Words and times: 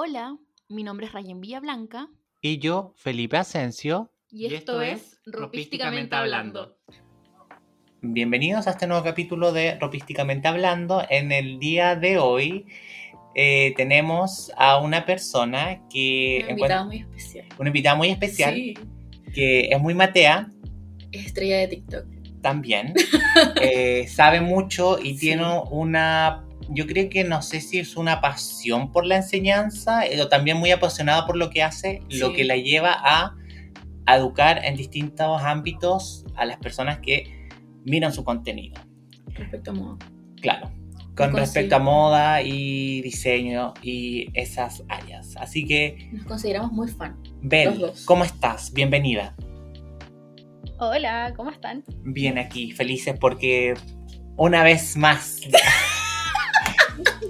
Hola, 0.00 0.38
mi 0.68 0.84
nombre 0.84 1.06
es 1.06 1.12
Rayen 1.12 1.40
Villablanca. 1.40 2.08
Y 2.40 2.58
yo, 2.58 2.92
Felipe 2.94 3.36
Asensio. 3.36 4.12
Y, 4.30 4.46
esto, 4.54 4.80
es 4.80 5.18
Ropísticamente 5.26 6.14
Hablando. 6.14 6.78
Bienvenidos 8.00 8.68
a 8.68 8.70
este 8.70 8.86
nuevo 8.86 9.02
capítulo 9.02 9.50
de 9.50 9.76
Ropísticamente 9.80 10.46
Hablando. 10.46 11.02
En 11.10 11.32
el 11.32 11.58
día 11.58 11.96
de 11.96 12.16
hoy 12.16 12.66
eh, 13.34 13.74
tenemos 13.76 14.52
a 14.56 14.78
una 14.78 15.04
persona 15.04 15.82
que... 15.88 16.42
Una 16.44 16.50
invitada 16.52 16.84
muy 16.84 16.98
especial. 16.98 17.46
Una 17.58 17.68
invitada 17.70 17.96
muy 17.96 18.10
especial. 18.10 18.54
Sí, 18.54 18.74
Que 19.34 19.62
es 19.62 19.80
muy 19.80 19.94
matea 19.94 20.48
es 21.10 21.26
estrella 21.26 21.56
de 21.56 21.66
TikTok. 21.66 22.06
también. 22.40 22.94
eh, 23.60 24.06
sabe 24.06 24.40
mucho 24.42 25.00
y 25.00 25.14
Sí. 25.14 25.18
tiene 25.18 25.60
una... 25.72 26.47
Yo 26.70 26.86
creo 26.86 27.08
que 27.08 27.24
no 27.24 27.40
sé 27.42 27.60
si 27.60 27.78
es 27.78 27.96
una 27.96 28.20
pasión 28.20 28.92
por 28.92 29.06
la 29.06 29.16
enseñanza, 29.16 30.06
eh, 30.06 30.20
o 30.20 30.28
también 30.28 30.58
muy 30.58 30.70
apasionada 30.70 31.26
por 31.26 31.36
lo 31.36 31.50
que 31.50 31.62
hace, 31.62 32.02
lo 32.10 32.32
que 32.32 32.44
la 32.44 32.56
lleva 32.56 32.96
a, 32.98 33.34
educar 34.10 34.64
en 34.64 34.74
distintos 34.74 35.42
ámbitos 35.42 36.24
a 36.34 36.46
las 36.46 36.56
personas 36.56 37.00
que 37.00 37.48
miran 37.84 38.10
su 38.10 38.24
contenido. 38.24 38.80
Respecto 39.34 39.70
a 39.70 39.74
moda. 39.74 39.98
Claro, 40.40 40.70
con 41.14 41.36
respecto 41.36 41.76
a 41.76 41.78
moda 41.78 42.40
y 42.40 43.02
diseño 43.02 43.74
y 43.82 44.28
esas 44.32 44.82
áreas. 44.88 45.36
Así 45.36 45.66
que, 45.66 46.08
Nos 46.12 46.24
consideramos 46.24 46.72
muy 46.72 46.88
fan. 46.88 47.18
Bel. 47.42 47.92
¿cómo 48.06 48.24
estás? 48.24 48.72
Bienvenida. 48.72 49.34
Hola, 50.78 51.34
¿cómo 51.36 51.50
están? 51.50 51.84
Bien 52.04 52.38
aquí, 52.38 52.70
felices 52.72 53.14
porque 53.20 53.74
una 54.36 54.62
vez 54.62 54.96
más 54.96 55.40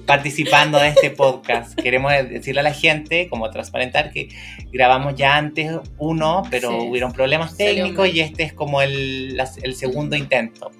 participando 0.08 0.78
de 0.78 0.88
este 0.88 1.10
podcast. 1.10 1.74
Queremos 1.78 2.10
decirle 2.30 2.60
a 2.60 2.64
la 2.64 2.72
gente, 2.72 3.28
como 3.28 3.50
transparentar, 3.50 4.10
que 4.10 4.30
grabamos 4.72 5.14
ya 5.14 5.36
antes 5.36 5.70
uno, 5.98 6.42
pero 6.50 6.70
Sí. 6.70 6.76
hubieron 6.88 7.12
problemas 7.12 7.56
técnicos 7.58 8.08
y 8.08 8.20
este 8.20 8.42
es 8.44 8.52
como 8.54 8.80
el, 8.80 9.38
el 9.62 9.74
segundo 9.76 10.16
intento. 10.16 10.70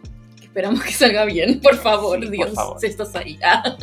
Esperamos 0.43 0.83
que 0.83 0.93
salga 0.93 1.27
bien, 1.27 1.61
por 1.61 1.77
favor, 1.77 2.19
Sí, 2.19 2.25
por 2.25 2.33
Dios. 2.35 2.55
favor. 2.55 2.81
Si 2.81 2.87
estás 2.87 3.15
ahí. 3.15 3.39
Ah. 3.45 3.77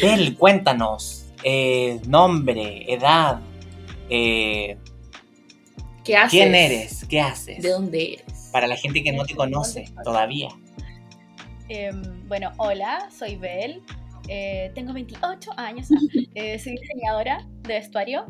Bel, 0.00 0.36
cuéntanos, 0.36 1.26
eh, 1.42 2.00
nombre, 2.06 2.84
edad, 2.90 3.40
eh, 4.08 4.78
¿Qué 6.04 6.16
haces? 6.16 6.30
quién 6.30 6.54
eres, 6.54 7.04
qué 7.08 7.20
haces, 7.20 7.60
¿De 7.60 7.70
dónde 7.70 8.14
eres? 8.14 8.50
para 8.52 8.68
la 8.68 8.76
gente 8.76 9.02
que 9.02 9.10
no 9.12 9.24
te 9.24 9.34
conoce 9.34 9.84
todavía. 10.04 10.48
Em, 11.68 12.02
bueno, 12.28 12.52
hola, 12.58 13.08
soy 13.16 13.34
Bel, 13.36 13.82
eh, 14.28 14.70
tengo 14.74 14.92
28 14.92 15.50
años, 15.56 15.88
eh, 16.34 16.58
soy 16.58 16.76
diseñadora 16.76 17.46
de 17.62 17.74
vestuario 17.74 18.26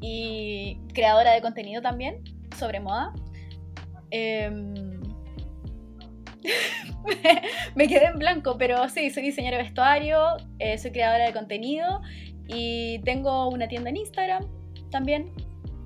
y 0.00 0.78
creadora 0.92 1.32
de 1.32 1.40
contenido 1.42 1.82
también 1.82 2.22
sobre 2.56 2.80
moda. 2.80 3.12
Em, 4.10 4.74
me 7.74 7.88
quedé 7.88 8.06
en 8.06 8.18
blanco, 8.18 8.56
pero 8.58 8.88
sí, 8.88 9.10
soy 9.10 9.24
diseñadora 9.24 9.58
de 9.58 9.64
vestuario, 9.64 10.18
eh, 10.58 10.78
soy 10.78 10.92
creadora 10.92 11.26
de 11.26 11.32
contenido 11.32 12.00
y 12.46 13.00
tengo 13.00 13.48
una 13.48 13.68
tienda 13.68 13.90
en 13.90 13.96
Instagram 13.96 14.46
también. 14.90 15.32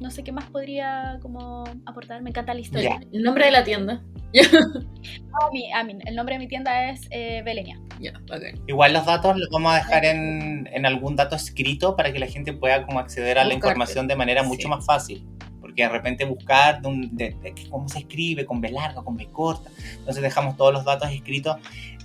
No 0.01 0.11
sé 0.11 0.23
qué 0.23 0.31
más 0.31 0.45
podría 0.51 1.19
como 1.23 1.65
aportar, 1.87 2.23
me 2.23 2.31
encanta 2.31 2.55
la 2.55 2.61
historia. 2.61 3.01
Ya. 3.01 3.07
El 3.13 3.23
nombre 3.23 3.47
de 3.47 3.51
la 3.51 3.65
tienda. 3.65 4.03
Ah, 4.35 5.49
mi- 5.53 5.73
ah, 5.73 5.85
mi- 5.85 5.99
el 6.05 6.15
nombre 6.17 6.35
de 6.35 6.39
mi 6.41 6.49
tienda 6.49 6.91
es 6.91 7.07
eh, 7.11 7.43
Belenia. 7.45 7.79
Ya, 8.01 8.13
ok. 8.31 8.61
Igual 8.67 8.93
los 8.93 9.07
datos 9.07 9.37
los 9.39 9.49
vamos 9.51 9.73
a 9.73 9.77
dejar 9.77 10.05
en, 10.05 10.69
en 10.73 10.87
algún 10.87 11.17
dato 11.17 11.37
escrito 11.37 11.97
para 11.97 12.13
que 12.13 12.19
la 12.19 12.27
gente 12.27 12.53
pueda 12.53 12.85
como 12.85 12.99
acceder 12.99 13.39
a 13.39 13.43
la 13.45 13.55
Buscarte. 13.55 13.67
información 13.69 14.07
de 14.09 14.17
manera 14.17 14.43
Sí. 14.43 14.49
mucho 14.49 14.69
más 14.69 14.85
fácil. 14.85 15.25
Porque 15.61 15.83
de 15.83 15.89
repente 15.89 16.25
buscar 16.25 16.81
de 16.83 16.89
un- 16.89 17.17
de- 17.17 17.35
de 17.43 17.55
cómo 17.71 17.89
se 17.89 18.01
escribe, 18.01 18.45
con 18.47 18.61
B 18.61 18.71
larga, 18.71 19.03
con 19.03 19.17
B 19.17 19.27
corta. 19.27 19.71
Entonces 19.99 20.23
dejamos 20.23 20.57
todos 20.57 20.73
los 20.73 20.85
datos 20.85 21.11
escritos 21.11 21.57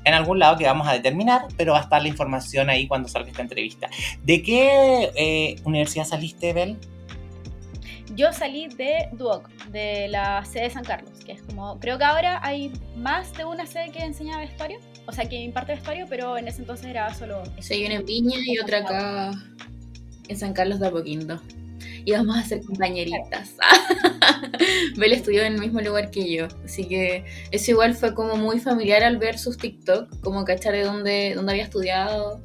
en 0.05 0.13
algún 0.13 0.37
lado 0.39 0.57
que 0.57 0.65
vamos 0.65 0.87
a 0.87 0.93
determinar, 0.93 1.43
pero 1.57 1.73
va 1.73 1.79
a 1.79 1.83
estar 1.83 2.01
la 2.01 2.07
información 2.09 2.69
ahí 2.69 2.87
cuando 2.87 3.07
salga 3.07 3.29
esta 3.29 3.41
entrevista. 3.41 3.89
¿De 4.21 4.41
qué 4.43 5.11
eh, 5.15 5.55
universidad 5.63 6.05
saliste, 6.05 6.51
Bel? 6.53 6.77
Yo 8.15 8.31
salí 8.31 8.67
de 8.67 9.09
Duoc, 9.13 9.49
de 9.71 10.07
la 10.07 10.45
sede 10.45 10.65
de 10.65 10.69
San 10.69 10.83
Carlos, 10.83 11.11
que 11.25 11.31
es 11.31 11.41
como, 11.41 11.79
creo 11.79 11.97
que 11.97 12.03
ahora 12.03 12.39
hay 12.43 12.71
más 12.95 13.33
de 13.33 13.43
una 13.43 13.65
sede 13.65 13.91
que 13.91 14.03
enseña 14.03 14.37
vestuario, 14.37 14.77
o 15.07 15.11
sea, 15.11 15.27
que 15.27 15.35
imparte 15.35 15.73
vestuario, 15.73 16.05
pero 16.07 16.37
en 16.37 16.47
ese 16.47 16.61
entonces 16.61 16.85
era 16.85 17.11
solo... 17.15 17.41
Hay 17.71 17.85
una 17.85 17.95
en 17.95 18.05
Viña 18.05 18.37
y 18.45 18.59
otra 18.59 18.79
acá 18.79 19.31
en 20.27 20.37
San 20.37 20.53
Carlos 20.53 20.79
de 20.79 20.87
Apoquindo. 20.87 21.41
Y 22.05 22.11
vamos 22.11 22.37
a 22.37 22.43
ser 22.43 22.61
compañeritas. 22.63 23.55
Bel 24.97 25.13
estudió 25.13 25.43
en 25.43 25.53
el 25.53 25.59
mismo 25.59 25.81
lugar 25.81 26.11
que 26.11 26.31
yo. 26.31 26.47
Así 26.63 26.85
que 26.85 27.25
eso 27.51 27.71
igual 27.71 27.95
fue 27.95 28.13
como 28.13 28.35
muy 28.35 28.59
familiar 28.59 29.03
al 29.03 29.17
ver 29.17 29.39
sus 29.39 29.57
TikTok, 29.57 30.19
como 30.21 30.45
cachar 30.45 30.73
de 30.73 30.83
dónde, 30.83 31.33
dónde 31.35 31.53
había 31.53 31.63
estudiado. 31.63 32.41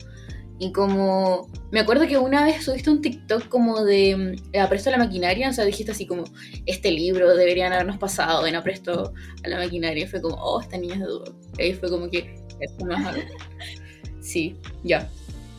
Y 0.59 0.73
como. 0.73 1.49
Me 1.71 1.81
acuerdo 1.81 2.07
que 2.07 2.19
una 2.19 2.45
vez 2.45 2.65
subiste 2.65 2.91
un 2.91 3.01
TikTok 3.03 3.49
como 3.49 3.85
de 3.85 4.17
mm, 4.53 4.59
apresto 4.59 4.89
a 4.91 4.93
la 4.93 4.99
maquinaria. 4.99 5.51
O 5.51 5.53
sea, 5.53 5.65
dijiste 5.65 5.93
así 5.93 6.07
como: 6.07 6.25
Este 6.67 6.91
libro 6.91 7.37
deberían 7.37 7.73
habernos 7.73 7.99
pasado 7.99 8.47
en 8.47 8.57
apresto 8.57 9.13
a 9.45 9.49
la 9.49 9.59
maquinaria. 9.59 10.05
Y 10.05 10.09
fue 10.09 10.21
como: 10.21 10.35
Oh, 10.37 10.61
esta 10.61 10.77
niña 10.77 10.95
es 10.95 11.01
de 11.01 11.07
Duoc. 11.07 11.35
Y 11.59 11.63
ahí 11.63 11.75
fue 11.75 11.89
como 11.91 12.11
que. 12.11 12.35
esto 12.61 12.85
no 12.87 12.97
es 12.97 13.07
algo. 13.07 13.23
Sí, 14.21 14.57
ya. 14.83 15.09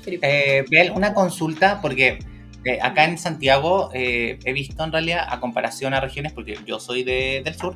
Eh, 0.06 0.66
Bel, 0.70 0.92
una 0.92 1.14
consulta, 1.14 1.81
porque 1.81 2.20
eh, 2.66 2.80
acá 2.81 3.06
en 3.06 3.18
Santiago 3.18 3.90
eh, 3.94 4.38
he 4.44 4.54
visto 4.54 4.84
en 4.84 4.92
realidad, 4.92 5.26
a 5.30 5.40
comparación 5.40 5.94
a 5.94 6.02
regiones, 6.02 6.34
porque 6.34 6.58
yo 6.66 6.80
soy 6.80 7.04
de- 7.04 7.42
del 7.44 7.56
sur, 7.56 7.76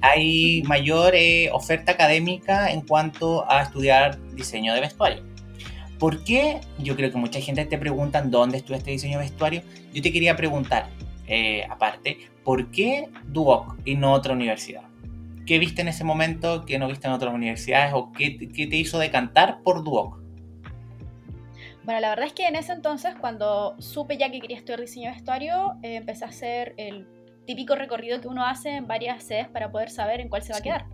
hay 0.00 0.62
mayor 0.64 1.14
eh, 1.14 1.50
oferta 1.52 1.92
académica 1.92 2.70
en 2.72 2.80
cuanto 2.82 3.48
a 3.50 3.62
estudiar 3.62 4.18
diseño 4.34 4.74
de 4.74 4.80
vestuario. 4.80 5.22
¿Por 5.98 6.22
qué? 6.24 6.60
Yo 6.78 6.94
creo 6.96 7.10
que 7.10 7.16
mucha 7.18 7.40
gente 7.40 7.64
te 7.64 7.76
preguntan 7.78 8.30
dónde 8.30 8.58
estudiaste 8.58 8.90
diseño 8.92 9.18
de 9.18 9.24
vestuario. 9.24 9.62
Yo 9.92 10.00
te 10.02 10.12
quería 10.12 10.36
preguntar, 10.36 10.88
eh, 11.26 11.64
aparte, 11.68 12.18
¿por 12.44 12.70
qué 12.70 13.08
Duoc 13.26 13.76
y 13.84 13.96
no 13.96 14.12
otra 14.12 14.32
universidad? 14.32 14.82
¿Qué 15.46 15.58
viste 15.58 15.80
en 15.82 15.88
ese 15.88 16.04
momento 16.04 16.64
que 16.66 16.78
no 16.78 16.86
viste 16.88 17.06
en 17.08 17.14
otras 17.14 17.34
universidades 17.34 17.92
o 17.94 18.12
qué, 18.12 18.30
te- 18.30 18.48
qué 18.48 18.66
te 18.66 18.76
hizo 18.76 18.98
decantar 18.98 19.62
por 19.62 19.82
Duoc? 19.82 20.18
Bueno, 21.84 22.00
la 22.00 22.10
verdad 22.10 22.26
es 22.26 22.32
que 22.34 22.46
en 22.46 22.54
ese 22.54 22.72
entonces, 22.72 23.14
cuando 23.18 23.74
supe 23.80 24.18
ya 24.18 24.30
que 24.30 24.40
quería 24.40 24.58
estudiar 24.58 24.80
diseño 24.80 25.08
de 25.08 25.14
vestuario, 25.16 25.76
eh, 25.82 25.96
empecé 25.96 26.24
a 26.26 26.28
hacer 26.28 26.74
el 26.76 27.06
típico 27.46 27.74
recorrido 27.74 28.20
que 28.20 28.28
uno 28.28 28.44
hace 28.44 28.76
en 28.76 28.86
varias 28.86 29.24
sedes 29.24 29.48
para 29.48 29.72
poder 29.72 29.88
saber 29.88 30.20
en 30.20 30.28
cuál 30.28 30.42
se 30.42 30.52
va 30.52 30.56
a 30.56 30.58
Sí. 30.58 30.64
quedar. 30.64 30.84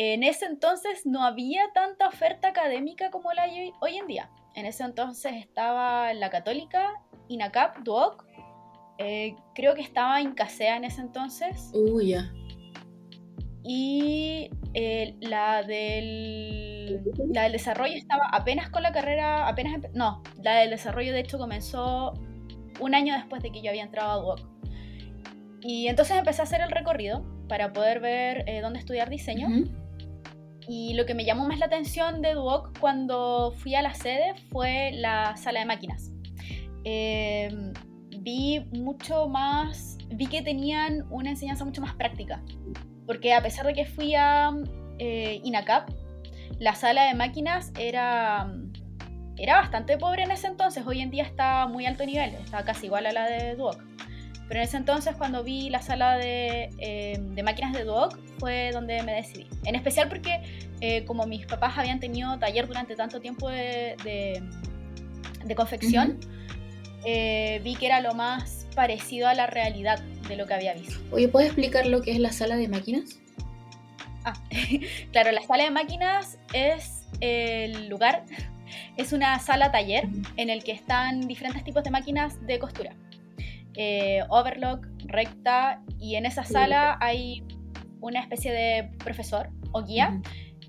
En 0.00 0.22
ese 0.22 0.44
entonces 0.44 1.06
no 1.06 1.24
había 1.24 1.72
tanta 1.74 2.06
oferta 2.06 2.46
académica 2.46 3.10
como 3.10 3.32
la 3.32 3.42
hay 3.42 3.72
hoy, 3.80 3.96
en 3.96 4.06
día. 4.06 4.30
En 4.54 4.64
ese 4.64 4.84
entonces 4.84 5.32
estaba 5.34 6.14
la 6.14 6.30
Católica, 6.30 6.92
INACAP, 7.26 7.78
DUOC, 7.78 8.24
eh, 8.98 9.34
creo 9.56 9.74
que 9.74 9.80
estaba 9.80 10.20
Incasea 10.20 10.76
en 10.76 10.84
ese 10.84 11.00
entonces, 11.00 11.72
Uy, 11.74 12.10
ya. 12.10 12.32
y 13.64 14.50
eh, 14.74 15.16
la, 15.18 15.64
del, 15.64 17.02
la 17.34 17.42
del 17.42 17.52
desarrollo 17.52 17.96
estaba 17.96 18.28
apenas 18.30 18.70
con 18.70 18.84
la 18.84 18.92
carrera, 18.92 19.48
apenas, 19.48 19.80
no, 19.94 20.22
la 20.44 20.58
del 20.60 20.70
desarrollo 20.70 21.12
de 21.12 21.18
hecho 21.18 21.38
comenzó 21.38 22.12
un 22.78 22.94
año 22.94 23.14
después 23.14 23.42
de 23.42 23.50
que 23.50 23.62
yo 23.62 23.70
había 23.70 23.82
entrado 23.82 24.12
a 24.12 24.22
DUOC. 24.22 24.48
Y 25.60 25.88
entonces 25.88 26.16
empecé 26.16 26.42
a 26.42 26.44
hacer 26.44 26.60
el 26.60 26.70
recorrido 26.70 27.24
para 27.48 27.72
poder 27.72 27.98
ver 27.98 28.44
eh, 28.46 28.60
dónde 28.60 28.78
estudiar 28.78 29.10
diseño. 29.10 29.48
Y 30.68 30.92
lo 30.94 31.06
que 31.06 31.14
me 31.14 31.24
llamó 31.24 31.46
más 31.46 31.58
la 31.58 31.66
atención 31.66 32.20
de 32.20 32.34
Duoc 32.34 32.78
cuando 32.78 33.52
fui 33.56 33.74
a 33.74 33.80
la 33.80 33.94
sede 33.94 34.34
fue 34.50 34.90
la 34.92 35.34
sala 35.36 35.60
de 35.60 35.66
máquinas. 35.66 36.12
Eh, 36.84 37.48
vi 38.20 38.60
mucho 38.72 39.28
más, 39.28 39.96
vi 40.10 40.26
que 40.26 40.42
tenían 40.42 41.06
una 41.10 41.30
enseñanza 41.30 41.64
mucho 41.64 41.80
más 41.80 41.94
práctica. 41.94 42.42
Porque 43.06 43.32
a 43.32 43.42
pesar 43.42 43.64
de 43.64 43.72
que 43.72 43.86
fui 43.86 44.14
a 44.14 44.50
eh, 44.98 45.40
INACAP, 45.42 45.88
la 46.58 46.74
sala 46.74 47.04
de 47.04 47.14
máquinas 47.14 47.72
era, 47.78 48.52
era 49.38 49.56
bastante 49.56 49.96
pobre 49.96 50.24
en 50.24 50.32
ese 50.32 50.48
entonces. 50.48 50.86
Hoy 50.86 51.00
en 51.00 51.10
día 51.10 51.22
está 51.22 51.66
muy 51.66 51.86
alto 51.86 52.04
nivel, 52.04 52.34
está 52.34 52.64
casi 52.64 52.86
igual 52.86 53.06
a 53.06 53.12
la 53.12 53.26
de 53.26 53.56
Duoc. 53.56 53.82
Pero 54.48 54.60
en 54.60 54.64
ese 54.66 54.78
entonces, 54.78 55.14
cuando 55.16 55.44
vi 55.44 55.68
la 55.68 55.82
sala 55.82 56.16
de, 56.16 56.70
eh, 56.78 57.18
de 57.20 57.42
máquinas 57.42 57.72
de 57.74 57.84
Duoc, 57.84 58.18
fue 58.38 58.70
donde 58.72 59.02
me 59.02 59.12
decidí. 59.12 59.46
En 59.64 59.74
especial 59.74 60.08
porque, 60.08 60.40
eh, 60.80 61.04
como 61.04 61.26
mis 61.26 61.44
papás 61.46 61.76
habían 61.76 62.00
tenido 62.00 62.38
taller 62.38 62.66
durante 62.66 62.96
tanto 62.96 63.20
tiempo 63.20 63.48
de, 63.50 63.94
de- 64.04 64.42
de 65.44 65.54
confección, 65.54 66.18
eh, 67.04 67.60
vi 67.62 67.76
que 67.76 67.86
era 67.86 68.00
lo 68.00 68.14
más 68.14 68.66
parecido 68.74 69.28
a 69.28 69.34
la 69.34 69.46
realidad 69.46 70.00
de 70.28 70.36
lo 70.36 70.46
que 70.46 70.54
había 70.54 70.72
visto. 70.74 70.94
Oye, 71.10 71.28
¿puedes 71.28 71.48
explicar 71.50 71.86
lo 71.86 72.00
que 72.02 72.10
es 72.12 72.18
la 72.18 72.32
sala 72.32 72.56
de 72.56 72.68
máquinas? 72.68 73.18
Ah, 74.24 74.32
claro, 75.12 75.30
la 75.32 75.42
sala 75.42 75.64
de 75.64 75.70
máquinas 75.70 76.38
es 76.52 77.02
el 77.20 77.88
lugar 77.88 78.24
Es 78.98 79.12
una 79.12 79.38
sala 79.38 79.70
taller 79.72 80.08
en 80.36 80.50
el 80.50 80.62
que 80.64 80.72
están 80.72 81.22
diferentes 81.26 81.64
tipos 81.64 81.82
de 81.84 81.90
máquinas 81.90 82.44
de 82.46 82.58
costura. 82.58 82.94
Eh, 83.80 84.24
overlock, 84.28 84.84
recta, 85.04 85.80
y 86.00 86.16
en 86.16 86.26
esa 86.26 86.42
sala 86.42 86.98
hay 87.00 87.44
una 88.00 88.20
especie 88.20 88.50
de 88.50 88.90
profesor 88.98 89.50
o 89.70 89.84
guía 89.84 90.20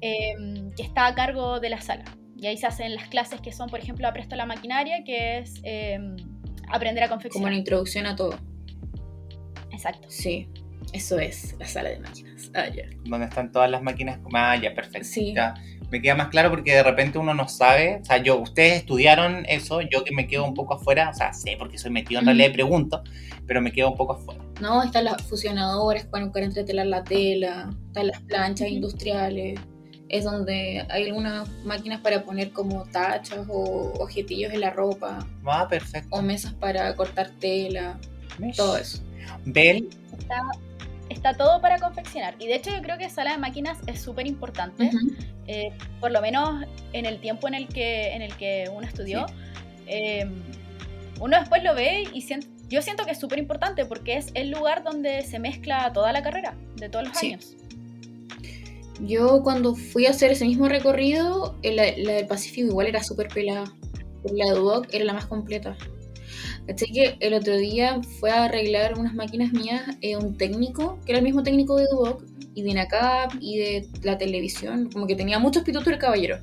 em, 0.01 0.69
que 0.75 0.83
está 0.83 1.07
a 1.07 1.15
cargo 1.15 1.59
de 1.59 1.69
la 1.69 1.81
sala. 1.81 2.03
Y 2.37 2.45
ahí 2.45 2.55
se 2.55 2.67
hacen 2.67 2.93
las 2.93 3.07
clases 3.07 3.41
que 3.41 3.51
son, 3.51 3.67
por 3.67 3.79
ejemplo, 3.79 4.07
apresto 4.07 4.35
la 4.35 4.45
maquinaria, 4.45 5.03
que 5.03 5.39
es 5.39 5.59
em, 5.63 6.17
aprender 6.71 7.03
a 7.03 7.09
confeccionar. 7.09 7.45
Como 7.45 7.47
una 7.47 7.57
introducción 7.57 8.05
a 8.05 8.15
todo. 8.15 8.37
Exacto. 9.71 10.07
Sí, 10.11 10.47
eso 10.93 11.17
es 11.17 11.55
la 11.57 11.65
sala 11.65 11.89
de 11.89 11.99
máquinas. 11.99 12.51
Ah, 12.53 12.67
ya. 12.67 12.83
Donde 13.05 13.25
están 13.25 13.51
todas 13.51 13.71
las 13.71 13.81
máquinas. 13.81 14.19
Ah, 14.35 14.55
ya, 14.55 14.75
perfecto. 14.75 15.07
Sí. 15.07 15.33
Ya, 15.33 15.55
me 15.91 16.01
queda 16.01 16.15
más 16.15 16.27
claro 16.29 16.49
porque 16.49 16.73
de 16.73 16.83
repente 16.83 17.17
uno 17.17 17.33
no 17.33 17.47
sabe. 17.47 17.99
O 18.01 18.05
sea, 18.05 18.17
yo, 18.17 18.37
ustedes 18.37 18.73
estudiaron 18.79 19.45
eso, 19.47 19.81
yo 19.81 20.03
que 20.03 20.13
me 20.13 20.27
quedo 20.27 20.45
un 20.45 20.53
poco 20.53 20.75
afuera. 20.75 21.09
O 21.09 21.13
sea, 21.13 21.33
sé 21.33 21.55
porque 21.57 21.77
soy 21.77 21.91
metido 21.91 22.19
en 22.19 22.25
realidad 22.27 22.49
y 22.49 22.53
pregunto, 22.53 23.03
pero 23.47 23.61
me 23.61 23.71
quedo 23.71 23.89
un 23.91 23.97
poco 23.97 24.13
afuera. 24.13 24.41
No, 24.61 24.83
están 24.83 25.05
las 25.05 25.21
fusionadoras 25.23 26.05
para 26.05 26.25
buscar 26.25 26.43
entretelar 26.43 26.85
la 26.87 27.03
tela, 27.03 27.69
están 27.87 28.07
las 28.07 28.19
planchas 28.21 28.67
industriales, 28.69 29.59
es 30.09 30.23
donde 30.23 30.85
hay 30.89 31.05
algunas 31.05 31.47
máquinas 31.63 32.01
para 32.01 32.23
poner 32.23 32.51
como 32.51 32.83
tachas 32.85 33.45
o 33.47 33.93
objetillos 33.99 34.51
en 34.53 34.61
la 34.61 34.71
ropa, 34.71 35.25
Ah, 35.45 35.67
perfecto. 35.69 36.09
o 36.11 36.21
mesas 36.21 36.53
para 36.53 36.95
cortar 36.95 37.29
tela, 37.39 37.97
todo 38.55 38.77
eso. 38.77 38.99
Bel, 39.45 39.87
Está, 41.09 41.33
todo 41.33 41.59
para 41.61 41.79
confeccionar. 41.79 42.35
Y 42.39 42.47
de 42.47 42.55
hecho 42.55 42.69
yo 42.69 42.81
creo 42.81 42.97
que 42.97 43.09
sala 43.09 43.31
de 43.31 43.37
máquinas 43.37 43.77
es 43.87 44.01
súper 44.01 44.27
importante. 44.27 44.83
Ujú. 44.85 44.97
eh, 45.47 45.71
por 45.99 46.11
lo 46.11 46.21
menos 46.21 46.63
en 46.93 47.05
el 47.07 47.19
tiempo 47.19 47.47
en 47.47 47.55
el 47.55 47.67
que, 47.67 48.13
en 48.13 48.21
el 48.21 48.35
que 48.35 48.69
uno 48.71 48.85
estudió, 48.85 49.25
eh, 49.87 50.29
uno 51.19 51.39
después 51.39 51.63
lo 51.63 51.73
ve 51.73 52.03
y 52.13 52.21
siente, 52.21 52.47
yo 52.69 52.83
siento 52.83 53.03
que 53.03 53.11
es 53.11 53.19
súper 53.19 53.39
importante 53.39 53.83
porque 53.85 54.15
es 54.17 54.27
el 54.35 54.51
lugar 54.51 54.83
donde 54.83 55.23
se 55.23 55.39
mezcla 55.39 55.91
toda 55.91 56.13
la 56.13 56.21
carrera 56.21 56.55
de 56.75 56.87
todos 56.89 57.07
los 57.07 57.17
Sí. 57.17 57.27
años. 57.33 57.55
Yo 59.01 59.41
cuando 59.43 59.75
fui 59.75 60.05
a 60.05 60.09
hacer 60.11 60.31
ese 60.31 60.45
mismo 60.45 60.67
recorrido, 60.67 61.55
eh, 61.63 61.73
la, 61.73 61.83
la 61.97 62.13
del 62.17 62.27
Pacífico 62.27 62.67
igual 62.67 62.87
era 62.87 63.01
súper 63.01 63.29
pelada. 63.29 63.63
La 64.31 64.45
de 64.45 64.51
Duoc 64.59 64.93
era 64.93 65.05
la 65.05 65.13
más 65.13 65.25
completa. 65.25 65.75
Así 66.73 66.91
que 66.91 67.17
el 67.19 67.33
otro 67.33 67.57
día 67.57 67.99
fue 68.19 68.31
a 68.31 68.45
arreglar 68.45 68.97
unas 68.99 69.13
máquinas 69.15 69.51
mías 69.51 69.83
eh, 70.01 70.15
un 70.15 70.37
técnico, 70.37 70.99
que 71.05 71.13
era 71.13 71.19
el 71.19 71.25
mismo 71.25 71.43
técnico 71.43 71.75
de 71.77 71.87
Duoc, 71.91 72.23
y 72.53 72.63
de 72.63 72.69
INACAP, 72.71 73.33
y 73.39 73.57
de 73.57 73.87
la 74.03 74.17
televisión, 74.17 74.89
como 74.91 75.07
que 75.07 75.15
tenía 75.15 75.39
muchos 75.39 75.63
pitutos 75.63 75.87
el 75.87 75.99
caballero. 75.99 76.39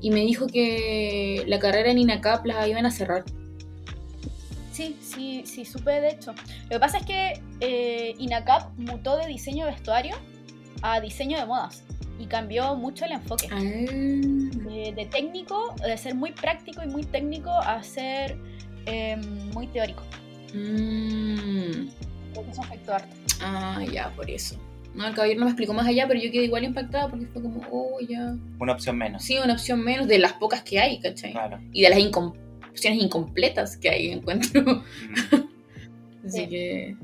Y 0.00 0.10
me 0.10 0.20
dijo 0.20 0.46
que 0.46 1.42
la 1.46 1.58
carrera 1.58 1.90
en 1.90 1.98
INACAP 1.98 2.46
la 2.46 2.68
iban 2.68 2.86
a 2.86 2.90
cerrar. 2.90 3.24
Sí, 4.72 4.96
sí, 5.00 5.42
sí, 5.46 5.64
supe 5.64 6.00
de 6.00 6.10
hecho. 6.10 6.34
Lo 6.64 6.68
que 6.70 6.80
pasa 6.80 6.98
es 6.98 7.06
que 7.06 7.40
eh, 7.60 8.14
INACAP 8.18 8.78
mutó 8.78 9.16
de 9.16 9.26
diseño 9.26 9.64
de 9.64 9.72
vestuario 9.72 10.16
a 10.82 11.00
diseño 11.00 11.38
de 11.38 11.46
modas 11.46 11.82
y 12.18 12.26
cambió 12.26 12.74
mucho 12.76 13.04
el 13.04 13.12
enfoque. 13.12 13.48
Ah, 13.50 13.60
Eh, 13.60 14.92
de 14.94 15.06
técnico, 15.06 15.74
de 15.82 15.96
ser 15.96 16.14
muy 16.14 16.32
práctico 16.32 16.82
y 16.82 16.86
muy 16.86 17.04
técnico, 17.04 17.50
a 17.50 17.82
ser 17.82 18.36
eh, 18.86 19.16
muy 19.52 19.66
teórico. 19.68 20.02
mm. 20.54 21.88
Creo 22.32 22.44
que 22.44 22.50
eso 22.50 22.62
afectó 22.62 22.94
harto. 22.94 23.16
Ah, 23.42 23.82
ya, 23.92 24.10
por 24.14 24.30
eso. 24.30 24.56
No, 24.94 25.06
el 25.06 25.14
caballero 25.14 25.40
no 25.40 25.46
me 25.46 25.50
explicó 25.52 25.74
más 25.74 25.86
allá, 25.86 26.06
pero 26.08 26.18
yo 26.20 26.30
quedé 26.30 26.44
igual 26.44 26.64
impactada 26.64 27.08
porque 27.08 27.26
fue 27.26 27.42
como, 27.42 27.60
oh, 27.70 27.98
ya. 28.00 28.34
una 28.58 28.72
opción 28.72 28.96
menos. 28.96 29.22
Sí, 29.22 29.36
una 29.38 29.52
opción 29.54 29.82
menos 29.84 30.08
de 30.08 30.18
las 30.18 30.32
pocas 30.34 30.62
que 30.62 30.78
hay, 30.80 31.00
¿cachai? 31.00 31.32
Claro. 31.32 31.58
Y 31.72 31.82
de 31.82 31.90
las 31.90 31.98
incom- 31.98 32.34
opciones 32.70 33.02
incompletas 33.02 33.76
que 33.76 33.90
hay, 33.90 34.10
encuentro. 34.10 34.62
Mm. 34.62 34.82
Así 36.26 36.38
Sí. 36.40 36.48
que, 36.48 36.96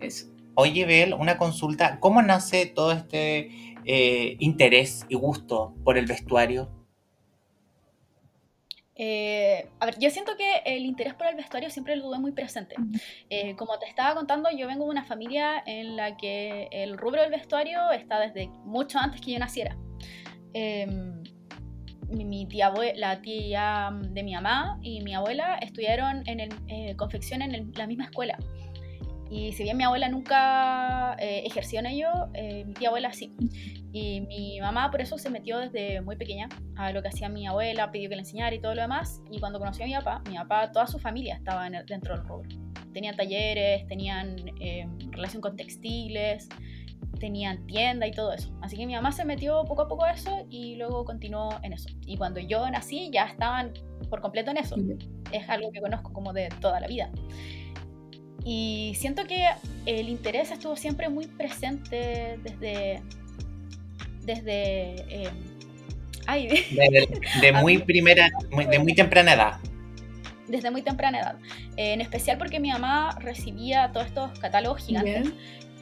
eso. 0.00 0.26
Oye, 0.54 0.86
Bel, 0.86 1.14
una 1.14 1.36
consulta. 1.36 1.98
¿Cómo 1.98 2.22
nace 2.22 2.66
todo 2.66 2.92
este 2.92 3.50
eh, 3.84 4.36
interés 4.38 5.04
y 5.08 5.16
gusto 5.16 5.74
por 5.84 5.98
el 5.98 6.06
vestuario? 6.06 6.70
Eh, 8.96 9.68
a 9.80 9.86
ver, 9.86 9.98
yo 9.98 10.08
siento 10.10 10.36
que 10.36 10.58
el 10.64 10.84
interés 10.84 11.14
por 11.14 11.26
el 11.26 11.34
vestuario 11.34 11.68
siempre 11.70 11.96
lo 11.96 12.04
tuve 12.04 12.18
muy 12.18 12.32
presente. 12.32 12.76
Eh, 13.28 13.56
como 13.56 13.78
te 13.78 13.86
estaba 13.86 14.14
contando, 14.14 14.48
yo 14.56 14.66
vengo 14.68 14.84
de 14.84 14.90
una 14.90 15.04
familia 15.04 15.62
en 15.66 15.96
la 15.96 16.16
que 16.16 16.68
el 16.70 16.96
rubro 16.96 17.20
del 17.22 17.30
vestuario 17.30 17.90
está 17.90 18.20
desde 18.20 18.48
mucho 18.64 18.98
antes 18.98 19.20
que 19.20 19.32
yo 19.32 19.38
naciera. 19.38 19.76
Eh, 20.52 20.86
mi, 22.08 22.24
mi 22.24 22.46
tía, 22.46 22.72
la 22.94 23.20
tía 23.20 23.90
de 24.10 24.22
mi 24.22 24.34
mamá 24.34 24.78
y 24.82 25.00
mi 25.00 25.14
abuela 25.14 25.56
estudiaron 25.56 26.22
en 26.28 26.38
el, 26.40 26.50
eh, 26.68 26.94
confección 26.96 27.42
en 27.42 27.54
el- 27.54 27.72
la 27.74 27.86
misma 27.86 28.04
escuela. 28.04 28.38
Y 29.34 29.52
si 29.52 29.64
bien 29.64 29.76
mi 29.76 29.82
abuela 29.82 30.08
nunca 30.08 31.16
eh, 31.18 31.42
ejerció 31.44 31.80
en 31.80 31.86
ello, 31.86 32.08
eh, 32.34 32.64
mi 32.64 32.72
tía 32.74 32.88
abuela 32.88 33.12
sí. 33.12 33.34
Y 33.92 34.20
mi 34.20 34.60
mamá 34.60 34.90
por 34.92 35.00
eso 35.00 35.18
se 35.18 35.28
metió 35.28 35.58
desde 35.58 36.00
muy 36.02 36.14
pequeña 36.16 36.48
a 36.76 36.92
lo 36.92 37.02
que 37.02 37.08
hacía 37.08 37.28
mi 37.28 37.44
abuela, 37.46 37.90
pidió 37.90 38.08
que 38.08 38.14
le 38.14 38.22
enseñara 38.22 38.54
y 38.54 38.60
todo 38.60 38.76
lo 38.76 38.82
demás. 38.82 39.22
Y 39.32 39.40
cuando 39.40 39.58
conoció 39.58 39.84
a 39.84 39.88
mi 39.88 39.94
papá, 39.94 40.22
mi 40.28 40.36
papá, 40.36 40.70
toda 40.70 40.86
su 40.86 41.00
familia 41.00 41.34
estaba 41.34 41.66
en 41.66 41.74
el- 41.74 41.86
dentro 41.86 42.14
del 42.16 42.24
rubro. 42.24 42.48
Tenían 42.92 43.16
talleres, 43.16 43.84
tenían 43.88 44.36
eh, 44.60 44.86
relación 45.10 45.42
con 45.42 45.56
textiles, 45.56 46.48
tenían 47.18 47.66
tienda 47.66 48.06
y 48.06 48.12
todo 48.12 48.32
eso. 48.32 48.56
Así 48.62 48.76
que 48.76 48.86
mi 48.86 48.94
mamá 48.94 49.10
se 49.10 49.24
metió 49.24 49.64
poco 49.64 49.82
a 49.82 49.88
poco 49.88 50.04
a 50.04 50.12
eso 50.12 50.46
y 50.48 50.76
luego 50.76 51.04
continuó 51.04 51.48
en 51.62 51.72
eso. 51.72 51.88
Y 52.06 52.16
cuando 52.16 52.38
yo 52.38 52.70
nací 52.70 53.10
ya 53.12 53.26
estaban 53.26 53.72
por 54.10 54.20
completo 54.20 54.52
en 54.52 54.58
eso. 54.58 54.76
Es 55.32 55.48
algo 55.48 55.72
que 55.72 55.80
conozco 55.80 56.12
como 56.12 56.32
de 56.32 56.48
toda 56.60 56.78
la 56.78 56.86
vida. 56.86 57.10
Y 58.44 58.94
siento 58.98 59.24
que 59.26 59.46
el 59.86 60.08
interés 60.08 60.50
estuvo 60.50 60.76
siempre 60.76 61.08
muy 61.08 61.26
presente 61.26 62.38
desde... 62.42 63.02
Desde... 64.22 64.94
eh, 65.08 65.30
ay, 66.26 66.48
De, 66.70 67.20
de 67.40 67.52
muy 67.52 67.78
primera, 67.78 68.28
muy- 68.50 68.66
de 68.66 68.78
muy 68.78 68.94
temprana 68.94 69.34
edad. 69.34 69.60
desde 70.48 70.70
muy 70.70 70.82
temprana 70.82 71.20
edad. 71.20 71.36
Eh, 71.76 71.92
en 71.94 72.00
especial 72.00 72.38
porque 72.38 72.60
mi 72.60 72.70
mamá 72.70 73.16
recibía 73.20 73.90
todos 73.92 74.06
estos 74.06 74.38
catálogos 74.38 74.84
gigantes 74.86 75.32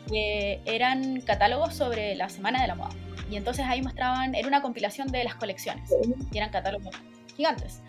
que 0.09 0.61
eran 0.64 1.20
catálogos 1.20 1.75
sobre 1.75 2.14
la 2.17 2.29
semana 2.29 2.61
de 2.62 2.69
la 2.69 2.75
moda. 2.75 2.91
Y 3.31 3.37
entonces 3.37 3.64
ahí 3.67 3.81
mostraban, 3.82 4.35
era 4.35 4.47
una 4.49 4.61
compilación 4.62 5.09
de 5.09 5.25
las 5.25 5.35
colecciones 5.37 5.91
y 6.32 6.37
eran 6.37 6.50
catálogos 6.50 6.94
gigantes. 7.37 7.81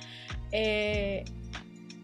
Eh, 0.51 1.25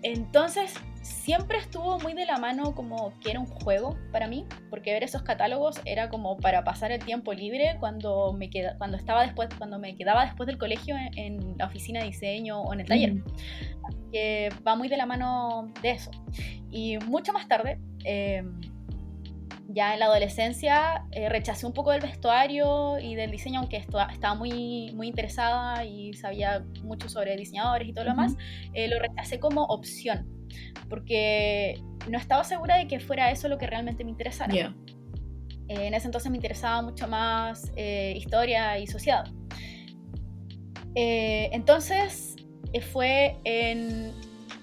entonces 0.01 0.73
siempre 1.09 1.57
estuvo 1.57 1.99
muy 1.99 2.13
de 2.13 2.25
la 2.25 2.37
mano 2.37 2.73
como 2.75 3.13
que 3.19 3.31
era 3.31 3.39
un 3.39 3.47
juego 3.47 3.97
para 4.11 4.27
mí, 4.27 4.45
porque 4.69 4.93
ver 4.93 5.03
esos 5.03 5.23
catálogos 5.23 5.81
era 5.85 6.09
como 6.09 6.37
para 6.37 6.63
pasar 6.63 6.91
el 6.91 7.03
tiempo 7.03 7.33
libre 7.33 7.77
cuando 7.79 8.33
me 8.33 8.49
queda, 8.49 8.77
cuando 8.77 8.97
estaba 8.97 9.23
después, 9.23 9.49
cuando 9.57 9.79
me 9.79 9.95
quedaba 9.95 10.25
después 10.25 10.47
del 10.47 10.57
colegio 10.57 10.95
en, 10.95 11.17
en 11.17 11.57
la 11.57 11.65
oficina 11.65 11.99
de 11.99 12.07
diseño 12.07 12.61
o 12.61 12.73
en 12.73 12.81
el 12.81 12.87
taller 12.87 13.13
que 14.11 14.49
va 14.67 14.75
muy 14.75 14.87
de 14.87 14.97
la 14.97 15.05
mano 15.05 15.71
de 15.81 15.91
eso. 15.91 16.11
Y 16.71 16.97
mucho 16.99 17.33
más 17.33 17.47
tarde, 17.47 17.79
eh, 18.05 18.43
ya 19.71 19.93
en 19.93 19.99
la 19.99 20.05
adolescencia, 20.07 21.05
eh, 21.11 21.29
rechacé 21.29 21.67
un 21.67 21.73
poco 21.73 21.91
del 21.91 22.01
vestuario 22.01 22.97
y 22.99 23.13
del 23.13 23.29
diseño, 23.29 23.59
aunque 23.59 23.77
estaba 23.77 24.33
muy, 24.35 24.91
muy 24.95 25.07
interesada 25.07 25.85
y 25.85 26.13
sabía 26.13 26.65
mucho 26.83 27.07
sobre 27.07 27.37
diseñadores 27.37 27.87
y 27.87 27.93
todo 27.93 28.05
lo 28.05 28.11
demás, 28.11 28.35
eh, 28.73 28.87
lo 28.87 28.97
rechacé 28.97 29.39
como 29.39 29.65
opción, 29.65 30.27
porque 30.89 31.79
no 32.09 32.17
estaba 32.17 32.43
segura 32.43 32.77
de 32.77 32.87
que 32.87 32.99
fuera 32.99 33.29
eso 33.29 33.47
lo 33.47 33.59
que 33.59 33.67
realmente 33.67 34.03
me 34.03 34.09
interesara. 34.09 34.51
Ya. 34.53 34.75
Eh, 35.67 35.85
en 35.85 35.93
ese 35.93 36.07
entonces 36.07 36.31
me 36.31 36.37
interesaba 36.37 36.81
mucho 36.81 37.07
más 37.07 37.71
eh, 37.75 38.15
historia 38.17 38.79
y 38.79 38.87
sociedad. 38.87 39.25
Eh, 40.95 41.49
entonces 41.53 42.35
eh, 42.73 42.81
fue 42.81 43.37
en 43.43 44.11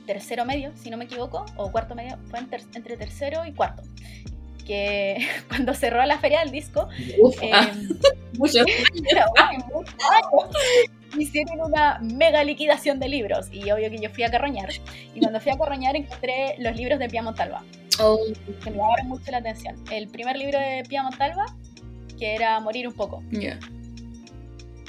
tercero 0.05 0.45
medio, 0.45 0.73
si 0.77 0.91
no 0.91 0.97
me 0.97 1.05
equivoco, 1.05 1.47
o 1.57 1.71
cuarto 1.71 1.95
medio, 1.95 2.19
fue 2.25 2.43
ter- 2.47 2.63
entre 2.75 2.97
tercero 2.97 3.47
y 3.47 3.53
cuarto, 3.53 3.85
que 4.67 5.19
cuando 5.49 5.75
cerró 5.75 6.05
la 6.05 6.19
feria 6.19 6.41
del 6.41 6.51
disco, 6.51 6.89
Uf, 7.21 7.43
eh, 7.43 7.51
ah, 7.53 7.71
muchos 8.39 8.67
años, 9.37 9.65
hicieron 11.19 11.61
una 11.61 11.99
mega 12.01 12.45
liquidación 12.45 12.99
de 12.99 13.09
libros 13.09 13.49
y 13.51 13.71
obvio 13.71 13.91
que 13.91 13.99
yo 13.99 14.11
fui 14.11 14.25
a 14.25 14.31
carroñar 14.31 14.69
y 15.15 15.21
cuando 15.21 15.41
fui 15.41 15.53
a 15.53 15.57
carroñar 15.57 15.97
encontré 15.97 16.57
los 16.59 16.77
libros 16.77 16.99
de 16.99 17.09
Pia 17.09 17.23
Montalva 17.23 17.63
Oh, 17.99 18.19
que 18.63 18.71
me 18.71 18.77
llamaron 18.77 19.09
mucho 19.09 19.31
la 19.31 19.39
atención. 19.39 19.77
El 19.91 20.09
primer 20.09 20.37
libro 20.37 20.59
de 20.59 20.83
Pia 20.87 21.03
Montalva, 21.03 21.47
que 22.19 22.35
era 22.35 22.61
Morir 22.61 22.89
un 22.89 22.95
poco. 22.95 23.23
ya. 23.31 23.59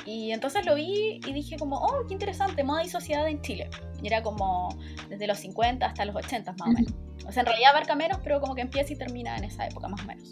Y 0.06 0.32
entonces 0.32 0.66
lo 0.66 0.76
vi 0.76 1.20
y 1.26 1.34
dije 1.34 1.58
como, 1.58 1.78
oh, 1.78 2.08
qué 2.08 2.14
interesante, 2.14 2.64
moda 2.64 2.84
y 2.84 2.90
sociedad 2.90 3.28
en 3.28 3.42
Chile. 3.42 3.70
Y 4.02 4.08
era 4.08 4.24
como 4.24 4.70
desde 5.10 5.28
los 5.28 5.38
50 5.40 5.86
hasta 5.86 6.06
los 6.06 6.16
80 6.16 6.54
más 6.54 6.62
o 6.62 6.72
menos. 6.72 6.94
O 7.28 7.32
sea, 7.32 7.42
en 7.42 7.48
realidad 7.48 7.72
abarca 7.72 7.96
menos, 7.96 8.20
pero 8.24 8.40
como 8.40 8.56
que 8.56 8.62
empieza 8.62 8.94
y 8.94 8.96
termina 8.96 9.36
en 9.38 9.44
esa 9.44 9.68
época 9.68 9.88
más 9.88 10.02
o 10.02 10.06
menos. 10.06 10.32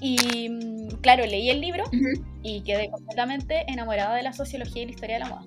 Y 0.00 0.48
mm, 0.48 0.88
claro, 1.00 1.24
leí 1.26 1.50
el 1.50 1.60
libro 1.60 1.84
Ujú. 1.84 2.24
y 2.42 2.62
quedé 2.62 2.90
completamente 2.90 3.64
enamorada 3.70 4.16
de 4.16 4.22
la 4.22 4.32
sociología 4.32 4.82
y 4.82 4.86
la 4.86 4.90
historia 4.92 5.14
de 5.16 5.20
la 5.20 5.28
moda. 5.28 5.44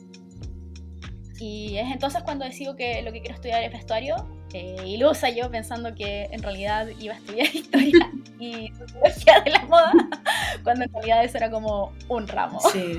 Y 1.39 1.77
es 1.77 1.91
entonces 1.91 2.23
cuando 2.23 2.45
decido 2.45 2.75
que 2.75 3.01
lo 3.03 3.11
que 3.11 3.19
quiero 3.19 3.35
estudiar 3.35 3.63
es 3.63 3.71
vestuario. 3.71 4.15
Eh, 4.53 4.77
ilusa 4.85 5.29
yo 5.29 5.51
pensando 5.51 5.93
que 5.93 6.23
en 6.31 6.41
realidad 6.41 6.87
iba 6.99 7.13
a 7.13 7.17
estudiar 7.17 7.47
historia 7.53 8.11
y 8.39 8.69
sociología 8.77 9.41
de 9.43 9.51
la 9.51 9.65
moda, 9.65 9.91
cuando 10.63 10.85
en 10.85 10.93
realidad 10.93 11.23
eso 11.25 11.37
era 11.37 11.51
como 11.51 11.91
un 12.09 12.27
ramo. 12.27 12.59
Sí. 12.71 12.97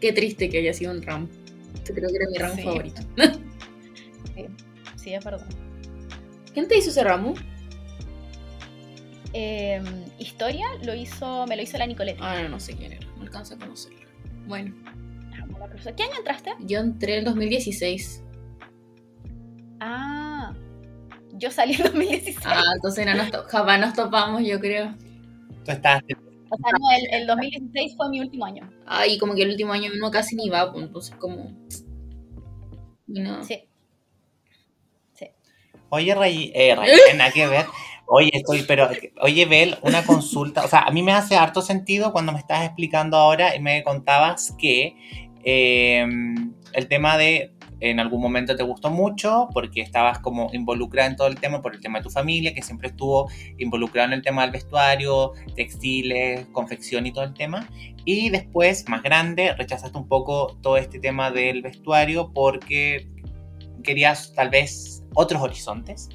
Qué 0.00 0.12
triste 0.12 0.48
que 0.48 0.58
haya 0.58 0.72
sido 0.72 0.90
un 0.92 1.02
ramo. 1.02 1.28
Yo 1.86 1.94
creo 1.94 2.08
que 2.08 2.16
era 2.16 2.26
mi 2.30 2.38
ramo 2.38 2.54
Sí. 2.56 2.62
favorito. 2.62 3.02
Sí, 4.34 4.46
sí, 4.96 5.14
es 5.14 5.22
verdad. 5.24 5.46
¿Quién 6.52 6.68
te 6.68 6.76
hizo 6.78 6.90
ese 6.90 7.04
ramo? 7.04 7.34
Eh, 9.32 9.80
historia 10.18 10.66
lo 10.84 10.94
hizo, 10.94 11.46
me 11.46 11.56
lo 11.56 11.62
hizo 11.62 11.78
la 11.78 11.86
Nicoleta. 11.86 12.18
Ah, 12.22 12.42
no, 12.42 12.48
no 12.50 12.60
sé 12.60 12.74
quién 12.76 12.92
era. 12.92 13.06
No 13.16 13.22
alcanzo 13.22 13.54
a 13.54 13.58
conocerla. 13.58 14.00
Bueno. 14.46 14.74
¿Qué 15.96 16.02
año 16.02 16.12
entraste? 16.18 16.50
yo 16.60 16.80
entré 16.80 17.18
en 17.18 17.24
2016. 17.24 18.24
Ah, 19.80 20.52
yo 21.34 21.50
salí 21.50 21.74
en 21.74 21.84
2016. 21.84 22.38
Ah, 22.44 22.62
entonces 22.74 23.06
no 23.06 23.14
nos 23.14 23.30
to- 23.30 23.44
jamás 23.44 23.80
nos 23.80 23.94
topamos, 23.94 24.42
yo 24.44 24.58
creo. 24.60 24.94
Tú 25.64 25.70
estás 25.72 26.02
O 26.02 26.56
sea, 26.56 26.72
no, 26.72 26.90
el, 26.98 27.20
el 27.22 27.26
2016 27.26 27.94
fue 27.96 28.08
mi 28.10 28.20
último 28.20 28.44
año. 28.46 28.68
Ah, 28.86 29.06
y 29.06 29.16
como 29.18 29.34
que 29.34 29.42
el 29.42 29.50
último 29.50 29.72
año 29.72 29.90
uno 29.94 30.10
casi 30.10 30.34
ni 30.36 30.48
va, 30.50 30.72
pues, 30.72 30.84
entonces 30.86 31.14
como... 31.16 31.56
no. 33.06 33.44
Sí. 33.44 33.60
Oye, 35.90 36.14
Ray, 36.14 36.52
eh, 36.54 36.74
Ray, 36.74 36.90
nada 37.16 37.30
que 37.30 37.46
ver. 37.46 37.66
Oye, 38.06 38.30
estoy, 38.32 38.62
pero, 38.62 38.88
oye, 39.20 39.46
Bel, 39.46 39.76
una 39.82 40.02
consulta. 40.04 40.64
O 40.64 40.68
sea, 40.68 40.80
a 40.80 40.90
mí 40.90 41.02
me 41.02 41.12
hace 41.12 41.36
harto 41.36 41.62
sentido 41.62 42.12
cuando 42.12 42.32
me 42.32 42.38
estás 42.38 42.64
explicando 42.64 43.16
ahora 43.16 43.54
y 43.54 43.60
me 43.60 43.84
contabas 43.84 44.54
que 44.58 44.96
eh, 45.44 46.04
el 46.72 46.88
tema 46.88 47.16
de 47.16 47.52
en 47.80 47.98
algún 47.98 48.20
momento 48.20 48.54
te 48.56 48.62
gustó 48.62 48.90
mucho 48.90 49.48
porque 49.52 49.80
estabas 49.80 50.18
como 50.18 50.50
involucrada 50.52 51.08
en 51.08 51.16
todo 51.16 51.28
el 51.28 51.36
tema 51.36 51.62
por 51.62 51.74
el 51.74 51.80
tema 51.80 51.98
de 51.98 52.04
tu 52.04 52.10
familia, 52.10 52.54
que 52.54 52.62
siempre 52.62 52.88
estuvo 52.88 53.30
involucrado 53.58 54.08
en 54.08 54.14
el 54.14 54.22
tema 54.22 54.42
del 54.42 54.50
vestuario, 54.50 55.32
textiles, 55.56 56.46
confección 56.52 57.06
y 57.06 57.12
todo 57.12 57.24
el 57.24 57.34
tema. 57.34 57.68
Y 58.04 58.28
después, 58.28 58.88
más 58.88 59.02
grande, 59.02 59.54
rechazaste 59.54 59.96
un 59.96 60.08
poco 60.08 60.58
todo 60.62 60.76
este 60.76 60.98
tema 60.98 61.30
del 61.30 61.62
vestuario 61.62 62.32
porque 62.34 63.08
querías 63.82 64.34
tal 64.34 64.50
vez 64.50 64.99
otros 65.20 65.42
horizontes. 65.42 66.08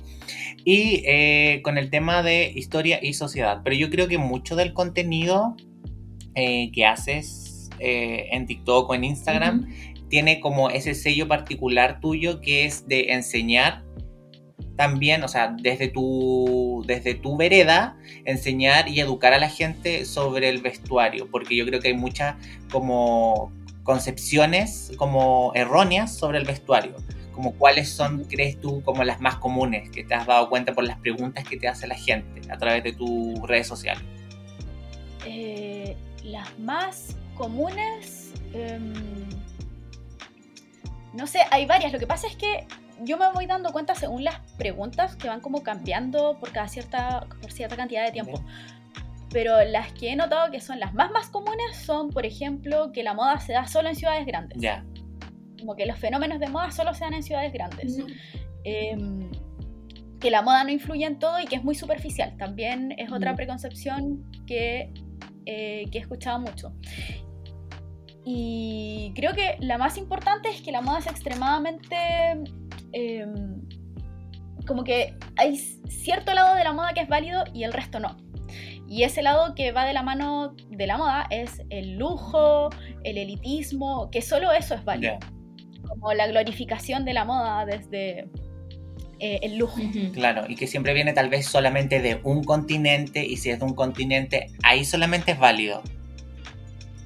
Y 0.63 1.03
eh, 1.05 1.61
con 1.63 1.77
el 1.77 1.89
tema 1.89 2.23
de 2.23 2.51
historia 2.55 2.99
y 3.01 3.13
sociedad. 3.13 3.61
Pero 3.63 3.75
yo 3.75 3.89
creo 3.89 4.07
que 4.07 4.17
mucho 4.17 4.55
del 4.55 4.73
contenido 4.73 5.55
eh, 6.33 6.71
que 6.73 6.85
haces 6.85 7.69
eh, 7.79 8.27
en 8.31 8.47
TikTok 8.47 8.89
o 8.89 8.95
en 8.95 9.03
Instagram 9.03 9.67
tiene 10.09 10.39
como 10.39 10.69
ese 10.69 10.95
sello 10.95 11.27
particular 11.27 11.99
tuyo 11.99 12.41
que 12.41 12.65
es 12.65 12.87
de 12.87 13.13
enseñar 13.13 13.83
también, 14.75 15.23
o 15.23 15.27
sea, 15.27 15.55
desde 15.61 15.87
tu, 15.87 16.83
desde 16.85 17.13
tu 17.13 17.37
vereda, 17.37 17.97
enseñar 18.25 18.89
y 18.89 18.99
educar 18.99 19.33
a 19.33 19.39
la 19.39 19.49
gente 19.49 20.05
sobre 20.05 20.49
el 20.49 20.61
vestuario, 20.61 21.29
porque 21.31 21.55
yo 21.55 21.65
creo 21.65 21.79
que 21.79 21.89
hay 21.89 21.93
muchas 21.93 22.35
como 22.71 23.51
concepciones 23.83 24.91
como 24.97 25.51
erróneas 25.53 26.13
sobre 26.13 26.39
el 26.39 26.45
vestuario, 26.45 26.95
como 27.35 27.53
cuáles 27.53 27.89
son, 27.89 28.23
crees 28.23 28.59
tú, 28.61 28.81
como 28.83 29.03
las 29.03 29.19
más 29.19 29.35
comunes 29.35 29.89
que 29.89 30.05
te 30.05 30.15
has 30.15 30.25
dado 30.25 30.49
cuenta 30.49 30.73
por 30.73 30.85
las 30.85 30.97
preguntas 30.99 31.43
que 31.43 31.57
te 31.57 31.67
hace 31.67 31.85
la 31.85 31.95
gente 31.95 32.41
a 32.49 32.57
través 32.57 32.83
de 32.83 32.93
tus 32.93 33.37
redes 33.41 33.67
sociales. 33.67 34.01
Eh, 35.25 35.97
las 36.23 36.57
más 36.57 37.17
comunes. 37.35 38.33
em, 38.53 38.93
no 41.13 41.27
sé, 41.27 41.39
hay 41.51 41.65
varias. 41.65 41.91
Lo 41.91 41.99
que 41.99 42.07
pasa 42.07 42.27
es 42.27 42.35
que 42.37 42.67
yo 43.01 43.17
me 43.17 43.29
voy 43.31 43.45
dando 43.45 43.71
cuenta 43.73 43.95
según 43.95 44.23
las 44.23 44.39
preguntas 44.57 45.15
que 45.17 45.27
van 45.27 45.41
como 45.41 45.61
cambiando 45.61 46.37
por 46.39 46.51
cada 46.51 46.69
cierta, 46.69 47.27
por 47.41 47.51
cierta 47.51 47.75
cantidad 47.75 48.05
de 48.05 48.11
tiempo. 48.11 48.41
Pero 49.29 49.61
las 49.65 49.91
que 49.91 50.11
he 50.11 50.15
notado 50.15 50.51
que 50.51 50.61
son 50.61 50.79
las 50.79 50.93
más 50.93 51.11
más 51.11 51.27
comunes 51.27 51.75
son, 51.75 52.11
por 52.11 52.25
ejemplo, 52.25 52.93
que 52.93 53.03
la 53.03 53.13
moda 53.13 53.39
se 53.41 53.51
da 53.51 53.67
solo 53.67 53.89
en 53.89 53.95
ciudades 53.95 54.25
grandes. 54.25 54.57
Ya, 54.61 54.85
Como 55.65 55.75
que 55.75 55.87
los 55.87 55.97
fenómenos 55.97 56.39
de 56.39 56.47
moda 56.47 56.69
solo 56.69 56.93
se 56.93 57.05
dan 57.05 57.15
en 57.15 57.23
ciudades 57.23 57.51
grandes. 57.51 57.97
No. 57.97 58.05
Em, 58.63 59.31
que 60.19 60.29
la 60.29 60.43
moda 60.43 60.63
no 60.63 60.69
influye 60.69 61.05
en 61.05 61.17
todo 61.17 61.39
y 61.39 61.45
que 61.45 61.55
es 61.55 61.63
muy 61.63 61.73
superficial. 61.73 62.37
También 62.37 62.93
es 62.99 63.11
otra 63.11 63.35
preconcepción 63.35 64.29
que, 64.45 64.93
eh, 65.47 65.85
que 65.91 65.97
he 65.97 66.01
escuchado 66.01 66.39
mucho. 66.39 66.71
Y 68.23 69.11
creo 69.15 69.33
que 69.33 69.57
la 69.59 69.79
más 69.79 69.97
importante 69.97 70.49
es 70.49 70.61
que 70.61 70.71
la 70.71 70.81
moda 70.81 70.99
es 70.99 71.07
extremadamente... 71.07 71.95
em, 72.91 73.61
como 74.67 74.83
que 74.83 75.15
hay 75.35 75.57
cierto 75.57 76.33
lado 76.33 76.55
de 76.55 76.63
la 76.63 76.73
moda 76.73 76.93
que 76.93 77.01
es 77.01 77.07
válido 77.07 77.43
y 77.55 77.63
el 77.63 77.73
resto 77.73 77.99
no. 77.99 78.17
Y 78.87 79.01
ese 79.01 79.23
lado 79.23 79.55
que 79.55 79.71
va 79.71 79.83
de 79.85 79.93
la 79.93 80.03
mano 80.03 80.55
de 80.69 80.85
la 80.85 80.97
moda 80.97 81.25
es 81.31 81.63
el 81.71 81.97
lujo, 81.97 82.69
el 83.03 83.17
elitismo, 83.17 84.11
que 84.11 84.21
solo 84.21 84.51
eso 84.51 84.75
es 84.75 84.83
válido 84.85 85.17
como 86.05 86.13
la 86.13 86.27
glorificación 86.27 87.03
de 87.03 87.13
la 87.13 87.25
moda 87.25 87.65
desde 87.65 88.27
eh, 89.19 89.39
el 89.41 89.57
lujo. 89.57 89.81
Claro, 90.13 90.45
y 90.47 90.55
que 90.55 90.67
siempre 90.67 90.93
viene 90.93 91.13
tal 91.13 91.29
vez 91.29 91.47
solamente 91.47 91.99
de 91.99 92.19
un 92.21 92.43
continente 92.43 93.25
y 93.25 93.37
si 93.37 93.49
es 93.49 93.57
de 93.57 93.65
un 93.65 93.73
continente, 93.73 94.51
ahí 94.61 94.85
solamente 94.85 95.31
es 95.31 95.39
válido. 95.39 95.81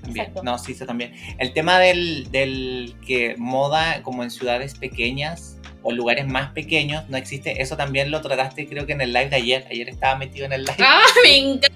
También, 0.01 0.25
Exacto. 0.25 0.44
no, 0.44 0.58
sí, 0.58 0.74
eso 0.74 0.86
también. 0.86 1.13
El 1.38 1.53
tema 1.53 1.79
del, 1.79 2.29
del 2.32 2.94
que 3.08 3.36
moda 3.38 4.03
como 4.03 4.22
en 4.24 4.32
ciudades 4.32 4.75
pequeñas 4.75 5.59
o 5.82 5.92
lugares 5.94 6.28
más 6.28 6.52
pequeños 6.52 7.08
no 7.10 7.16
existe, 7.18 7.62
eso 7.62 7.78
también 7.78 8.12
lo 8.12 8.22
trataste 8.22 8.68
creo 8.68 8.86
que 8.86 8.92
en 8.94 9.02
el 9.02 9.14
live 9.14 9.30
de 9.30 9.36
ayer. 9.38 9.66
Ayer 9.72 9.88
estaba 9.90 10.16
metido 10.18 10.46
en 10.46 10.54
el 10.54 10.64
live. 10.64 10.76
¡Ah, 10.80 11.02
me 11.24 11.38
encanta! 11.38 11.70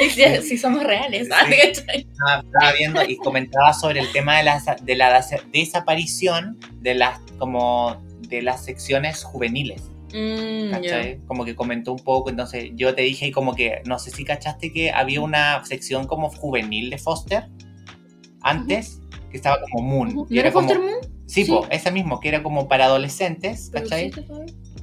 Sí, 0.00 0.10
sí, 0.10 0.22
sí 0.42 0.58
somos 0.58 0.82
reales. 0.84 1.28
estaba, 1.28 2.72
viendo 2.78 3.02
y 3.04 3.16
comentaba 3.16 3.72
sobre 3.72 4.00
el 4.00 4.12
tema 4.12 4.36
de 4.38 4.44
la, 4.44 4.76
de 4.82 4.96
la 4.96 5.14
des- 5.14 5.42
desaparición 5.52 6.58
de 6.80 6.94
las 6.94 7.18
como 7.38 8.00
de 8.28 8.42
las 8.42 8.64
secciones 8.64 9.24
juveniles. 9.24 9.82
Mm. 10.14 10.70
¿cachai? 10.70 11.18
Como 11.26 11.44
que 11.44 11.54
comentó 11.54 11.92
un 11.92 11.98
poco, 12.04 12.28
entonces 12.30 12.70
yo 12.74 12.94
te 12.94 13.00
dije 13.02 13.26
y 13.28 13.30
como 13.32 13.54
que, 13.54 13.80
no 13.86 13.98
sé 13.98 14.10
si 14.10 14.24
cachaste 14.24 14.70
que 14.72 14.90
había 14.90 15.20
una 15.22 15.64
sección 15.64 16.06
como 16.06 16.28
juvenil 16.30 16.90
de 16.90 16.98
Foster 16.98 17.44
antes, 18.42 19.00
que 19.30 19.36
estaba 19.36 19.58
como 19.62 19.82
Moon. 19.88 20.14
¿No 20.14 20.26
y 20.28 20.38
era 20.38 20.52
como- 20.52 20.68
Foster 20.68 20.82
Moon? 20.84 21.11
Sí, 21.26 21.44
Sí. 21.44 21.50
po, 21.52 21.66
ese 21.70 21.90
mismo, 21.90 22.20
que 22.20 22.28
era 22.28 22.42
como 22.42 22.68
para 22.68 22.86
adolescentes, 22.86 23.70
¿cachai? 23.72 24.10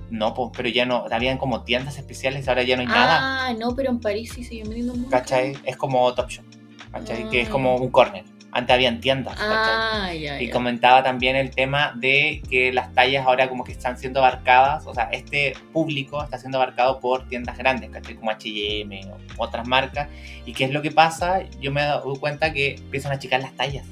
No, 0.10 0.34
po, 0.34 0.52
pero 0.52 0.70
ya 0.70 0.86
no, 0.86 1.06
habían 1.12 1.38
como 1.38 1.64
tiendas 1.64 1.98
especiales, 1.98 2.48
ahora 2.48 2.64
ya 2.64 2.76
no 2.76 2.82
hay 2.82 2.88
nada, 2.88 3.48
Ah, 3.48 3.54
no, 3.54 3.76
pero 3.76 3.92
en 3.92 4.00
París 4.00 4.32
sí 4.34 4.44
siguen 4.44 4.66
vendiendo 4.68 4.96
mucho. 4.96 5.10
¿cachai? 5.12 5.56
Es 5.66 5.78
como 5.78 6.12
Top 6.16 6.30
Shop, 6.30 6.46
¿cachai? 6.92 7.30
Que 7.30 7.42
es 7.42 7.48
Ah. 7.48 7.52
como 7.52 7.76
un 7.76 7.90
corner. 7.92 8.24
Antes 8.52 8.74
habían 8.74 9.00
tiendas, 9.00 9.36
¿cachai? 9.36 9.48
Ah, 9.52 10.12
ya, 10.12 10.42
Y 10.42 10.50
comentaba 10.50 11.04
también 11.04 11.36
el 11.36 11.52
tema 11.52 11.94
de 11.96 12.42
que 12.50 12.74
las 12.74 12.92
tallas 12.96 13.28
ahora 13.28 13.48
como 13.48 13.64
que 13.64 13.72
están 13.72 14.00
siendo 14.00 14.22
abarcadas, 14.22 14.88
o 14.88 14.94
sea, 14.96 15.04
este 15.12 15.54
público 15.72 16.24
está 16.24 16.40
siendo 16.40 16.58
abarcado 16.58 17.00
por 17.00 17.28
tiendas 17.28 17.56
grandes, 17.60 17.92
¿cachai? 17.92 18.16
Como 18.16 18.32
H&M 18.32 19.02
o 19.38 19.44
otras 19.44 19.68
marcas. 19.68 20.08
¿Y 20.48 20.54
qué 20.54 20.64
es 20.64 20.72
lo 20.72 20.82
que 20.82 20.90
pasa? 20.90 21.44
Yo 21.62 21.72
me 21.72 21.84
doy 21.86 22.18
cuenta 22.18 22.52
que 22.52 22.74
empiezan 22.78 23.12
a 23.12 23.16
achicar 23.16 23.40
las 23.40 23.54
tallas. 23.54 23.86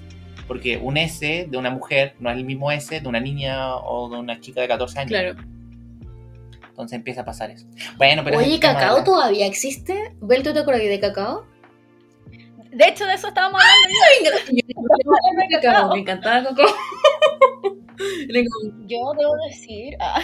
Porque 0.48 0.78
un 0.78 0.98
S 0.98 1.48
de 1.50 1.58
una 1.58 1.70
mujer 1.70 2.16
no 2.20 2.30
es 2.30 2.38
el 2.38 2.46
mismo 2.46 2.72
S 2.72 3.00
de 3.00 3.08
una 3.08 3.20
niña 3.20 3.76
o 3.76 4.10
de 4.10 4.18
una 4.18 4.40
chica 4.40 4.62
de 4.62 4.68
14 4.68 5.00
años. 5.00 5.10
Claro. 5.10 5.36
Entonces 6.70 6.96
empieza 6.96 7.22
a 7.22 7.26
pasar 7.26 7.50
eso. 7.50 7.66
Bueno, 7.98 8.24
pero... 8.24 8.38
Oye, 8.38 8.54
el 8.54 8.60
¿Cacao 8.60 9.04
todavía 9.04 9.48
existe? 9.48 10.16
¿Bel, 10.22 10.44
tú 10.44 10.54
te 10.54 10.60
acuerdas 10.60 10.84
de 10.84 11.00
Cacao? 11.00 11.46
De 12.72 12.88
hecho, 12.88 13.06
de 13.06 13.16
eso 13.16 13.30
estábamos 13.30 13.60
hablando. 13.60 14.30
Me 14.54 15.46
encantaba, 15.46 15.94
me 15.94 16.02
encantaba 16.02 16.44
Cacao. 16.50 16.68
Yo 18.86 19.12
debo 19.18 19.34
decir 19.50 19.96
ah, 20.00 20.24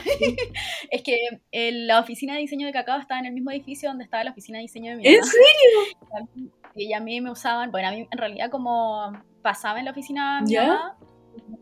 es 0.92 1.02
que 1.02 1.18
eh, 1.52 1.72
la 1.72 2.00
oficina 2.00 2.36
de 2.36 2.42
diseño 2.42 2.68
de 2.68 2.74
Cacao 2.74 3.00
estaba 3.00 3.20
en 3.20 3.26
el 3.26 3.34
mismo 3.34 3.50
edificio 3.50 3.90
donde 3.90 4.04
estaba 4.04 4.24
la 4.24 4.32
oficina 4.32 4.60
de 4.60 4.64
diseño 4.64 4.92
de 4.92 4.98
mi 4.98 5.08
¿En 5.08 5.20
mamá. 5.20 5.32
serio? 5.32 6.48
Y 6.76 6.94
a 6.94 7.00
mí 7.00 7.20
me 7.22 7.32
usaban, 7.32 7.72
bueno, 7.72 7.88
a 7.88 7.92
mí 7.92 8.08
en 8.10 8.18
realidad 8.18 8.52
como 8.52 9.12
pasaba 9.44 9.78
en 9.78 9.86
la 9.86 9.92
oficina 9.92 10.42
de 10.44 10.58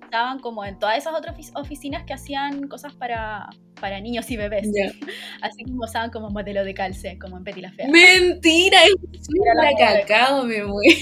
usaban 0.07 0.39
como 0.39 0.63
en 0.65 0.77
todas 0.79 0.97
esas 0.97 1.13
otras 1.13 1.35
ofi- 1.37 1.51
oficinas 1.59 2.03
que 2.03 2.13
hacían 2.13 2.67
cosas 2.67 2.93
para, 2.93 3.49
para 3.79 3.99
niños 3.99 4.29
y 4.31 4.37
bebés. 4.37 4.67
Así 5.41 5.63
me 5.65 5.83
usaban 5.85 6.11
como 6.11 6.29
modelo 6.29 6.63
de 6.63 6.73
calce, 6.73 7.17
como 7.19 7.37
en 7.37 7.43
Betty 7.43 7.61
la 7.61 7.71
Fea. 7.71 7.87
Mentira, 7.89 8.77
es 8.85 9.27
ultra 9.29 9.69
cacao, 9.77 10.43
me 10.43 10.63
muero. 10.63 10.99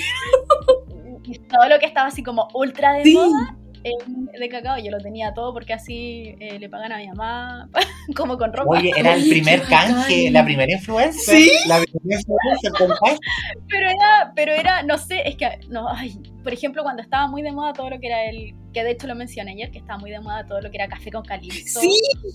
Y 1.24 1.38
todo 1.48 1.67
lo 1.69 1.77
que 1.79 1.86
estaba 1.86 2.07
así 2.07 2.24
como 2.24 2.48
ultra 2.55 2.93
de 2.93 3.03
Sí. 3.03 3.13
moda 3.13 3.55
eh, 3.83 4.39
de 4.39 4.50
cacao, 4.50 4.77
yo 4.77 4.91
lo 4.91 5.00
tenía 5.00 5.33
todo 5.33 5.53
porque 5.53 5.74
así 5.74 6.36
eh, 6.39 6.59
le 6.59 6.69
pagan 6.69 6.91
a 6.91 6.98
mi 6.98 7.07
mamá 7.07 7.69
como 8.15 8.38
con 8.38 8.53
ropa. 8.53 8.77
Oye, 8.77 8.91
era 8.95 9.15
el 9.15 9.29
primer 9.29 9.62
canje, 9.63 10.31
la 10.31 10.43
primera 10.43 10.71
influencer. 10.71 11.36
¿Sí? 11.36 11.51
La 11.67 11.81
primera 11.81 12.19
influencer 12.19 12.71
con. 12.74 13.17
Pero 13.67 13.89
era, 13.89 14.33
pero 14.36 14.53
era, 14.53 14.83
no 14.83 14.98
sé, 14.98 15.27
es 15.27 15.36
que, 15.36 15.59
no, 15.69 15.88
ay, 15.89 16.19
por 16.43 16.53
ejemplo, 16.53 16.83
cuando 16.83 17.01
estaba 17.01 17.27
muy 17.27 17.41
de 17.41 17.51
moda 17.51 17.74
todo 17.74 17.89
lo 17.89 18.00
que 18.00 18.07
era 18.07 18.25
el, 18.25 18.53
que 18.74 18.83
de 18.83 18.91
hecho 18.91 19.07
lo 19.07 19.15
mencioné 19.15 19.51
ayer, 19.51 19.71
que 19.71 19.79
estaba 19.79 20.00
muy 20.00 20.12
de 20.12 20.19
moda 20.19 20.45
todo 20.45 20.62
lo 20.62 20.69
que 20.71 20.77
era 20.77 20.88
café 20.88 21.12
con 21.12 21.24
calipso, 21.24 21.81
Sí. 21.81 21.89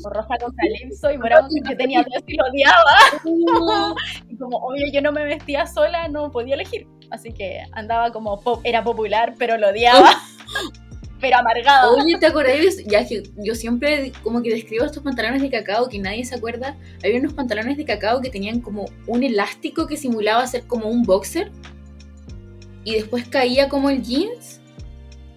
o 0.04 0.10
rosa 0.10 0.36
con 0.40 0.54
calipso, 0.54 1.10
y 1.10 1.18
morado, 1.18 1.48
yo 1.64 1.76
tenía 1.76 2.04
todo 2.04 2.16
eso 2.16 2.24
y 2.26 2.36
lo 2.36 2.44
odiaba. 2.46 2.96
Y 4.28 4.36
como, 4.36 4.58
obvio, 4.58 4.86
yo 4.92 5.00
no 5.00 5.12
me 5.12 5.24
vestía 5.24 5.66
sola, 5.66 6.08
no 6.08 6.30
podía 6.30 6.54
elegir. 6.54 6.86
Así 7.10 7.32
que 7.32 7.62
andaba 7.72 8.12
como, 8.12 8.40
pop, 8.40 8.60
era 8.64 8.82
popular, 8.82 9.34
pero 9.38 9.56
lo 9.58 9.68
odiaba. 9.68 10.10
pero 11.24 11.38
amargado. 11.38 11.96
Oye, 11.96 12.18
¿te 12.18 12.26
acordás? 12.26 12.76
Ya 12.84 13.06
que 13.06 13.22
yo 13.36 13.54
siempre 13.54 14.12
como 14.22 14.42
que 14.42 14.50
describo 14.50 14.84
estos 14.84 15.02
pantalones 15.02 15.40
de 15.40 15.48
cacao 15.48 15.88
que 15.88 15.98
nadie 15.98 16.22
se 16.26 16.34
acuerda. 16.34 16.76
Había 17.02 17.18
unos 17.18 17.32
pantalones 17.32 17.78
de 17.78 17.86
cacao 17.86 18.20
que 18.20 18.28
tenían 18.28 18.60
como 18.60 18.84
un 19.06 19.22
elástico 19.22 19.86
que 19.86 19.96
simulaba 19.96 20.46
ser 20.46 20.66
como 20.66 20.88
un 20.88 21.02
boxer. 21.02 21.50
Y 22.84 22.92
después 22.96 23.26
caía 23.26 23.70
como 23.70 23.88
el 23.88 24.02
jeans. 24.02 24.60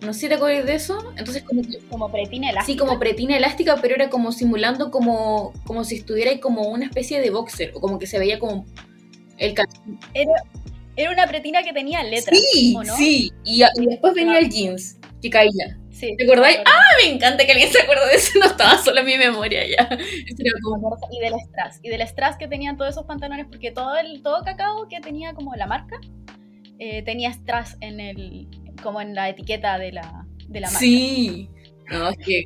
No 0.01 0.13
sé 0.13 0.19
si 0.19 0.27
te 0.27 0.33
acuerdas 0.33 0.65
de 0.65 0.75
eso. 0.75 1.13
Entonces 1.15 1.43
como 1.43 1.61
que... 1.61 1.79
Como 1.89 2.11
pretina 2.11 2.49
elástica. 2.49 2.73
Sí, 2.73 2.77
como 2.77 2.99
pretina 2.99 3.37
elástica, 3.37 3.77
pero 3.81 3.95
era 3.95 4.09
como 4.09 4.33
simulando 4.33 4.91
como, 4.91 5.53
como 5.65 5.85
si 5.85 5.95
estuviera 5.95 6.31
ahí 6.31 6.41
como 6.41 6.63
una 6.63 6.83
especie 6.83 7.21
de 7.21 7.29
boxer. 7.29 7.71
O 7.75 7.79
como 7.79 7.97
que 7.97 8.07
se 8.07 8.19
veía 8.19 8.39
como 8.39 8.65
el 9.37 9.53
calzón. 9.53 9.97
Era, 10.13 10.33
era 10.97 11.11
una 11.13 11.25
pretina 11.27 11.63
que 11.63 11.71
tenía 11.71 12.03
letras. 12.03 12.37
Sí, 12.51 12.75
¿o 12.75 12.83
no? 12.83 12.97
sí. 12.97 13.31
Y, 13.45 13.63
y 13.63 13.85
después 13.85 14.13
venía 14.13 14.37
el 14.39 14.49
jeans 14.49 14.96
caía. 15.29 15.77
Sí, 15.89 16.15
¿Te 16.17 16.25
acordáis? 16.25 16.59
¡Ah! 16.65 16.79
Me 17.03 17.11
encanta 17.15 17.45
que 17.45 17.51
alguien 17.51 17.69
se 17.71 17.81
acuerde 17.81 18.05
de 18.07 18.15
eso. 18.15 18.37
No 18.39 18.45
estaba 18.45 18.77
solo 18.77 18.99
en 18.99 19.05
mi 19.07 19.17
memoria 19.17 19.63
ya. 19.67 19.89
Como- 20.63 20.95
Y 21.11 21.19
del 21.19 21.33
strass. 21.39 21.79
Y 21.83 21.89
del 21.89 22.01
strass 22.01 22.37
que 22.37 22.47
tenían 22.47 22.77
todos 22.77 22.91
esos 22.91 23.05
pantalones, 23.05 23.47
porque 23.47 23.71
todo 23.71 23.97
el 23.97 24.21
todo 24.21 24.43
cacao 24.43 24.87
que 24.87 24.99
tenía 24.99 25.33
como 25.33 25.55
la 25.55 25.65
marca, 25.67 25.99
eh, 26.79 27.01
tenía 27.03 27.31
strass 27.33 27.77
en 27.81 27.99
el, 27.99 28.47
como 28.83 29.01
en 29.01 29.15
la 29.15 29.29
etiqueta 29.29 29.79
de 29.79 29.91
la, 29.91 30.25
de 30.47 30.59
la 30.59 30.67
marca. 30.67 30.79
Sí. 30.79 31.49
No, 31.89 32.09
es 32.09 32.17
que 32.17 32.43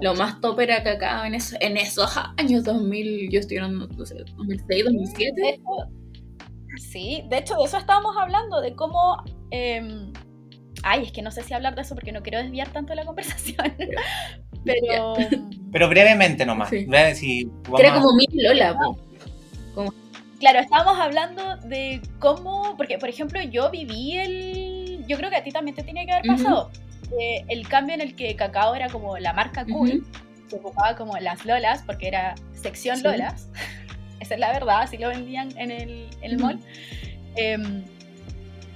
lo 0.00 0.14
más 0.14 0.40
top 0.40 0.58
era 0.60 0.82
cacao 0.82 1.24
en, 1.26 1.34
eso, 1.34 1.56
en 1.60 1.76
esos 1.76 2.10
años 2.38 2.64
2000. 2.64 3.30
Yo 3.30 3.38
estoy 3.40 3.58
hablando, 3.58 3.86
no 3.88 4.06
sé, 4.06 4.16
2006, 4.36 4.66
De 4.68 4.82
2007. 4.84 5.48
hecho, 5.50 5.62
sí, 6.78 7.22
de 7.28 7.38
hecho 7.38 7.54
de 7.56 7.64
eso 7.64 7.76
estábamos 7.78 8.16
hablando, 8.18 8.60
de 8.60 8.74
cómo... 8.74 9.22
em, 9.50 10.12
ay, 10.84 11.04
es 11.04 11.12
que 11.12 11.22
no 11.22 11.30
sé 11.30 11.42
si 11.42 11.54
hablar 11.54 11.74
de 11.74 11.82
eso 11.82 11.94
porque 11.94 12.12
no 12.12 12.22
quiero 12.22 12.38
desviar 12.42 12.68
tanto 12.68 12.94
la 12.94 13.04
conversación. 13.06 13.74
Pero... 14.64 15.14
Pero 15.72 15.88
brevemente 15.88 16.46
nomás. 16.46 16.70
Sí. 16.70 16.84
Breve, 16.84 17.14
si 17.14 17.50
era 17.78 17.92
a- 17.92 17.94
como 18.00 18.14
mi 18.16 18.26
Lola. 18.32 18.76
po. 18.78 18.98
Claro, 20.40 20.58
estábamos 20.58 20.98
hablando 21.00 21.56
de 21.68 22.00
cómo, 22.18 22.74
porque 22.76 22.98
por 22.98 23.08
ejemplo 23.08 23.40
yo 23.42 23.70
viví 23.70 24.18
el, 24.18 25.04
yo 25.08 25.16
creo 25.16 25.30
que 25.30 25.36
a 25.36 25.42
ti 25.44 25.50
también 25.52 25.74
te 25.74 25.82
tiene 25.82 26.04
que 26.04 26.12
haber 26.12 26.26
pasado, 26.26 26.70
eh, 27.18 27.44
el 27.48 27.66
cambio 27.66 27.94
en 27.94 28.02
el 28.02 28.14
que 28.14 28.34
Cacao 28.36 28.74
era 28.74 28.88
como 28.90 29.16
la 29.16 29.32
marca 29.32 29.64
cool, 29.64 30.04
se 30.48 30.56
ocupaba 30.56 30.96
como 30.96 31.16
las 31.18 31.46
Lolas, 31.46 31.82
porque 31.86 32.08
era 32.08 32.34
sección 32.52 32.96
Sí. 32.98 33.04
Lolas, 33.04 33.48
esa 34.20 34.34
es 34.34 34.40
la 34.40 34.52
verdad, 34.52 34.82
así 34.82 34.98
lo 34.98 35.08
vendían 35.08 35.56
en 35.56 35.70
el, 35.70 36.08
en 36.20 36.30
el 36.32 36.38
mall. 36.38 36.58
Em, 37.36 37.82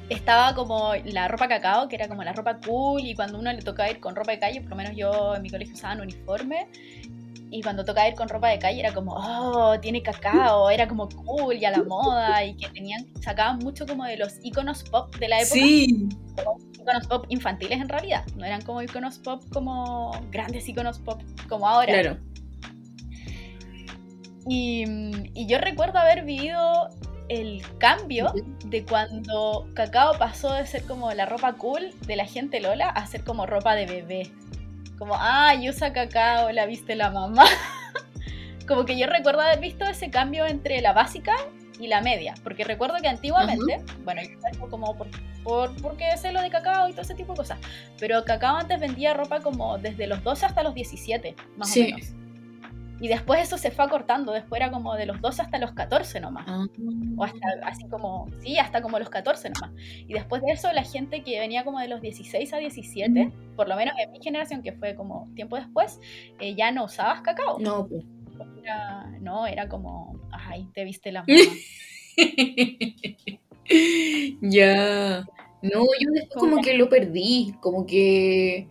estaba 0.08 0.54
como 0.54 0.92
la 1.04 1.28
ropa 1.28 1.48
cacao, 1.48 1.88
que 1.88 1.96
era 1.96 2.08
como 2.08 2.22
la 2.24 2.32
ropa 2.32 2.58
cool, 2.64 3.02
y 3.04 3.14
cuando 3.14 3.38
uno 3.38 3.52
le 3.52 3.62
tocaba 3.62 3.90
ir 3.90 4.00
con 4.00 4.16
ropa 4.16 4.32
de 4.32 4.38
calle, 4.38 4.60
por 4.60 4.70
lo 4.70 4.76
menos 4.76 4.96
yo 4.96 5.34
en 5.34 5.42
mi 5.42 5.50
colegio 5.50 5.74
usaban 5.74 6.00
uniforme, 6.00 6.68
y 7.50 7.62
cuando 7.62 7.84
tocaba 7.84 8.08
ir 8.08 8.14
con 8.14 8.28
ropa 8.28 8.48
de 8.48 8.58
calle 8.58 8.80
era 8.80 8.92
como, 8.92 9.14
oh, 9.14 9.78
tiene 9.80 10.02
cacao, 10.02 10.68
era 10.70 10.86
como 10.86 11.08
cool 11.08 11.56
y 11.56 11.64
a 11.64 11.70
la 11.70 11.82
moda, 11.82 12.44
y 12.44 12.54
que 12.54 12.68
tenían, 12.68 13.06
sacaban 13.20 13.58
mucho 13.58 13.86
como 13.86 14.04
de 14.04 14.16
los 14.16 14.34
iconos 14.42 14.82
pop 14.84 15.14
de 15.16 15.28
la 15.28 15.40
época, 15.40 15.54
Sí. 15.54 16.08
iconos 16.74 17.06
pop 17.06 17.26
infantiles 17.28 17.80
en 17.80 17.88
realidad, 17.88 18.24
no 18.36 18.44
eran 18.44 18.62
como 18.62 18.82
iconos 18.82 19.18
pop 19.18 19.42
como 19.52 20.10
grandes 20.30 20.68
iconos 20.68 20.98
pop 20.98 21.22
como 21.48 21.68
ahora. 21.68 21.92
Claro. 21.92 22.18
Y, 24.50 24.84
y 25.34 25.46
yo 25.46 25.58
recuerdo 25.58 25.98
haber 25.98 26.24
vivido 26.24 26.88
el 27.28 27.62
cambio 27.78 28.32
de 28.64 28.84
cuando 28.84 29.68
Cacao 29.74 30.16
pasó 30.18 30.52
de 30.54 30.66
ser 30.66 30.84
como 30.84 31.12
la 31.12 31.26
ropa 31.26 31.54
cool 31.54 31.90
de 32.06 32.16
la 32.16 32.24
gente 32.24 32.60
Lola 32.60 32.88
a 32.88 33.06
ser 33.06 33.24
como 33.24 33.46
ropa 33.46 33.74
de 33.74 33.86
bebé. 33.86 34.30
Como, 34.98 35.14
ay, 35.18 35.68
usa 35.68 35.92
Cacao, 35.92 36.50
la 36.52 36.66
viste 36.66 36.96
la 36.96 37.10
mamá. 37.10 37.44
como 38.66 38.84
que 38.84 38.98
yo 38.98 39.06
recuerdo 39.06 39.40
haber 39.40 39.60
visto 39.60 39.84
ese 39.84 40.10
cambio 40.10 40.46
entre 40.46 40.80
la 40.80 40.92
básica 40.92 41.34
y 41.78 41.86
la 41.86 42.00
media. 42.00 42.34
Porque 42.42 42.64
recuerdo 42.64 42.96
que 43.00 43.08
antiguamente, 43.08 43.80
bueno, 44.04 44.22
yo 44.22 44.40
salgo 44.40 44.68
como 44.68 44.96
por, 44.96 45.06
por, 45.44 45.74
porque 45.80 46.16
sé 46.16 46.32
lo 46.32 46.42
de 46.42 46.50
Cacao 46.50 46.88
y 46.88 46.92
todo 46.92 47.02
ese 47.02 47.14
tipo 47.14 47.32
de 47.32 47.36
cosas. 47.38 47.58
Pero 48.00 48.24
Cacao 48.24 48.56
antes 48.56 48.80
vendía 48.80 49.14
ropa 49.14 49.40
como 49.40 49.78
desde 49.78 50.06
los 50.06 50.22
12 50.24 50.46
hasta 50.46 50.62
los 50.62 50.74
17, 50.74 51.36
más 51.56 51.70
Sí. 51.70 51.82
o 51.92 51.96
menos. 51.96 52.10
Y 53.00 53.08
después 53.08 53.40
eso 53.40 53.58
se 53.58 53.70
fue 53.70 53.84
acortando, 53.84 54.32
después 54.32 54.60
era 54.60 54.70
como 54.70 54.94
de 54.96 55.06
los 55.06 55.20
12 55.20 55.42
hasta 55.42 55.58
los 55.58 55.72
14 55.72 56.20
nomás. 56.20 56.44
Ah. 56.48 56.66
O 57.16 57.24
hasta 57.24 57.46
así 57.64 57.88
como, 57.88 58.26
sí, 58.40 58.58
hasta 58.58 58.82
como 58.82 58.98
los 58.98 59.08
14 59.08 59.50
nomás. 59.50 59.70
Y 60.06 60.14
después 60.14 60.42
de 60.42 60.52
eso, 60.52 60.72
la 60.72 60.82
gente 60.82 61.22
que 61.22 61.38
venía 61.38 61.64
como 61.64 61.78
de 61.78 61.88
los 61.88 62.00
16 62.00 62.52
a 62.52 62.58
17, 62.58 63.32
por 63.56 63.68
lo 63.68 63.76
menos 63.76 63.94
en 63.98 64.10
mi 64.10 64.20
generación, 64.20 64.62
que 64.62 64.72
fue 64.72 64.94
como 64.96 65.28
tiempo 65.34 65.56
después, 65.56 66.00
eh, 66.40 66.54
ya 66.56 66.72
no 66.72 66.84
usabas 66.84 67.20
cacao. 67.20 67.58
No, 67.58 67.86
pues. 67.86 68.04
Era, 68.62 69.06
no, 69.20 69.46
era 69.46 69.68
como, 69.68 70.20
ay, 70.30 70.68
te 70.74 70.84
viste 70.84 71.12
la 71.12 71.24
mamá. 71.26 71.40
ya. 74.42 75.24
No, 75.62 75.84
yo 76.00 76.10
después 76.12 76.38
como 76.38 76.62
que 76.62 76.74
lo 76.74 76.88
perdí, 76.88 77.54
como 77.60 77.84
que 77.84 78.68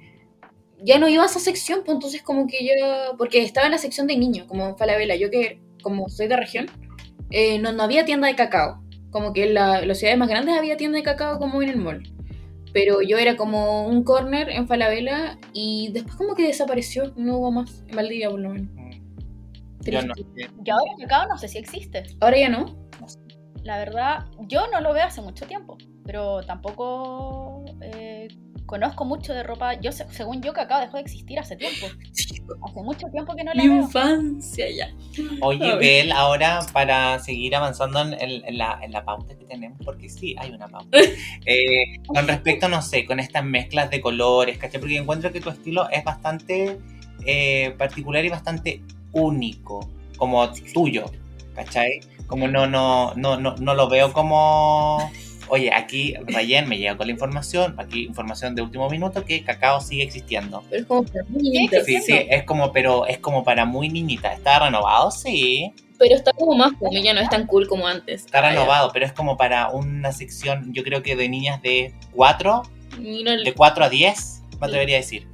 ya 0.88 0.98
no 1.00 1.08
iba 1.10 1.22
a 1.24 1.28
esa 1.28 1.40
sección, 1.40 1.82
pues 1.86 1.96
entonces 1.96 2.22
como 2.24 2.48
que 2.48 2.66
ya, 2.66 3.12
porque 3.18 3.44
estaba 3.44 3.68
en 3.68 3.74
la 3.74 3.78
sección 3.78 4.08
de 4.08 4.18
niños, 4.18 4.48
como 4.48 4.66
en 4.68 4.78
Falabella, 4.78 5.16
yo 5.16 5.30
que 5.30 5.60
como 5.84 6.10
soy 6.10 6.28
de 6.28 6.38
región, 6.38 6.66
eh, 7.30 7.60
no, 7.60 7.72
no 7.74 7.84
había 7.84 8.06
tienda 8.06 8.28
de 8.28 8.36
cacao, 8.36 8.82
como 9.12 9.34
que 9.34 9.44
en 9.48 9.54
la- 9.54 9.82
las 9.86 10.00
ciudades 10.00 10.18
más 10.18 10.30
grandes 10.30 10.58
había 10.58 10.78
tienda 10.78 10.98
de 10.98 11.04
cacao 11.04 11.38
como 11.40 11.62
en 11.62 11.70
el 11.70 11.78
mall, 11.78 12.04
pero 12.74 13.02
yo 13.02 13.18
era 13.18 13.36
como 13.36 13.86
un 13.88 14.04
corner 14.04 14.50
en 14.50 14.68
Falabella 14.68 15.38
y 15.54 15.90
después 15.92 16.16
como 16.16 16.36
que 16.36 16.48
desapareció, 16.48 17.14
no 17.16 17.38
hubo 17.38 17.52
más, 17.52 17.84
en 17.88 17.96
Valdivia 17.96 18.30
por 18.30 18.40
lo 18.40 18.50
menos. 18.50 18.70
Yo 19.82 20.02
no. 20.02 20.14
Y 20.66 20.70
ahora 20.70 20.92
cacao 21.00 21.28
no 21.30 21.38
sé 21.38 21.48
si 21.48 21.58
existe. 21.60 22.04
Ahora 22.20 22.38
ya 22.38 22.50
no. 22.50 22.76
La 23.64 23.78
verdad, 23.78 24.26
yo 24.48 24.68
no 24.72 24.82
lo 24.82 24.94
veo 24.94 25.06
hace 25.06 25.22
mucho 25.22 25.46
tiempo, 25.46 25.78
pero 26.06 26.42
tampoco 26.44 27.64
eh, 27.82 28.28
conozco 28.68 29.04
mucho 29.06 29.34
de 29.34 29.42
ropa. 29.42 29.74
Yo, 29.82 29.92
se- 29.92 30.08
según 30.12 30.44
yo, 30.44 30.54
cacao 30.54 30.80
dejó 30.80 30.98
de 30.98 31.02
existir 31.04 31.40
hace 31.40 31.56
tiempo. 31.56 31.88
Hace 32.64 32.82
mucho 32.84 33.08
tiempo 33.12 33.36
que 33.36 33.44
no 33.44 33.54
la 33.56 33.64
Mi 33.64 33.70
veo. 33.70 33.82
infancia 33.82 34.66
ya. 34.70 34.94
Oye. 35.42 35.76
Bel, 35.78 36.12
ahora 36.12 36.60
para 36.72 37.18
seguir 37.20 37.56
avanzando 37.56 38.00
en, 38.02 38.14
en- 38.14 38.46
en 38.46 38.58
la, 38.60 38.80
en 38.84 38.92
la 38.92 39.04
pauta 39.04 39.36
que 39.36 39.46
tenemos, 39.46 39.80
porque 39.84 40.08
sí, 40.10 40.36
hay 40.38 40.52
una 40.52 40.68
pauta. 40.68 40.98
Eh, 41.46 42.00
con 42.06 42.28
respecto, 42.28 42.68
no 42.70 42.82
sé, 42.82 43.06
con 43.06 43.20
estas 43.20 43.44
mezclas 43.44 43.90
de 43.90 44.02
colores, 44.02 44.58
¿cachai? 44.58 44.80
Porque 44.80 44.98
encuentro 44.98 45.32
que 45.32 45.40
tu 45.42 45.50
estilo 45.50 45.90
es 45.90 46.04
bastante 46.04 46.78
eh, 47.26 47.74
particular 47.78 48.24
y 48.26 48.30
bastante 48.30 48.82
único, 49.14 49.90
como 50.18 50.52
tuyo, 50.74 51.06
¿cachai? 51.56 52.02
Como 52.28 52.48
no, 52.50 52.68
no, 52.68 53.14
no, 53.16 53.38
no, 53.40 53.56
no 53.56 53.74
lo 53.74 53.88
veo 53.88 54.12
como... 54.12 55.10
Oye, 55.50 55.72
aquí 55.74 56.14
Rayen 56.28 56.68
me 56.68 56.78
llega 56.78 56.98
con 56.98 57.08
la 57.08 57.14
información, 57.14 57.76
aquí 57.78 58.04
información 58.06 58.54
de 58.56 58.62
último 58.62 58.90
minuto, 58.90 59.24
que 59.26 59.44
Cacao 59.44 59.80
sigue 59.82 60.04
existiendo. 60.04 60.64
Pero 60.70 60.82
es 60.82 60.88
como 60.88 61.04
para 61.04 61.24
niñitas. 61.30 61.86
Sí, 61.86 62.02
sí, 62.02 62.14
es 62.30 62.44
como, 62.44 62.72
pero 62.72 63.06
es 63.06 63.18
como 63.20 63.44
para 63.44 63.66
muy 63.66 63.90
niñita. 63.90 64.34
¿Está 64.34 64.60
renovado? 64.60 65.10
Sí. 65.12 65.74
Pero 66.00 66.16
está 66.16 66.32
como 66.34 66.56
más 66.56 66.74
fome, 66.78 67.02
ya 67.02 67.14
no 67.14 67.22
es 67.22 67.30
tan 67.30 67.48
cool 67.48 67.68
como 67.68 67.88
antes. 67.88 68.26
Está 68.26 68.42
renovado, 68.48 68.92
pero 68.94 69.06
es 69.06 69.14
como 69.14 69.36
para 69.38 69.70
una 69.70 70.12
sección, 70.12 70.72
yo 70.74 70.84
creo 70.84 71.02
que 71.02 71.16
de 71.16 71.28
niñas 71.28 71.62
de 71.64 71.94
4, 72.14 72.62
Mira, 73.00 73.34
el- 73.34 73.44
de 73.44 73.54
4 73.54 73.84
a 73.86 73.90
10, 73.90 74.44
me 74.60 74.68
atrevería 74.68 74.98
a 74.98 75.00
decir. 75.00 75.28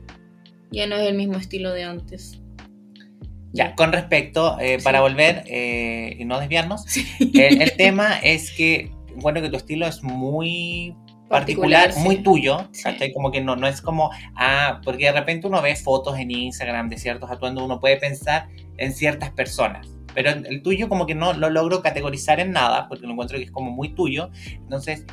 ya 0.72 0.88
no 0.88 0.96
es 0.96 1.08
el 1.08 1.16
mismo 1.16 1.38
estilo 1.38 1.72
de 1.74 1.84
antes. 1.84 2.40
Ya, 3.52 3.76
con 3.76 3.92
respecto, 3.92 4.58
eh, 4.60 4.80
Sí. 4.80 4.84
para 4.84 5.02
volver 5.02 5.44
eh, 5.48 6.16
y 6.18 6.26
no 6.26 6.40
desviarnos, 6.40 6.84
Sí. 6.88 7.06
el, 7.36 7.62
el 7.62 7.74
tema 7.76 8.18
es 8.24 8.50
que, 8.52 8.90
bueno, 9.18 9.42
que 9.42 9.50
tu 9.50 9.58
estilo 9.58 9.86
es 9.88 10.04
muy 10.04 10.96
particular, 11.30 11.88
Particular, 11.88 12.06
muy 12.06 12.18
sí. 12.18 12.24
tuyo, 12.24 12.68
Sí. 12.72 12.84
¿cachai? 12.84 13.12
Como 13.14 13.32
que 13.32 13.42
no, 13.42 13.56
no 13.56 13.68
es 13.68 13.82
como, 13.82 14.12
ah, 14.36 14.82
porque 14.84 15.06
de 15.06 15.14
repente 15.14 15.48
uno 15.48 15.62
ve 15.62 15.76
fotos 15.76 16.18
en 16.20 16.30
Instagram 16.32 16.90
de 16.90 16.98
ciertos 16.98 17.32
atuendos, 17.32 17.64
uno 17.64 17.80
puede 17.80 17.98
pensar 17.98 18.50
en 18.78 18.94
ciertas 18.94 19.32
personas, 19.32 19.88
pero 20.14 20.30
el 20.32 20.62
tuyo 20.62 20.90
como 20.90 21.06
que 21.08 21.16
no 21.16 21.34
lo 21.34 21.50
logro 21.50 21.82
categorizar 21.82 22.40
en 22.40 22.52
nada, 22.52 22.88
porque 22.88 23.06
lo 23.08 23.14
encuentro 23.14 23.38
que 23.38 23.46
es 23.46 23.52
como 23.52 23.72
muy 23.72 23.90
tuyo, 23.96 24.30
entonces, 24.54 25.06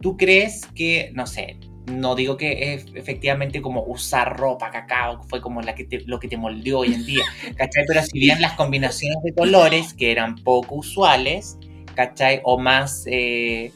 ¿tú 0.00 0.16
crees 0.16 0.66
que, 0.74 1.12
no 1.14 1.26
sé, 1.26 1.58
no 1.86 2.14
digo 2.16 2.36
que 2.36 2.74
es 2.74 2.86
efectivamente 2.94 3.60
como 3.62 3.82
usar 3.84 4.36
ropa 4.38 4.70
cacao, 4.70 5.22
fue 5.28 5.40
como 5.40 5.60
la 5.62 5.74
que 5.74 5.84
te- 5.84 6.02
lo 6.06 6.18
que 6.18 6.28
te 6.28 6.36
moldeó 6.36 6.80
hoy 6.80 6.94
en 6.94 7.04
día, 7.06 7.22
¿cachai? 7.56 7.84
Pero 7.86 8.02
si 8.02 8.18
bien 8.18 8.40
las 8.40 8.52
combinaciones 8.54 9.18
de 9.22 9.32
colores 9.34 9.92
que 9.94 10.10
eran 10.12 10.36
poco 10.36 10.76
usuales, 10.76 11.56
¿cachai? 11.94 12.40
O 12.44 12.58
más, 12.58 13.04
eh, 13.06 13.72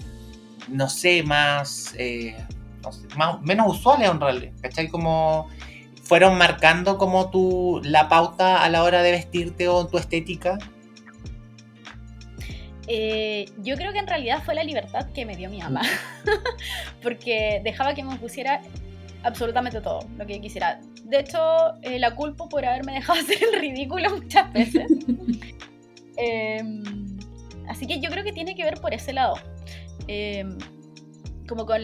no 0.68 0.88
sé, 0.88 1.22
más, 1.22 1.94
eh, 1.98 2.36
no 2.82 2.92
sé, 2.92 3.06
más, 3.16 3.40
menos 3.42 3.76
usuales 3.76 4.10
en 4.10 4.20
realidad, 4.20 4.52
¿cachai? 4.60 4.88
Como 4.88 5.48
fueron 6.02 6.38
marcando 6.38 6.98
como 6.98 7.30
tu, 7.30 7.80
la 7.84 8.08
pauta 8.08 8.62
a 8.62 8.68
la 8.68 8.82
hora 8.84 9.02
de 9.02 9.12
vestirte 9.12 9.68
o 9.68 9.86
tu 9.86 9.98
estética. 9.98 10.58
Eh, 12.88 13.46
yo 13.58 13.76
creo 13.76 13.92
que 13.92 13.98
en 13.98 14.06
realidad 14.06 14.42
fue 14.44 14.54
la 14.54 14.62
libertad 14.62 15.10
que 15.12 15.26
me 15.26 15.34
dio 15.34 15.50
mi 15.50 15.58
mamá, 15.58 15.82
porque 17.02 17.60
dejaba 17.64 17.94
que 17.94 18.04
me 18.04 18.16
pusiera 18.16 18.60
absolutamente 19.24 19.80
todo 19.80 20.06
lo 20.16 20.26
que 20.26 20.40
quisiera. 20.40 20.80
De 21.04 21.20
hecho, 21.20 21.40
eh, 21.82 21.98
la 21.98 22.14
culpo 22.14 22.48
por 22.48 22.64
haberme 22.64 22.92
dejado 22.92 23.18
hacer 23.20 23.38
el 23.52 23.60
ridículo 23.60 24.10
muchas 24.10 24.52
veces. 24.52 24.86
Em, 26.18 26.82
así 27.68 27.86
que 27.86 28.00
yo 28.00 28.10
creo 28.10 28.24
que 28.24 28.32
tiene 28.32 28.54
que 28.54 28.64
ver 28.64 28.80
por 28.80 28.94
ese 28.94 29.12
lado. 29.12 29.34
Em, 30.08 30.58
como 31.46 31.64
con, 31.64 31.82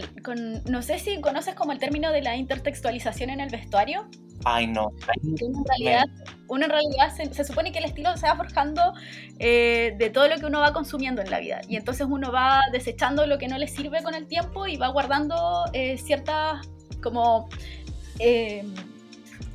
no 0.65 0.83
sé 0.83 0.99
si 0.99 1.21
conoces 1.21 1.55
como 1.55 1.73
el 1.73 1.79
término 1.79 2.11
de 2.11 2.23
la 2.23 2.37
intertextualización 2.37 3.31
en 3.31 3.41
el 3.41 3.51
vestuario. 3.51 4.09
Ay, 4.45 4.67
no. 4.67 4.91
Uno 5.23 5.59
en 5.59 5.65
realidad, 5.65 6.05
uno 6.49 6.65
en 6.65 6.71
realidad 6.71 7.15
se, 7.15 7.45
supone 7.45 7.71
que 7.71 7.79
el 7.79 7.85
estilo 7.85 8.17
se 8.17 8.27
va 8.27 8.37
forjando 8.37 8.93
eh, 9.39 9.95
de 9.99 10.11
todo 10.11 10.29
lo 10.29 10.37
que 10.39 10.47
uno 10.47 10.61
va 10.61 10.73
consumiendo 10.73 11.23
en 11.23 11.31
la 11.31 11.39
vida. 11.39 11.61
Y 11.69 11.77
entonces 11.77 12.07
uno 12.11 12.33
va 12.33 12.61
desechando 12.73 13.27
lo 13.27 13.39
que 13.39 13.47
no 13.47 13.57
le 13.57 13.69
sirve 13.69 14.03
con 14.03 14.15
el 14.15 14.27
tiempo 14.27 14.67
y 14.67 14.77
va 14.77 14.89
guardando 14.89 15.65
eh, 15.73 15.97
ciertas 15.97 16.67
como, 17.01 17.49
em, 18.19 18.75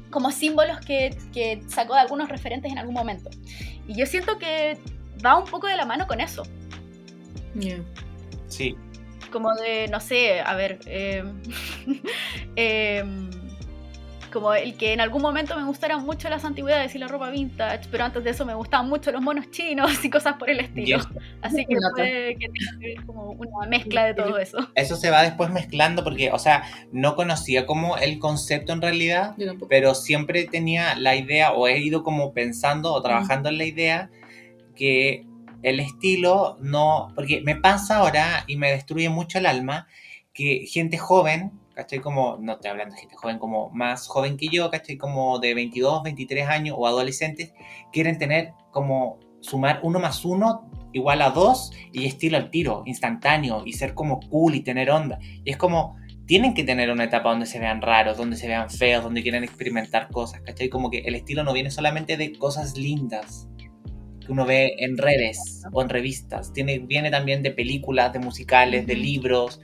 como 0.09 0.31
símbolos 0.31 0.79
que, 0.79 1.17
que 1.33 1.61
sacó 1.67 1.95
de 1.95 2.01
algunos 2.01 2.29
referentes 2.29 2.71
en 2.71 2.77
algún 2.77 2.93
momento. 2.93 3.29
Y 3.87 3.95
yo 3.95 4.05
siento 4.05 4.37
que 4.37 4.77
va 5.25 5.37
un 5.37 5.45
poco 5.45 5.67
de 5.67 5.75
la 5.75 5.85
mano 5.85 6.07
con 6.07 6.21
eso. 6.21 6.43
Sí, 8.47 8.75
como 9.31 9.53
de, 9.55 9.87
no 9.87 9.99
sé, 9.99 10.41
a 10.41 10.55
ver, 10.55 10.79
eh, 10.85 11.23
em, 12.55 13.29
como 14.31 14.53
el 14.53 14.75
que 14.75 14.93
en 14.93 15.01
algún 15.01 15.21
momento 15.21 15.55
me 15.55 15.63
gustaran 15.63 16.05
mucho 16.05 16.29
las 16.29 16.43
antigüedades 16.43 16.93
y 16.95 16.97
la 16.97 17.07
ropa 17.07 17.29
vintage, 17.29 17.87
pero 17.89 18.03
antes 18.03 18.23
de 18.23 18.31
eso 18.31 18.45
me 18.45 18.53
gustaban 18.53 18.89
mucho 18.89 19.11
los 19.11 19.21
monos 19.21 19.49
chinos 19.51 19.91
y 20.03 20.09
cosas 20.09 20.35
por 20.35 20.49
el 20.49 20.59
estilo. 20.59 20.99
Así 21.41 21.65
que 21.65 21.75
puede 21.95 22.35
que 22.35 22.47
tenga 22.49 23.05
como 23.05 23.31
una 23.31 23.67
mezcla 23.67 24.05
de 24.05 24.13
todo 24.13 24.37
eso. 24.37 24.57
Eso 24.75 24.95
se 24.95 25.09
va 25.09 25.23
después 25.23 25.49
mezclando 25.49 26.03
porque, 26.03 26.31
o 26.31 26.39
sea, 26.39 26.63
no 26.91 27.15
conocía 27.15 27.65
como 27.65 27.97
el 27.97 28.19
concepto 28.19 28.73
en 28.73 28.81
realidad, 28.81 29.35
pero 29.69 29.95
siempre 29.95 30.45
tenía 30.45 30.95
la 30.95 31.15
idea 31.15 31.53
o 31.53 31.67
he 31.67 31.79
ido 31.79 32.03
como 32.03 32.33
pensando 32.33 32.93
o 32.93 33.01
trabajando 33.01 33.49
en 33.49 33.57
la 33.57 33.65
idea 33.65 34.09
que 34.77 35.25
el 35.63 35.79
estilo 35.79 36.57
no, 36.61 37.11
porque 37.15 37.41
me 37.41 37.55
pasa 37.55 37.97
ahora 37.97 38.45
y 38.47 38.57
me 38.57 38.71
destruye 38.71 39.09
mucho 39.09 39.39
el 39.39 39.45
alma 39.45 39.87
que 40.33 40.65
gente 40.67 40.97
joven, 40.97 41.51
¿cachai? 41.73 41.99
Como, 41.99 42.37
no 42.39 42.53
estoy 42.53 42.71
hablando 42.71 42.95
de 42.95 43.01
gente 43.01 43.15
joven, 43.15 43.39
como 43.39 43.69
más 43.71 44.07
joven 44.07 44.37
que 44.37 44.47
yo, 44.49 44.69
¿cachai? 44.69 44.97
Como 44.97 45.39
de 45.39 45.53
22, 45.53 46.03
23 46.03 46.47
años 46.47 46.75
o 46.77 46.87
adolescentes, 46.87 47.53
quieren 47.91 48.17
tener 48.17 48.53
como 48.71 49.19
sumar 49.39 49.79
uno 49.83 49.99
más 49.99 50.25
uno 50.25 50.69
igual 50.93 51.21
a 51.21 51.29
dos 51.29 51.71
y 51.91 52.05
estilo 52.05 52.37
al 52.37 52.49
tiro, 52.49 52.83
instantáneo 52.85 53.63
y 53.65 53.73
ser 53.73 53.93
como 53.93 54.19
cool 54.29 54.55
y 54.55 54.61
tener 54.61 54.89
onda. 54.89 55.19
Y 55.43 55.51
es 55.51 55.57
como, 55.57 55.95
tienen 56.25 56.53
que 56.53 56.63
tener 56.63 56.91
una 56.91 57.05
etapa 57.05 57.29
donde 57.29 57.45
se 57.45 57.59
vean 57.59 57.81
raros, 57.81 58.17
donde 58.17 58.35
se 58.35 58.47
vean 58.47 58.69
feos, 58.69 59.03
donde 59.03 59.23
quieren 59.23 59.43
experimentar 59.43 60.09
cosas, 60.09 60.41
¿cachai? 60.41 60.69
Como 60.69 60.89
que 60.89 60.99
el 60.99 61.15
estilo 61.15 61.43
no 61.43 61.53
viene 61.53 61.71
solamente 61.71 62.17
de 62.17 62.37
cosas 62.37 62.77
lindas, 62.77 63.47
que 64.27 64.31
uno 64.33 64.45
ve 64.45 64.75
en 64.77 64.97
redes 64.97 65.63
o 65.71 65.81
en 65.81 65.89
revistas. 65.89 66.53
Tiene, 66.53 66.79
viene 66.79 67.09
también 67.09 67.41
de 67.41 67.51
películas, 67.51 68.13
de 68.13 68.19
musicales, 68.19 68.85
de 68.85 68.95
libros, 68.95 69.59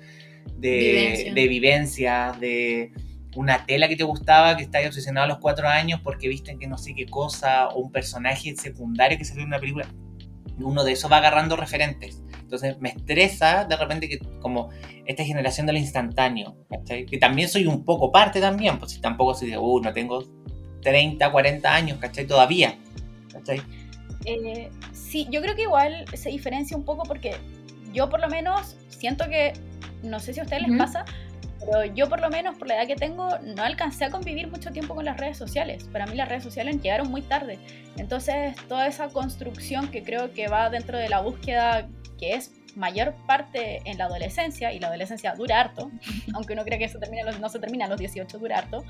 de, 0.58 1.32
de 1.36 1.48
vivencias, 1.48 2.40
de 2.40 2.92
una 3.36 3.66
tela 3.66 3.88
que 3.88 3.96
te 3.96 4.04
gustaba, 4.04 4.56
que 4.58 4.64
estabas 4.64 4.88
obsesionado 4.88 5.26
a 5.26 5.28
los 5.28 5.40
cuatro 5.40 5.68
años 5.68 6.00
porque 6.04 6.28
viste 6.28 6.58
que 6.58 6.68
no 6.68 6.78
sé 6.78 6.96
qué 6.96 7.06
cosa, 7.06 7.68
o 7.68 7.80
un 7.80 7.92
personaje 7.92 8.56
secundario 8.56 9.18
que 9.18 9.26
salió 9.26 9.44
en 9.44 9.50
una 9.50 9.60
película. 9.60 9.88
Uno 10.60 10.84
de 10.84 10.94
esos 10.94 11.12
va 11.12 11.18
agarrando 11.18 11.56
referentes. 11.56 12.22
Entonces 12.40 12.80
me 12.80 12.90
estresa 12.90 13.66
de 13.66 13.76
repente 13.76 14.08
que 14.08 14.20
como 14.40 14.70
esta 15.06 15.24
generación 15.24 15.66
del 15.66 15.78
instantáneo, 15.78 16.56
Que 16.86 17.18
también 17.18 17.50
soy 17.50 17.66
un 17.66 17.84
poco 17.84 18.12
parte 18.12 18.40
también, 18.40 18.78
pues 18.80 18.92
si 18.92 19.02
tampoco 19.02 19.34
soy 19.34 19.50
de, 19.50 19.58
uh, 19.58 19.82
no 19.82 19.92
tengo 19.92 20.24
30, 20.82 21.32
40 21.32 21.74
años, 21.74 21.98
¿cachai? 21.98 22.28
Todavía, 22.28 22.78
¿cachai? 23.32 23.62
Eh, 24.26 24.70
sí, 24.94 25.28
yo 25.30 25.42
creo 25.42 25.56
que 25.56 25.64
igual 25.64 26.06
se 26.14 26.30
diferencia 26.30 26.78
un 26.78 26.84
poco 26.84 27.04
porque 27.04 27.36
yo 27.94 28.10
por 28.10 28.20
lo 28.20 28.30
menos 28.30 28.78
siento 28.90 29.26
que, 29.26 29.54
no 30.02 30.20
sé 30.20 30.34
si 30.34 30.40
a 30.40 30.44
ustedes 30.44 30.68
les 30.68 30.78
pasa, 30.78 31.06
pero 31.60 31.86
yo 31.86 32.10
por 32.10 32.20
lo 32.20 32.30
menos 32.30 32.58
por 32.58 32.68
la 32.68 32.76
edad 32.76 32.88
que 32.88 32.96
tengo 32.96 33.30
no 33.40 33.64
alcancé 33.64 34.06
a 34.06 34.10
convivir 34.10 34.48
mucho 34.48 34.72
tiempo 34.72 34.96
con 34.96 35.06
las 35.06 35.18
redes 35.18 35.38
sociales. 35.38 35.86
Para 35.92 36.06
mí 36.08 36.16
las 36.16 36.28
redes 36.28 36.44
sociales 36.44 36.82
llegaron 36.82 37.10
muy 37.10 37.22
tarde. 37.22 37.60
Entonces 37.98 38.56
toda 38.68 38.88
esa 38.88 39.10
construcción 39.10 39.90
que 39.90 40.04
creo 40.04 40.34
que 40.34 40.48
va 40.48 40.70
dentro 40.70 40.98
de 40.98 41.10
la 41.10 41.22
búsqueda 41.22 41.88
que 42.20 42.34
es 42.34 42.52
mayor 42.76 43.14
parte 43.28 43.82
en 43.86 43.98
la 43.98 44.06
adolescencia, 44.06 44.74
y 44.74 44.80
la 44.80 44.88
adolescencia 44.88 45.36
dura 45.36 45.60
harto, 45.60 45.92
aunque 46.34 46.54
uno 46.54 46.64
cree 46.64 46.80
que 46.80 46.86
eso 46.86 46.98
termina, 46.98 47.32
no 47.32 47.50
se 47.50 47.60
termina 47.60 47.86
a 47.86 47.88
los 47.88 48.00
18, 48.00 48.40
dura 48.40 48.58
harto, 48.58 48.84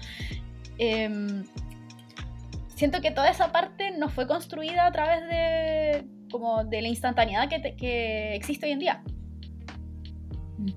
eh, 0.77 1.43
siento 2.83 2.99
que 2.99 3.11
toda 3.11 3.29
esa 3.29 3.49
parte 3.53 3.91
no 3.97 4.09
fue 4.09 4.27
construida 4.27 4.85
a 4.85 4.91
través 4.91 5.21
de 5.29 6.05
como 6.29 6.65
de 6.65 6.81
la 6.81 6.89
instantaneidad 6.89 7.47
que, 7.47 7.77
que 7.77 8.35
existe 8.35 8.65
hoy 8.65 8.73
en 8.73 8.79
día. 8.79 9.03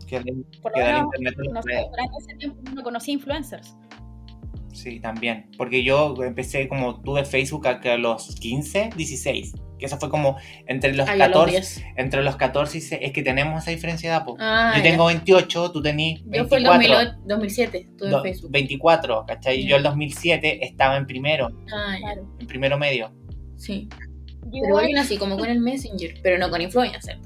Que, 0.07 0.21
Por 0.63 0.79
lo 0.79 0.85
menos, 0.85 1.07
no, 1.53 1.61
durante 1.63 2.19
ese 2.21 2.37
tiempo 2.37 2.63
no 2.73 2.85
conocía 2.85 3.15
influencers. 3.15 3.77
Sí, 4.73 5.01
también. 5.01 5.51
Porque 5.59 5.83
yo 5.83 6.15
empecé 6.23 6.69
como 6.69 7.01
tuve 7.03 7.25
Facebook 7.25 7.67
a 7.67 7.97
los 7.97 8.37
15, 8.37 8.91
16 8.97 9.55
que 9.79 9.87
eso 9.87 9.99
fue 9.99 10.09
como 10.09 10.37
entre 10.67 10.95
los 10.95 11.09
14 11.09 11.95
entre 11.97 12.23
los 12.23 12.37
14 12.37 12.79
y 12.79 13.05
es 13.05 13.13
que 13.13 13.23
tenemos 13.23 13.63
esa 13.63 13.71
diferencia 13.71 14.11
de 14.11 14.17
edad 14.17 14.27
ah, 14.39 14.75
yo 14.77 14.83
tengo 14.83 15.07
28 15.07 15.73
tú 15.73 15.83
tenías 15.83 16.23
24 16.25 16.73
yo 16.73 16.79
fui 16.79 16.93
el 16.93 17.27
2007 17.27 17.89
tuve 17.99 18.23
Facebook. 18.23 18.51
24 18.51 19.25
¿cachai? 19.27 19.67
yo 19.67 19.77
el 19.77 19.83
2007 19.83 20.65
estaba 20.65 20.97
en 20.97 21.07
primero 21.07 21.51
ah, 21.73 21.97
en 22.39 22.47
primero 22.47 22.79
medio. 22.79 23.13
Sí. 23.57 23.89
Pero 24.53 24.79
alguien 24.79 24.99
así 24.99 25.17
como 25.17 25.37
con 25.37 25.49
el 25.49 25.61
Messenger 25.61 26.15
pero 26.23 26.39
no 26.39 26.51
con 26.51 26.61
influencer 26.61 27.19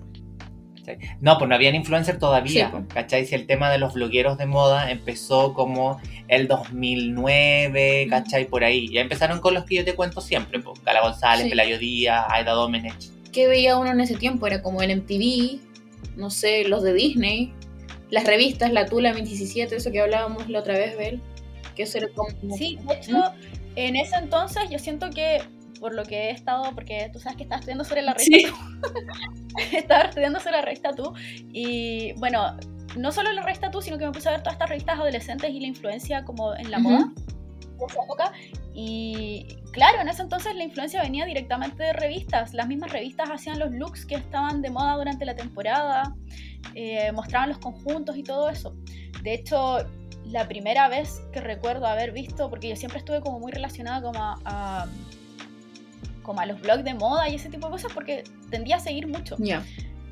no, 1.20 1.38
pues 1.38 1.48
no 1.48 1.54
habían 1.54 1.74
influencer 1.74 2.18
todavía, 2.18 2.72
¿cachai? 2.92 3.26
Si 3.26 3.34
el 3.34 3.46
tema 3.46 3.70
de 3.70 3.78
los 3.78 3.94
blogueros 3.94 4.38
de 4.38 4.46
moda 4.46 4.90
empezó 4.90 5.54
como 5.54 6.00
el 6.28 6.48
2009, 6.48 8.06
¿cachai? 8.08 8.46
Por 8.46 8.64
ahí. 8.64 8.88
Ya 8.88 9.00
empezaron 9.00 9.40
con 9.40 9.54
los 9.54 9.64
que 9.64 9.76
yo 9.76 9.84
te 9.84 9.94
cuento 9.94 10.20
siempre, 10.20 10.60
pues. 10.60 10.82
Gala 10.84 11.02
González, 11.02 11.48
Pelayo 11.48 11.78
Díaz, 11.78 12.26
Aida 12.28 12.52
Domenech. 12.52 12.94
¿Qué 13.32 13.46
veía 13.46 13.76
uno 13.76 13.90
en 13.90 14.00
ese 14.00 14.16
tiempo? 14.16 14.46
Era 14.46 14.62
como 14.62 14.82
el 14.82 14.96
MTV, 14.96 15.60
no 16.16 16.30
sé, 16.30 16.64
los 16.64 16.82
de 16.82 16.92
Disney, 16.94 17.52
las 18.10 18.24
revistas, 18.24 18.72
la 18.72 18.86
Tula 18.86 19.10
2017, 19.10 19.76
eso 19.76 19.92
que 19.92 20.00
hablábamos 20.00 20.48
la 20.48 20.60
otra 20.60 20.74
vez, 20.74 20.96
Bel. 20.96 21.20
Que 21.76 21.84
eso 21.84 21.98
era 21.98 22.08
como... 22.08 22.56
Sí, 22.56 22.78
de 22.86 22.94
hecho, 22.94 23.12
¿Mm? 23.12 23.76
en 23.76 23.96
ese 23.96 24.16
entonces 24.16 24.64
yo 24.70 24.78
siento 24.78 25.10
que 25.10 25.40
por 25.80 25.94
lo 25.94 26.04
que 26.04 26.28
he 26.28 26.30
estado, 26.30 26.72
porque 26.74 27.10
tú 27.12 27.18
sabes 27.18 27.36
que 27.36 27.44
estás 27.44 27.60
estudiando 27.60 27.84
sobre 27.84 28.02
la 28.02 28.14
revista 28.14 28.48
sí. 29.58 29.76
estaba 29.76 30.02
estudiando 30.02 30.38
sobre 30.38 30.52
la 30.52 30.62
revista 30.62 30.94
tú. 30.94 31.12
Y 31.52 32.12
bueno, 32.18 32.56
no 32.96 33.12
solo 33.12 33.32
la 33.32 33.42
revista 33.42 33.70
tú, 33.70 33.80
sino 33.80 33.98
que 33.98 34.06
me 34.06 34.12
puse 34.12 34.28
a 34.28 34.32
ver 34.32 34.40
todas 34.42 34.54
estas 34.54 34.68
revistas 34.68 34.98
adolescentes 34.98 35.50
y 35.50 35.60
la 35.60 35.66
influencia 35.66 36.24
como 36.24 36.54
en 36.54 36.70
la 36.70 36.78
moda 36.78 37.10
de 37.16 37.86
esa 37.86 38.04
época. 38.04 38.32
Y 38.74 39.58
claro, 39.72 40.00
en 40.00 40.08
ese 40.08 40.22
entonces 40.22 40.54
la 40.54 40.64
influencia 40.64 41.02
venía 41.02 41.24
directamente 41.24 41.82
de 41.82 41.92
revistas, 41.92 42.54
las 42.54 42.68
mismas 42.68 42.92
revistas 42.92 43.30
hacían 43.30 43.58
los 43.58 43.70
looks 43.72 44.06
que 44.06 44.16
estaban 44.16 44.62
de 44.62 44.70
moda 44.70 44.96
durante 44.96 45.24
la 45.24 45.34
temporada, 45.34 46.14
eh, 46.74 47.10
mostraban 47.12 47.48
los 47.48 47.58
conjuntos 47.58 48.16
y 48.16 48.22
todo 48.22 48.48
eso. 48.48 48.76
De 49.22 49.34
hecho, 49.34 49.78
la 50.26 50.46
primera 50.46 50.88
vez 50.88 51.22
que 51.32 51.40
recuerdo 51.40 51.86
haber 51.86 52.12
visto, 52.12 52.48
porque 52.50 52.68
yo 52.68 52.76
siempre 52.76 52.98
estuve 52.98 53.20
como 53.20 53.40
muy 53.40 53.52
relacionada 53.52 54.02
como 54.02 54.36
a 54.44 54.86
como 56.22 56.40
a 56.40 56.46
los 56.46 56.60
blogs 56.60 56.84
de 56.84 56.94
moda 56.94 57.28
y 57.28 57.34
ese 57.34 57.48
tipo 57.48 57.66
de 57.66 57.72
cosas 57.72 57.92
porque 57.92 58.24
tendía 58.50 58.76
a 58.76 58.80
seguir 58.80 59.06
mucho. 59.06 59.36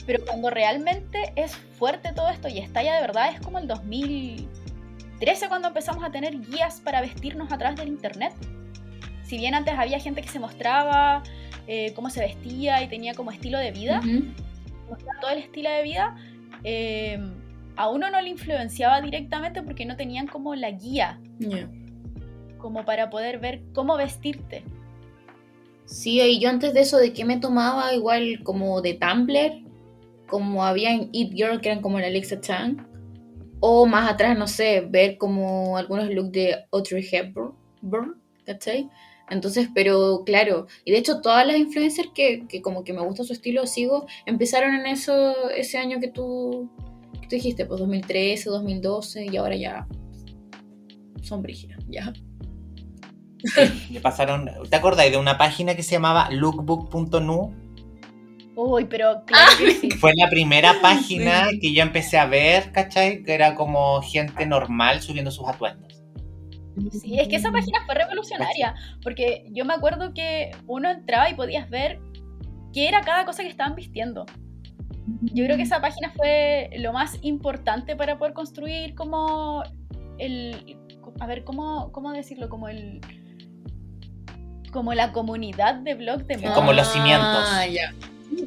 Pero 0.06 0.24
cuando 0.24 0.50
realmente 0.50 1.32
es 1.36 1.54
fuerte 1.78 2.12
todo 2.14 2.28
esto 2.30 2.48
y 2.48 2.58
estalla 2.58 2.94
de 2.94 3.00
verdad 3.02 3.30
es 3.34 3.40
como 3.40 3.58
el 3.58 3.68
2013 3.68 5.48
cuando 5.48 5.68
empezamos 5.68 6.02
a 6.02 6.10
tener 6.10 6.40
guías 6.40 6.80
para 6.80 7.00
vestirnos 7.00 7.52
a 7.52 7.58
través 7.58 7.78
del 7.78 7.88
internet. 7.88 8.32
Si 9.24 9.36
bien 9.36 9.54
antes 9.54 9.74
había 9.76 10.00
gente 10.00 10.22
que 10.22 10.28
se 10.28 10.38
mostraba 10.38 11.22
eh, 11.66 11.92
cómo 11.94 12.08
se 12.08 12.20
vestía 12.20 12.82
y 12.82 12.88
tenía 12.88 13.12
como 13.12 13.30
estilo 13.30 13.58
de 13.58 13.70
vida, 13.70 14.00
todo 15.20 15.30
el 15.30 15.38
estilo 15.38 15.68
de 15.68 15.82
vida, 15.82 16.16
em, 16.64 17.34
a 17.76 17.88
uno 17.90 18.10
no 18.10 18.20
le 18.22 18.30
influenciaba 18.30 19.02
directamente 19.02 19.62
porque 19.62 19.84
no 19.84 19.96
tenían 19.96 20.26
como 20.26 20.54
la 20.54 20.70
guía. 20.70 21.20
Como 22.56 22.84
para 22.86 23.10
poder 23.10 23.38
ver 23.38 23.60
cómo 23.74 23.96
vestirte. 23.96 24.64
Sí, 25.88 26.20
y 26.20 26.38
yo 26.38 26.51
antes 26.51 26.74
de 26.74 26.81
eso, 26.81 26.98
de 26.98 27.14
que 27.14 27.24
me 27.24 27.38
tomaba 27.38 27.94
igual 27.94 28.42
como 28.44 28.83
de 28.83 28.94
Tumblr, 28.94 29.64
como 30.29 30.64
había 30.64 30.92
en 30.92 31.11
Eat 31.14 31.33
Girl, 31.33 31.61
que 31.61 31.70
eran 31.70 31.81
como 31.81 31.98
la 31.98 32.09
Alexa 32.09 32.40
Chang, 32.40 32.87
O 33.61 33.87
más 33.87 34.09
atrás, 34.11 34.38
no 34.38 34.46
sé, 34.46 34.83
ver 34.83 35.16
como 35.16 35.79
algunos 35.79 36.11
looks 36.11 36.33
de 36.33 36.57
Audrey 36.70 37.05
Hepburn, 37.11 37.55
¿cachai? 38.44 38.88
Entonces, 39.31 39.68
pero 39.74 40.22
claro, 40.24 40.66
y 40.85 40.92
de 40.92 40.98
hecho 40.98 41.20
todas 41.20 41.46
las 41.46 41.57
influencers 41.57 42.11
que, 42.14 42.46
que 42.48 42.62
como 42.62 42.85
que 42.85 42.92
me 42.92 43.03
gusta 43.03 43.24
su 43.24 43.33
estilo, 43.33 43.66
sigo, 43.66 44.07
empezaron 44.27 44.74
en 44.74 44.87
eso 44.87 45.51
ese 45.51 45.79
año 45.79 46.01
que 46.01 46.09
tú, 46.09 46.70
que 47.20 47.29
tú 47.29 47.37
dijiste, 47.37 47.66
pues 47.66 47.81
2013, 47.81 48.48
2012, 48.51 49.27
y 49.33 49.37
ahora 49.37 49.57
ya 49.57 49.88
son 51.22 51.42
brígidas, 51.42 51.83
ya. 51.88 52.12
Sí, 53.54 53.88
le 53.90 54.00
pasaron, 54.00 54.50
¿te 54.68 54.76
acordáis 54.76 55.12
de 55.12 55.18
una 55.18 55.38
página 55.38 55.74
que 55.74 55.82
se 55.82 55.92
llamaba 55.92 56.28
lookbook.nu? 56.30 57.54
Uy, 58.56 58.87
pero 58.87 59.22
claro 59.24 59.50
que 59.56 59.70
sí. 59.70 59.90
Fue 59.92 60.12
la 60.16 60.28
primera 60.28 60.74
página 60.82 61.48
que 61.61 61.72
yo 61.72 61.82
empecé 61.82 62.18
a 62.18 62.26
ver, 62.26 62.72
¿cachai? 62.72 63.22
Que 63.22 63.34
era 63.34 63.54
como 63.54 64.02
gente 64.02 64.46
normal 64.46 65.00
subiendo 65.00 65.30
sus 65.30 65.48
atuendos. 65.48 66.02
Sí, 66.90 67.18
es 67.18 67.28
que 67.28 67.37
esa 67.37 67.50
página 67.50 67.78
fue 67.87 67.94
revolucionaria, 67.94 68.74
porque 69.02 69.46
yo 69.50 69.64
me 69.64 69.74
acuerdo 69.74 70.12
que 70.12 70.50
uno 70.66 70.90
entraba 70.90 71.30
y 71.30 71.34
podías 71.34 71.68
ver 71.70 72.00
qué 72.72 72.88
era 72.88 73.00
cada 73.02 73.24
cosa 73.24 73.42
que 73.42 73.48
estaban 73.48 73.74
vistiendo. 73.74 74.26
Yo 75.22 75.44
creo 75.44 75.56
que 75.56 75.62
esa 75.62 75.80
página 75.80 76.11
fue 76.11 76.70
lo 76.78 76.92
más 76.92 77.18
importante 77.22 77.96
para 77.96 78.18
poder 78.18 78.34
construir 78.34 78.94
como 78.94 79.62
el... 80.18 80.76
A 81.20 81.26
ver, 81.26 81.44
¿cómo, 81.44 81.90
cómo 81.92 82.12
decirlo? 82.12 82.48
Como 82.48 82.68
el... 82.68 83.00
Como 84.72 84.94
la 84.94 85.12
comunidad 85.12 85.74
de 85.76 85.94
blog 85.94 86.24
de 86.24 86.37
moda. 86.38 86.54
como 86.54 86.72
los 86.72 86.88
cimientos. 86.92 87.44
Ah, 87.50 87.66
ya. 87.66 87.92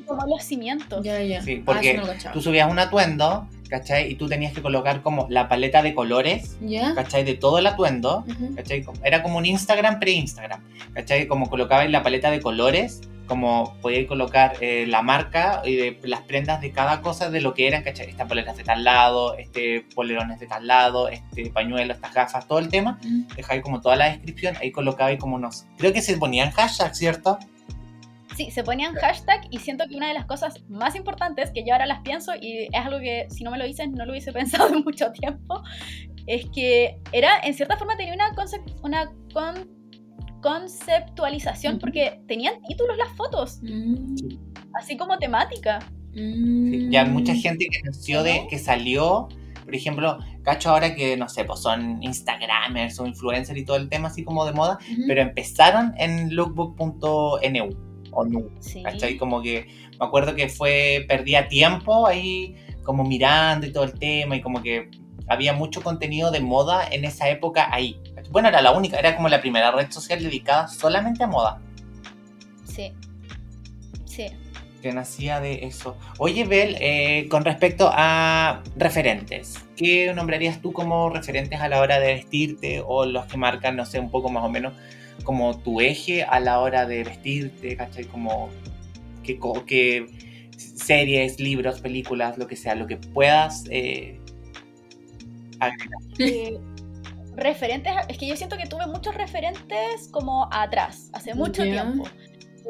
Como 0.05 0.25
los 0.27 0.43
cimientos. 0.43 1.03
Ya, 1.03 1.21
ya. 1.21 1.41
Sí, 1.41 1.57
Ah, 1.59 1.63
porque 1.65 1.95
no 1.95 2.05
cachaba. 2.05 2.33
tú 2.33 2.41
subías 2.41 2.69
un 2.71 2.77
atuendo, 2.79 3.47
¿cachai? 3.69 4.11
Y 4.11 4.15
tú 4.15 4.27
tenías 4.29 4.53
que 4.53 4.61
colocar 4.61 5.01
como 5.01 5.25
la 5.29 5.49
paleta 5.49 5.81
de 5.81 5.93
colores, 5.95 6.57
¿Ya? 6.61 6.93
¿cachai? 6.95 7.23
De 7.23 7.33
todo 7.33 7.57
el 7.59 7.67
atuendo, 7.67 8.23
Ujú. 8.27 8.55
¿cachai? 8.55 8.85
Era 9.03 9.23
como 9.23 9.37
un 9.37 9.45
Instagram 9.45 9.99
pre-Instagram, 9.99 10.61
¿cachai? 10.93 11.27
Como 11.27 11.49
colocabais 11.49 11.89
la 11.89 12.03
paleta 12.03 12.29
de 12.31 12.39
colores, 12.41 13.01
como 13.31 13.77
podíais 13.81 14.09
colocar 14.09 14.57
eh, 14.59 14.85
la 14.85 15.01
marca 15.01 15.61
y 15.63 15.77
de 15.77 15.99
las 16.03 16.19
prendas 16.23 16.59
de 16.59 16.73
cada 16.73 17.01
cosa 17.01 17.29
de 17.29 17.39
lo 17.39 17.53
que 17.53 17.65
eran, 17.65 17.81
¿cachai? 17.81 18.09
Esta 18.09 18.27
polera 18.27 18.51
es 18.51 18.57
de 18.57 18.65
tal 18.65 18.83
lado, 18.83 19.37
este 19.37 19.85
polerón 19.95 20.31
es 20.31 20.41
de 20.41 20.47
tal 20.47 20.67
lado, 20.67 21.07
este 21.07 21.49
pañuelo, 21.49 21.93
estas 21.93 22.13
gafas, 22.13 22.45
todo 22.45 22.59
el 22.59 22.67
tema. 22.67 22.99
Mm. 23.01 23.27
Dejáis 23.33 23.61
como 23.61 23.79
toda 23.79 23.95
la 23.95 24.09
descripción, 24.09 24.57
ahí 24.59 24.73
colocabais 24.73 25.17
como 25.17 25.37
unos... 25.37 25.65
Creo 25.77 25.93
que 25.93 26.01
se 26.01 26.17
ponían 26.17 26.51
hashtags, 26.51 26.97
¿cierto? 26.97 27.39
Sí, 28.35 28.51
se 28.51 28.65
ponían 28.65 28.95
hashtag 28.95 29.47
y 29.49 29.59
siento 29.59 29.85
que 29.87 29.95
una 29.95 30.09
de 30.09 30.13
las 30.13 30.25
cosas 30.25 30.61
más 30.67 30.95
importantes 30.95 31.51
que 31.51 31.63
yo 31.65 31.71
ahora 31.71 31.85
las 31.85 32.01
pienso 32.01 32.33
y 32.35 32.67
es 32.69 32.85
algo 32.85 32.99
que 32.99 33.27
si 33.29 33.45
no 33.45 33.51
me 33.51 33.57
lo 33.57 33.63
dicen 33.63 33.93
no 33.93 34.03
lo 34.03 34.11
hubiese 34.11 34.33
pensado 34.33 34.67
en 34.67 34.83
mucho 34.83 35.09
tiempo, 35.13 35.63
es 36.27 36.47
que 36.53 36.99
era, 37.13 37.39
en 37.41 37.53
cierta 37.53 37.77
forma 37.77 37.95
tenía 37.95 38.13
una, 38.13 38.33
una 38.83 39.09
con- 39.33 39.80
conceptualización 40.41 41.79
porque 41.79 42.21
tenían 42.27 42.61
títulos 42.67 42.97
las 42.97 43.09
fotos, 43.15 43.59
Mm. 43.61 44.15
así 44.73 44.97
como 44.97 45.17
temática. 45.17 45.79
Mm. 46.13 46.71
Sí, 46.71 46.87
ya 46.91 47.05
mucha 47.05 47.33
gente 47.35 47.67
que 47.71 47.81
nació 47.83 48.23
de, 48.23 48.45
que 48.49 48.59
salió, 48.59 49.29
por 49.63 49.75
ejemplo, 49.75 50.17
cacho 50.43 50.71
ahora 50.71 50.93
que, 50.95 51.15
no 51.15 51.29
sé, 51.29 51.45
pues 51.45 51.59
son 51.61 52.01
Instagramers 52.03 52.99
o 52.99 53.05
influencers 53.05 53.57
y 53.59 53.63
todo 53.63 53.77
el 53.77 53.87
tema 53.89 54.07
así 54.09 54.23
como 54.23 54.45
de 54.45 54.51
moda, 54.53 54.77
pero 55.07 55.21
empezaron 55.21 55.93
en 55.97 56.35
lookbook.nu 56.35 57.69
o 58.13 58.25
nu, 58.25 58.49
Sí. 58.59 58.83
¿cachai? 58.83 59.17
Como 59.17 59.41
que 59.41 59.67
me 59.99 60.05
acuerdo 60.05 60.35
que 60.35 60.49
fue, 60.49 61.05
perdía 61.07 61.47
tiempo 61.47 62.05
ahí 62.07 62.55
como 62.83 63.03
mirando 63.05 63.65
y 63.67 63.71
todo 63.71 63.83
el 63.85 63.93
tema 63.97 64.35
y 64.35 64.41
como 64.41 64.61
que 64.61 64.89
había 65.27 65.53
mucho 65.53 65.81
contenido 65.81 66.29
de 66.31 66.41
moda 66.41 66.85
en 66.91 67.05
esa 67.05 67.29
época 67.29 67.73
ahí. 67.73 68.00
Bueno, 68.31 68.47
era 68.47 68.61
la 68.61 68.71
única, 68.71 68.97
era 68.97 69.15
como 69.15 69.29
la 69.29 69.41
primera 69.41 69.71
red 69.71 69.91
social 69.91 70.21
dedicada 70.23 70.67
solamente 70.67 71.23
a 71.23 71.27
moda. 71.27 71.59
Sí. 72.65 72.91
Sí. 74.05 74.27
que 74.81 74.91
nacía 74.93 75.39
de 75.39 75.65
eso. 75.65 75.95
Oye, 76.17 76.43
Bel, 76.43 76.75
eh, 76.79 77.27
con 77.29 77.45
respecto 77.45 77.89
a 77.93 78.63
referentes, 78.77 79.59
¿qué 79.77 80.11
nombrarías 80.13 80.59
tú 80.59 80.73
como 80.73 81.09
referentes 81.11 81.59
a 81.61 81.69
la 81.69 81.79
hora 81.81 81.99
de 81.99 82.15
vestirte 82.15 82.81
o 82.83 83.05
los 83.05 83.25
que 83.27 83.37
marcan, 83.37 83.75
no 83.75 83.85
sé, 83.85 83.99
un 83.99 84.09
poco 84.09 84.29
más 84.29 84.43
o 84.43 84.49
menos 84.49 84.73
como 85.23 85.55
tu 85.59 85.81
eje 85.81 86.23
a 86.23 86.39
la 86.39 86.59
hora 86.59 86.87
de 86.87 87.03
vestirte, 87.03 87.75
¿cachai? 87.77 88.05
Como 88.05 88.49
qué, 89.23 89.37
co- 89.37 89.65
qué 89.67 90.07
series, 90.57 91.39
libros, 91.39 91.79
películas, 91.79 92.39
lo 92.39 92.47
que 92.47 92.55
sea, 92.55 92.73
lo 92.73 92.87
que 92.87 92.97
puedas 92.97 93.65
eh, 93.69 94.19
agregar. 95.59 96.61
Referentes, 97.35 97.93
es 98.07 98.17
que 98.17 98.27
yo 98.27 98.35
siento 98.35 98.57
que 98.57 98.65
tuve 98.65 98.87
muchos 98.87 99.15
referentes 99.15 100.09
como 100.11 100.47
atrás, 100.51 101.09
hace 101.13 101.33
mucho 101.33 101.63
tiempo, 101.63 102.03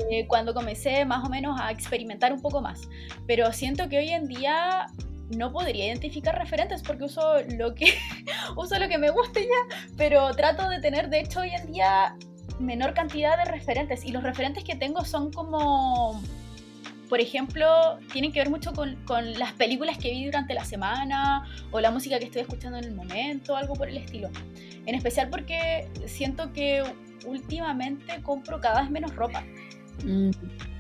eh, 0.10 0.28
cuando 0.28 0.54
comencé 0.54 1.04
más 1.06 1.26
o 1.26 1.30
menos 1.30 1.60
a 1.60 1.72
experimentar 1.72 2.32
un 2.32 2.42
poco 2.42 2.62
más. 2.62 2.82
Pero 3.28 3.52
siento 3.54 3.90
que 3.90 3.98
hoy 3.98 4.10
en 4.10 4.28
día 4.28 4.88
no 5.36 5.52
podría 5.52 5.86
identificar 5.86 6.38
referentes 6.38 6.84
porque 6.84 7.06
uso 7.06 7.42
lo 7.58 7.74
que 7.74 7.94
uso 8.58 8.78
lo 8.78 8.88
que 8.88 8.98
me 8.98 9.10
guste 9.10 9.44
ya, 9.44 9.78
pero 9.98 10.32
trato 10.32 10.70
de 10.70 10.80
tener 10.80 11.10
de 11.10 11.22
hecho 11.22 11.42
hoy 11.42 11.52
en 11.52 11.72
día 11.72 12.16
menor 12.60 12.94
cantidad 12.94 13.38
de 13.38 13.46
referentes 13.46 14.06
y 14.06 14.12
los 14.12 14.24
referentes 14.24 14.64
que 14.64 14.76
tengo 14.76 15.04
son 15.06 15.32
como 15.32 16.22
por 17.12 17.20
ejemplo, 17.20 18.00
tienen 18.14 18.32
que 18.32 18.40
ver 18.40 18.50
mucho 18.50 18.72
con, 18.72 18.96
con 19.04 19.34
las 19.34 19.52
películas 19.52 19.98
que 19.98 20.12
vi 20.12 20.28
durante 20.28 20.54
la 20.54 20.64
semana 20.64 21.46
o 21.70 21.82
la 21.82 21.92
música 21.92 22.18
que 22.20 22.24
estoy 22.24 22.44
escuchando 22.44 22.78
en 22.78 22.86
el 22.86 22.96
momento, 22.96 23.58
algo 23.58 23.74
por 23.74 23.90
el 23.90 23.98
estilo. 23.98 24.30
En 24.86 24.96
especial 24.96 25.30
porque 25.30 25.90
siento 26.06 26.54
que 26.54 26.82
últimamente 27.26 28.22
compro 28.24 28.62
cada 28.62 28.80
vez 28.80 28.90
menos 28.90 29.14
ropa. 29.14 29.44
Mm. 30.06 30.30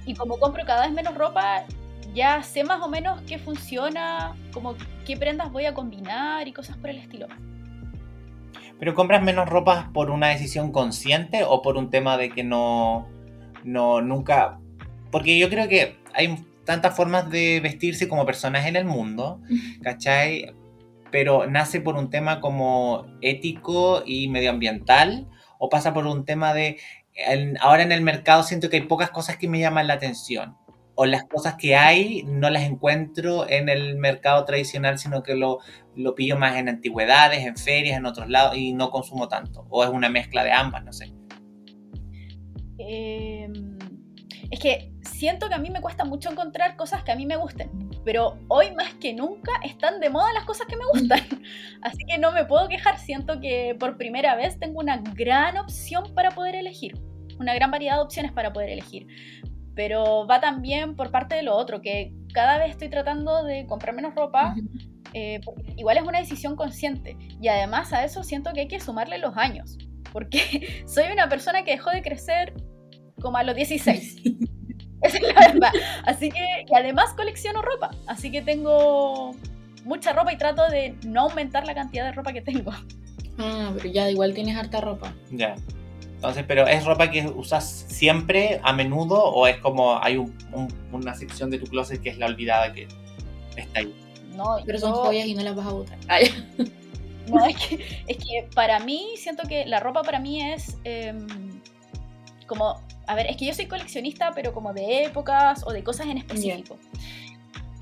Y 0.05 0.13
como 0.13 0.39
compro 0.39 0.63
cada 0.65 0.85
vez 0.85 0.93
menos 0.93 1.15
ropa, 1.15 1.65
ya 2.13 2.41
sé 2.43 2.63
más 2.63 2.81
o 2.81 2.87
menos 2.87 3.21
qué 3.23 3.37
funciona, 3.37 4.33
como 4.53 4.75
qué 5.05 5.17
prendas 5.17 5.51
voy 5.51 5.65
a 5.65 5.73
combinar 5.73 6.47
y 6.47 6.53
cosas 6.53 6.77
por 6.77 6.91
el 6.91 6.99
estilo. 6.99 7.27
¿Pero 8.79 8.95
compras 8.95 9.21
menos 9.21 9.49
ropa 9.49 9.89
por 9.93 10.09
una 10.09 10.29
decisión 10.29 10.71
consciente 10.71 11.43
o 11.43 11.61
por 11.61 11.75
un 11.75 11.89
tema 11.89 12.15
de 12.15 12.29
que 12.29 12.45
no, 12.45 13.09
no, 13.65 14.01
nunca... 14.01 14.61
Porque 15.11 15.37
yo 15.37 15.49
creo 15.49 15.67
que 15.67 15.99
hay 16.13 16.35
tantas 16.65 16.95
formas 16.95 17.29
de 17.29 17.59
vestirse 17.59 18.07
como 18.07 18.25
personas 18.25 18.65
en 18.67 18.75
el 18.75 18.85
mundo, 18.85 19.41
¿cachai? 19.81 20.53
Pero 21.11 21.45
nace 21.47 21.81
por 21.81 21.95
un 21.95 22.09
tema 22.09 22.39
como 22.39 23.05
ético 23.21 24.03
y 24.05 24.27
medioambiental 24.29 25.27
o 25.59 25.69
pasa 25.69 25.93
por 25.93 26.05
un 26.07 26.23
tema 26.23 26.53
de... 26.53 26.77
en- 27.15 27.57
ahora 27.59 27.83
en 27.83 27.91
el 27.91 28.01
mercado 28.01 28.43
siento 28.43 28.69
que 28.69 28.77
hay 28.77 28.83
pocas 28.83 29.09
cosas 29.11 29.37
que 29.37 29.47
me 29.49 29.59
llaman 29.59 29.87
la 29.87 29.95
atención. 29.95 30.55
O 30.95 31.05
las 31.05 31.23
cosas 31.23 31.55
que 31.55 31.75
hay 31.75 32.21
no 32.23 32.49
las 32.49 32.63
encuentro 32.63 33.49
en 33.49 33.69
el 33.69 33.97
mercado 33.97 34.45
tradicional, 34.45 34.99
sino 34.99 35.23
que 35.23 35.35
lo, 35.35 35.59
lo 35.95 36.13
pillo 36.15 36.37
más 36.37 36.57
en 36.57 36.69
antigüedades, 36.69 37.45
en 37.45 37.57
ferias, 37.57 37.97
en 37.97 38.05
otros 38.05 38.29
lados 38.29 38.55
y 38.57 38.73
no 38.73 38.91
consumo 38.91 39.27
tanto. 39.27 39.65
O 39.69 39.83
es 39.83 39.89
una 39.89 40.09
mezcla 40.09 40.43
de 40.43 40.51
ambas, 40.51 40.83
no 40.83 40.93
sé. 40.93 41.11
Eh, 42.77 43.49
es 44.51 44.59
que 44.59 44.91
siento 45.01 45.47
que 45.47 45.55
a 45.55 45.59
mí 45.59 45.69
me 45.69 45.79
cuesta 45.79 46.03
mucho 46.03 46.29
encontrar 46.29 46.75
cosas 46.75 47.03
que 47.03 47.11
a 47.13 47.15
mí 47.15 47.25
me 47.25 47.37
gusten, 47.37 47.71
pero 48.03 48.37
hoy 48.49 48.71
más 48.75 48.93
que 48.95 49.13
nunca 49.13 49.53
están 49.63 50.01
de 50.01 50.09
moda 50.09 50.33
las 50.33 50.43
cosas 50.43 50.67
que 50.67 50.75
me 50.75 50.83
gustan. 50.91 51.19
Así 51.81 52.03
que 52.05 52.17
no 52.17 52.33
me 52.33 52.43
puedo 52.43 52.67
quejar, 52.67 52.99
siento 52.99 53.39
que 53.39 53.75
por 53.79 53.97
primera 53.97 54.35
vez 54.35 54.59
tengo 54.59 54.81
una 54.81 54.97
gran 54.97 55.57
opción 55.57 56.13
para 56.13 56.31
poder 56.31 56.55
elegir, 56.55 56.99
una 57.39 57.53
gran 57.55 57.71
variedad 57.71 57.95
de 57.95 58.01
opciones 58.01 58.33
para 58.33 58.51
poder 58.51 58.69
elegir. 58.69 59.07
Pero 59.73 60.27
va 60.27 60.41
también 60.41 60.97
por 60.97 61.11
parte 61.11 61.35
de 61.35 61.43
lo 61.43 61.55
otro, 61.55 61.79
que 61.79 62.13
cada 62.33 62.57
vez 62.57 62.71
estoy 62.71 62.89
tratando 62.89 63.45
de 63.45 63.65
comprar 63.67 63.95
menos 63.95 64.13
ropa, 64.15 64.53
eh, 65.13 65.39
igual 65.77 65.95
es 65.95 66.03
una 66.03 66.19
decisión 66.19 66.57
consciente. 66.57 67.15
Y 67.41 67.47
además 67.47 67.93
a 67.93 68.03
eso 68.03 68.21
siento 68.23 68.51
que 68.51 68.61
hay 68.61 68.67
que 68.67 68.81
sumarle 68.81 69.17
los 69.17 69.37
años, 69.37 69.77
porque 70.11 70.83
soy 70.85 71.05
una 71.13 71.29
persona 71.29 71.63
que 71.63 71.71
dejó 71.71 71.89
de 71.91 72.01
crecer 72.01 72.53
como 73.21 73.37
a 73.37 73.43
los 73.43 73.55
16. 73.55 74.15
Esa 75.01 75.17
es 75.17 75.23
la 75.23 75.33
verdad. 75.47 75.71
Así 76.05 76.29
que, 76.29 76.65
y 76.69 76.75
además 76.75 77.13
colecciono 77.13 77.61
ropa. 77.61 77.91
Así 78.07 78.29
que 78.31 78.41
tengo 78.41 79.33
mucha 79.83 80.13
ropa 80.13 80.31
y 80.33 80.37
trato 80.37 80.67
de 80.69 80.95
no 81.05 81.21
aumentar 81.21 81.65
la 81.65 81.73
cantidad 81.73 82.05
de 82.05 82.11
ropa 82.11 82.33
que 82.33 82.41
tengo. 82.41 82.71
Ah, 83.39 83.71
pero 83.75 83.89
ya 83.91 84.09
igual 84.11 84.33
tienes 84.33 84.55
harta 84.57 84.79
ropa. 84.81 85.13
Ya. 85.31 85.55
Entonces, 86.15 86.45
pero 86.47 86.67
¿es 86.67 86.85
ropa 86.85 87.09
que 87.09 87.25
usas 87.27 87.67
siempre, 87.87 88.59
a 88.63 88.73
menudo, 88.73 89.23
o 89.23 89.47
es 89.47 89.57
como 89.57 89.97
hay 90.03 90.17
un- 90.17 90.37
un- 90.53 90.71
una 90.91 91.15
sección 91.15 91.49
de 91.49 91.57
tu 91.57 91.65
closet 91.65 91.99
que 91.99 92.09
es 92.09 92.19
la 92.19 92.27
olvidada 92.27 92.71
que 92.71 92.87
está 93.55 93.79
ahí? 93.79 93.95
No, 94.35 94.57
Pero 94.63 94.77
son 94.77 94.91
yo- 94.93 95.03
joyas 95.03 95.25
y 95.25 95.33
no 95.33 95.41
las 95.41 95.55
vas 95.55 95.65
a 95.65 95.71
botar. 95.71 95.97
No, 97.27 97.45
es 97.45 97.55
que, 97.55 98.03
es 98.07 98.17
que 98.17 98.47
para 98.53 98.79
mí, 98.79 99.11
siento 99.15 99.43
que 99.47 99.65
la 99.65 99.79
ropa 99.79 100.01
para 100.01 100.19
mí 100.19 100.41
es 100.41 100.77
em, 100.83 101.27
como, 102.47 102.81
a 103.11 103.15
ver, 103.15 103.27
es 103.27 103.35
que 103.35 103.45
yo 103.45 103.53
soy 103.53 103.65
coleccionista, 103.65 104.31
pero 104.33 104.53
como 104.53 104.73
de 104.73 105.03
épocas 105.03 105.65
o 105.67 105.73
de 105.73 105.83
cosas 105.83 106.07
en 106.07 106.17
específico. 106.17 106.77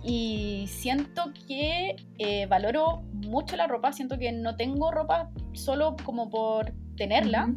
y 0.03 0.65
siento 0.67 1.31
que 1.47 1.97
eh, 2.17 2.47
valoro 2.47 3.03
mucho 3.13 3.55
la 3.55 3.67
ropa, 3.67 3.93
siento 3.93 4.17
que 4.17 4.31
no 4.31 4.55
tengo 4.55 4.89
ropa 4.89 5.29
solo 5.53 5.95
como 6.03 6.31
por 6.31 6.73
tenerla. 6.97 7.53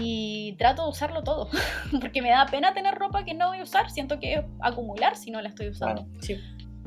Y 0.00 0.54
trato 0.58 0.84
de 0.84 0.90
usarlo 0.90 1.24
todo, 1.24 1.48
porque 2.00 2.22
me 2.22 2.30
da 2.30 2.46
pena 2.46 2.72
tener 2.72 2.94
ropa 2.94 3.24
que 3.24 3.34
no 3.34 3.48
voy 3.48 3.58
a 3.58 3.64
usar, 3.64 3.90
siento 3.90 4.20
que 4.20 4.34
es 4.34 4.44
acumular 4.60 5.16
si 5.16 5.32
no 5.32 5.42
la 5.42 5.48
estoy 5.48 5.70
usando. 5.70 6.06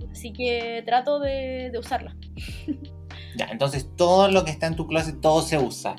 Así 0.09 0.31
que 0.31 0.83
trato 0.85 1.19
de, 1.19 1.69
de 1.69 1.77
usarla. 1.77 2.15
Ya, 3.37 3.47
entonces 3.51 3.89
todo 3.97 4.29
lo 4.29 4.45
que 4.45 4.51
está 4.51 4.67
en 4.67 4.75
tu 4.77 4.87
closet, 4.87 5.19
todo 5.19 5.41
se 5.41 5.57
usa. 5.57 5.97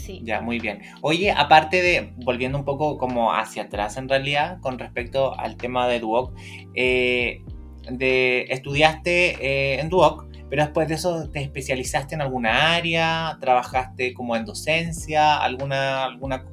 Sí. 0.00 0.20
Ya, 0.24 0.40
muy 0.40 0.58
bien. 0.58 0.80
Oye, 1.02 1.30
aparte 1.30 1.82
de, 1.82 2.12
volviendo 2.16 2.58
un 2.58 2.64
poco 2.64 2.98
como 2.98 3.34
hacia 3.34 3.64
atrás 3.64 3.96
en 3.96 4.08
realidad, 4.08 4.58
con 4.60 4.78
respecto 4.78 5.38
al 5.38 5.56
tema 5.56 5.86
de 5.88 6.00
Duoc, 6.00 6.32
eh, 6.74 7.42
de, 7.90 8.46
estudiaste 8.48 9.36
eh, 9.40 9.80
en 9.80 9.88
Duoc, 9.88 10.26
pero 10.48 10.64
después 10.64 10.88
de 10.88 10.94
eso 10.94 11.28
te 11.28 11.40
especializaste 11.40 12.14
en 12.14 12.22
alguna 12.22 12.74
área, 12.74 13.38
trabajaste 13.40 14.14
como 14.14 14.34
en 14.36 14.44
docencia, 14.44 15.36
alguna, 15.36 16.04
alguna, 16.04 16.44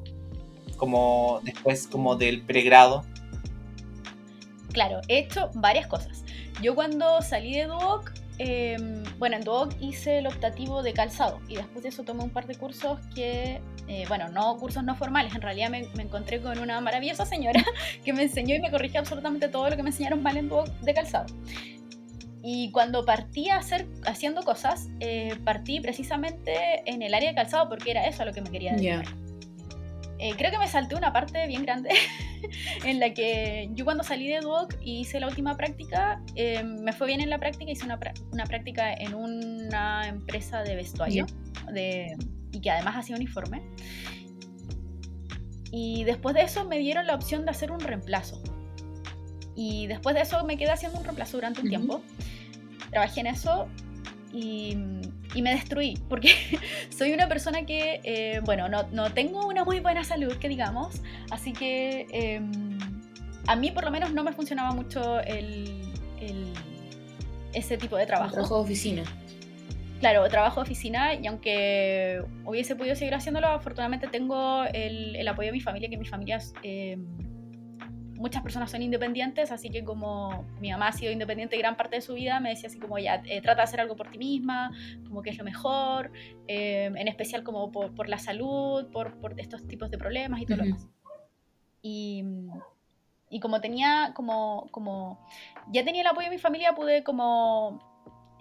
como 0.75 1.39
después 1.43 1.87
como 1.87 2.15
del 2.15 2.41
pregrado. 2.41 3.03
Claro, 4.71 5.01
he 5.07 5.19
hecho 5.19 5.49
varias 5.55 5.87
cosas. 5.87 6.23
Yo 6.61 6.75
cuando 6.75 7.21
salí 7.21 7.55
de 7.55 7.65
Duoc 7.65 8.11
Em, 8.39 9.03
bueno, 9.17 9.37
en 9.37 9.43
Duoc 9.43 9.73
hice 9.81 10.19
el 10.19 10.27
optativo 10.27 10.83
de 10.83 10.93
calzado 10.93 11.39
y 11.47 11.55
después 11.55 11.81
de 11.81 11.89
eso 11.89 12.03
tomé 12.03 12.23
un 12.23 12.29
par 12.29 12.45
de 12.45 12.55
cursos 12.55 12.99
que, 13.15 13.59
eh, 13.87 14.05
bueno, 14.07 14.29
no 14.29 14.57
cursos 14.57 14.83
no 14.83 14.95
formales, 14.95 15.33
en 15.33 15.41
realidad 15.41 15.69
me, 15.69 15.87
encontré 15.99 16.39
con 16.39 16.59
una 16.59 16.79
maravillosa 16.79 17.25
señora 17.25 17.63
que 18.05 18.13
me 18.13 18.23
enseñó 18.23 18.55
y 18.55 18.59
me 18.59 18.69
corrigió 18.69 18.99
absolutamente 18.99 19.47
todo 19.47 19.69
lo 19.69 19.75
que 19.75 19.81
me 19.81 19.89
enseñaron 19.89 20.21
mal 20.21 20.37
en 20.37 20.49
Duoc 20.49 20.67
de 20.67 20.93
calzado. 20.93 21.25
Y 22.43 22.71
cuando 22.71 23.03
partí 23.03 23.49
a 23.49 23.57
hacer, 23.57 23.87
haciendo 24.05 24.43
cosas, 24.43 24.87
eh, 24.99 25.35
partí 25.43 25.79
precisamente 25.79 26.83
en 26.85 27.01
el 27.01 27.13
área 27.13 27.29
de 27.29 27.35
calzado 27.35 27.67
porque 27.67 27.91
era 27.91 28.07
eso 28.07 28.21
a 28.21 28.25
lo 28.25 28.33
que 28.33 28.41
me 28.41 28.51
quería 28.51 28.73
dedicar. 28.73 29.26
Eh, 30.19 30.33
creo 30.35 30.49
que 30.49 30.57
me 30.57 30.67
salté 30.67 30.95
una 30.95 31.13
parte 31.13 31.45
bien 31.47 31.63
grande 31.63 31.89
en 32.83 32.99
la 32.99 33.13
que 33.13 33.69
yo 33.73 33.85
cuando 33.85 34.03
salí 34.03 34.27
de 34.27 34.39
Duoc 34.39 34.75
y 34.81 35.01
hice 35.01 35.19
la 35.19 35.27
última 35.27 35.55
práctica, 35.55 36.21
eh, 36.35 36.63
me 36.63 36.91
fue 36.91 37.07
bien 37.07 37.21
en 37.21 37.29
la 37.29 37.37
práctica, 37.37 37.71
hice 37.71 37.85
una, 37.85 37.99
una 38.31 38.45
práctica 38.45 38.93
en 38.93 39.13
una 39.13 40.07
empresa 40.07 40.63
de 40.63 40.75
vestuario 40.75 41.27
de, 41.71 42.17
y 42.51 42.61
que 42.61 42.71
además 42.71 42.95
hacía 42.95 43.15
uniforme. 43.15 43.61
Y 45.71 46.03
después 46.05 46.33
de 46.33 46.41
eso 46.41 46.65
me 46.65 46.79
dieron 46.79 47.05
la 47.05 47.15
opción 47.15 47.45
de 47.45 47.51
hacer 47.51 47.71
un 47.71 47.79
reemplazo. 47.79 48.41
Y 49.55 49.87
después 49.87 50.15
de 50.15 50.21
eso 50.21 50.43
me 50.45 50.57
quedé 50.57 50.71
haciendo 50.71 50.97
un 50.97 51.03
reemplazo 51.03 51.37
durante 51.37 51.61
un 51.61 51.69
tiempo. 51.69 52.01
Trabajé 52.89 53.19
en 53.19 53.27
eso 53.27 53.67
y, 54.33 54.75
me 55.41 55.51
destruí, 55.51 55.97
porque 56.09 56.29
soy 56.89 57.13
una 57.13 57.27
persona 57.27 57.65
que, 57.65 58.01
eh, 58.03 58.41
bueno, 58.43 58.67
no, 58.69 58.87
no, 58.91 59.11
tengo 59.13 59.45
una 59.45 59.63
muy 59.63 59.79
buena 59.79 60.03
salud, 60.03 60.35
que 60.37 60.49
digamos, 60.49 61.01
así 61.31 61.53
que 61.53 62.07
em, 62.11 62.77
a 63.47 63.55
mí 63.55 63.71
por 63.71 63.83
lo 63.83 63.91
menos 63.91 64.13
no 64.13 64.23
me 64.23 64.33
funcionaba 64.33 64.73
mucho 64.73 65.19
el, 65.21 65.81
ese 67.53 67.77
tipo 67.77 67.97
de 67.97 68.05
trabajo. 68.05 68.33
Trabajo 68.33 68.57
de 68.57 68.61
oficina. 68.61 69.03
Claro, 69.99 70.27
trabajo 70.29 70.61
de 70.61 70.63
oficina 70.63 71.15
y 71.15 71.25
aunque 71.25 72.23
hubiese 72.45 72.75
podido 72.75 72.95
seguir 72.95 73.15
haciéndolo, 73.15 73.47
afortunadamente 73.47 74.07
tengo 74.07 74.63
el, 74.65 75.15
el 75.15 75.27
apoyo 75.27 75.47
de 75.47 75.53
mi 75.53 75.61
familia, 75.61 75.89
que 75.89 75.97
mi 75.97 76.05
familia. 76.05 76.39
Eh, 76.61 76.97
muchas 78.17 78.41
personas 78.41 78.71
son 78.71 78.81
independientes, 78.81 79.51
así 79.51 79.69
que 79.69 79.83
como 79.83 80.45
mi 80.59 80.71
mamá 80.71 80.89
ha 80.89 80.91
sido 80.91 81.11
independiente 81.11 81.57
gran 81.57 81.77
parte 81.77 81.97
de 81.97 82.01
su 82.01 82.13
vida, 82.13 82.39
me 82.39 82.49
decía 82.49 82.67
así 82.67 82.79
como 82.79 82.97
ya, 82.97 83.21
eh, 83.25 83.41
trata 83.41 83.61
de 83.61 83.63
hacer 83.63 83.79
algo 83.79 83.95
por 83.95 84.09
ti 84.09 84.17
misma, 84.17 84.71
como 85.07 85.21
que 85.21 85.29
es 85.29 85.37
lo 85.37 85.43
mejor, 85.43 86.11
eh, 86.47 86.91
en 86.93 87.07
especial 87.07 87.43
como 87.43 87.71
por, 87.71 88.09
la 88.09 88.17
salud, 88.17 88.87
por, 88.91 89.19
por, 89.19 89.39
estos 89.39 89.67
tipos 89.67 89.89
de 89.91 89.97
problemas 89.97 90.41
y 90.41 90.45
todo 90.45 90.57
lo 90.57 90.63
demás. 90.63 90.87
Y, 91.81 92.23
y, 93.29 93.39
como 93.39 93.61
tenía, 93.61 94.11
como, 94.15 94.67
como 94.71 95.25
ya 95.71 95.85
tenía 95.85 96.01
el 96.01 96.07
apoyo 96.07 96.29
de 96.29 96.35
mi 96.35 96.41
familia, 96.41 96.73
pude 96.73 97.03
como 97.03 97.79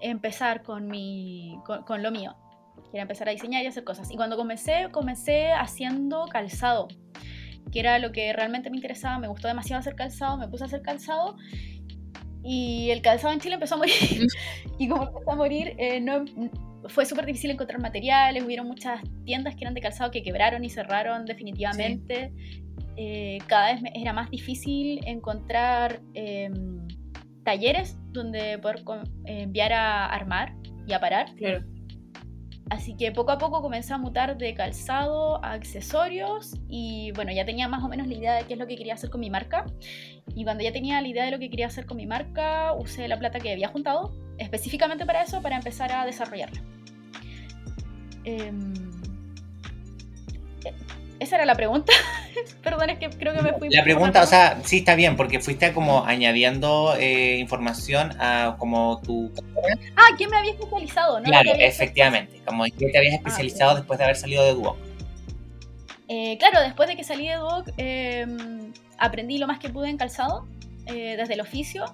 empezar 0.00 0.62
con, 0.62 0.88
mi, 0.88 1.58
con, 1.64 1.82
con 1.84 2.02
lo 2.02 2.10
mío. 2.10 2.34
Quería 2.86 3.02
empezar 3.02 3.28
a 3.28 3.32
diseñar 3.32 3.62
y 3.62 3.66
hacer 3.66 3.84
cosas. 3.84 4.10
Y 4.10 4.16
cuando 4.16 4.36
comencé, 4.36 4.88
comencé 4.90 5.52
haciendo 5.52 6.26
calzado 6.26 6.88
que 7.72 7.80
era 7.80 7.98
lo 7.98 8.12
que 8.12 8.32
realmente 8.32 8.70
me 8.70 8.76
interesaba, 8.76 9.18
me 9.18 9.28
gustó 9.28 9.48
demasiado 9.48 9.80
hacer 9.80 9.94
calzado, 9.94 10.36
me 10.36 10.48
puse 10.48 10.64
a 10.64 10.66
hacer 10.66 10.82
calzado 10.82 11.36
y 12.42 12.90
el 12.90 13.02
calzado 13.02 13.32
en 13.32 13.40
Chile 13.40 13.54
empezó 13.54 13.74
a 13.74 13.78
morir. 13.78 13.94
y 14.78 14.88
como 14.88 15.08
empezó 15.08 15.30
a 15.30 15.36
morir, 15.36 15.74
eh, 15.78 16.00
no, 16.00 16.24
fue 16.88 17.04
súper 17.04 17.26
difícil 17.26 17.50
encontrar 17.50 17.80
materiales, 17.80 18.44
hubieron 18.44 18.66
muchas 18.66 19.00
tiendas 19.24 19.56
que 19.56 19.64
eran 19.64 19.74
de 19.74 19.80
calzado 19.80 20.10
que 20.10 20.22
quebraron 20.22 20.64
y 20.64 20.70
cerraron 20.70 21.24
definitivamente. 21.24 22.32
Eh, 22.96 23.38
cada 23.46 23.74
vez 23.74 23.82
era 23.94 24.12
más 24.12 24.30
difícil 24.30 25.00
encontrar 25.06 26.00
em, 26.14 26.86
talleres 27.44 27.98
donde 28.12 28.58
poder 28.58 28.82
enviar 29.26 29.72
a 29.72 30.06
armar 30.06 30.54
y 30.86 30.92
a 30.92 31.00
parar. 31.00 31.34
Claro. 31.36 31.64
Así 32.68 32.96
que 32.96 33.12
poco 33.12 33.30
a 33.30 33.38
poco 33.38 33.62
comencé 33.62 33.94
a 33.94 33.98
mutar 33.98 34.36
de 34.36 34.52
calzado 34.54 35.42
a 35.44 35.52
accesorios 35.52 36.56
y 36.68 37.12
bueno, 37.12 37.30
ya 37.30 37.44
tenía 37.44 37.68
más 37.68 37.84
o 37.84 37.88
menos 37.88 38.08
la 38.08 38.14
idea 38.14 38.34
de 38.34 38.44
qué 38.44 38.54
es 38.54 38.58
lo 38.58 38.66
que 38.66 38.76
quería 38.76 38.94
hacer 38.94 39.08
con 39.08 39.20
mi 39.20 39.30
marca. 39.30 39.66
Y 40.34 40.42
cuando 40.42 40.64
ya 40.64 40.72
tenía 40.72 41.00
la 41.00 41.06
idea 41.06 41.24
de 41.24 41.30
lo 41.30 41.38
que 41.38 41.48
quería 41.48 41.68
hacer 41.68 41.86
con 41.86 41.96
mi 41.96 42.06
marca, 42.06 42.72
usé 42.72 43.06
la 43.06 43.18
plata 43.18 43.38
que 43.38 43.52
había 43.52 43.68
juntado 43.68 44.12
específicamente 44.38 45.06
para 45.06 45.22
eso, 45.22 45.40
para 45.42 45.56
empezar 45.56 45.92
a 45.92 46.04
desarrollarla. 46.04 46.60
Em, 48.24 48.74
esa 51.18 51.36
era 51.36 51.44
la 51.44 51.54
pregunta. 51.54 51.92
Perdón, 52.62 52.90
es 52.90 52.98
que 52.98 53.10
creo 53.10 53.34
que 53.34 53.42
me 53.42 53.52
fui. 53.54 53.70
La 53.70 53.82
pregunta, 53.82 54.22
o 54.22 54.26
sea, 54.26 54.58
sí 54.64 54.78
está 54.78 54.94
bien, 54.94 55.16
porque 55.16 55.40
fuiste 55.40 55.72
como 55.72 56.04
añadiendo 56.04 56.94
eh, 56.98 57.38
información 57.38 58.12
a 58.20 58.56
como 58.58 59.00
tu. 59.02 59.32
Ah, 59.96 60.08
¿quién 60.16 60.30
me 60.30 60.36
había 60.36 60.52
especializado? 60.52 61.20
¿no? 61.20 61.24
Claro, 61.24 61.50
efectivamente. 61.58 62.40
Como 62.44 62.64
que 62.64 62.88
te 62.90 62.98
habías 62.98 63.14
ah, 63.14 63.16
especializado 63.16 63.76
después 63.76 63.98
de 63.98 64.04
haber 64.04 64.16
salido 64.16 64.44
de 64.44 64.54
Duoc. 64.54 64.76
Eh, 66.08 66.36
claro, 66.38 66.60
después 66.60 66.88
de 66.88 66.96
que 66.96 67.04
salí 67.04 67.28
de 67.28 67.34
Duoc, 67.34 67.68
em, 67.76 68.72
aprendí 68.98 69.38
lo 69.38 69.46
más 69.46 69.58
que 69.58 69.68
pude 69.68 69.88
en 69.88 69.96
calzado, 69.96 70.46
eh, 70.86 71.16
desde 71.16 71.34
el 71.34 71.40
oficio. 71.40 71.84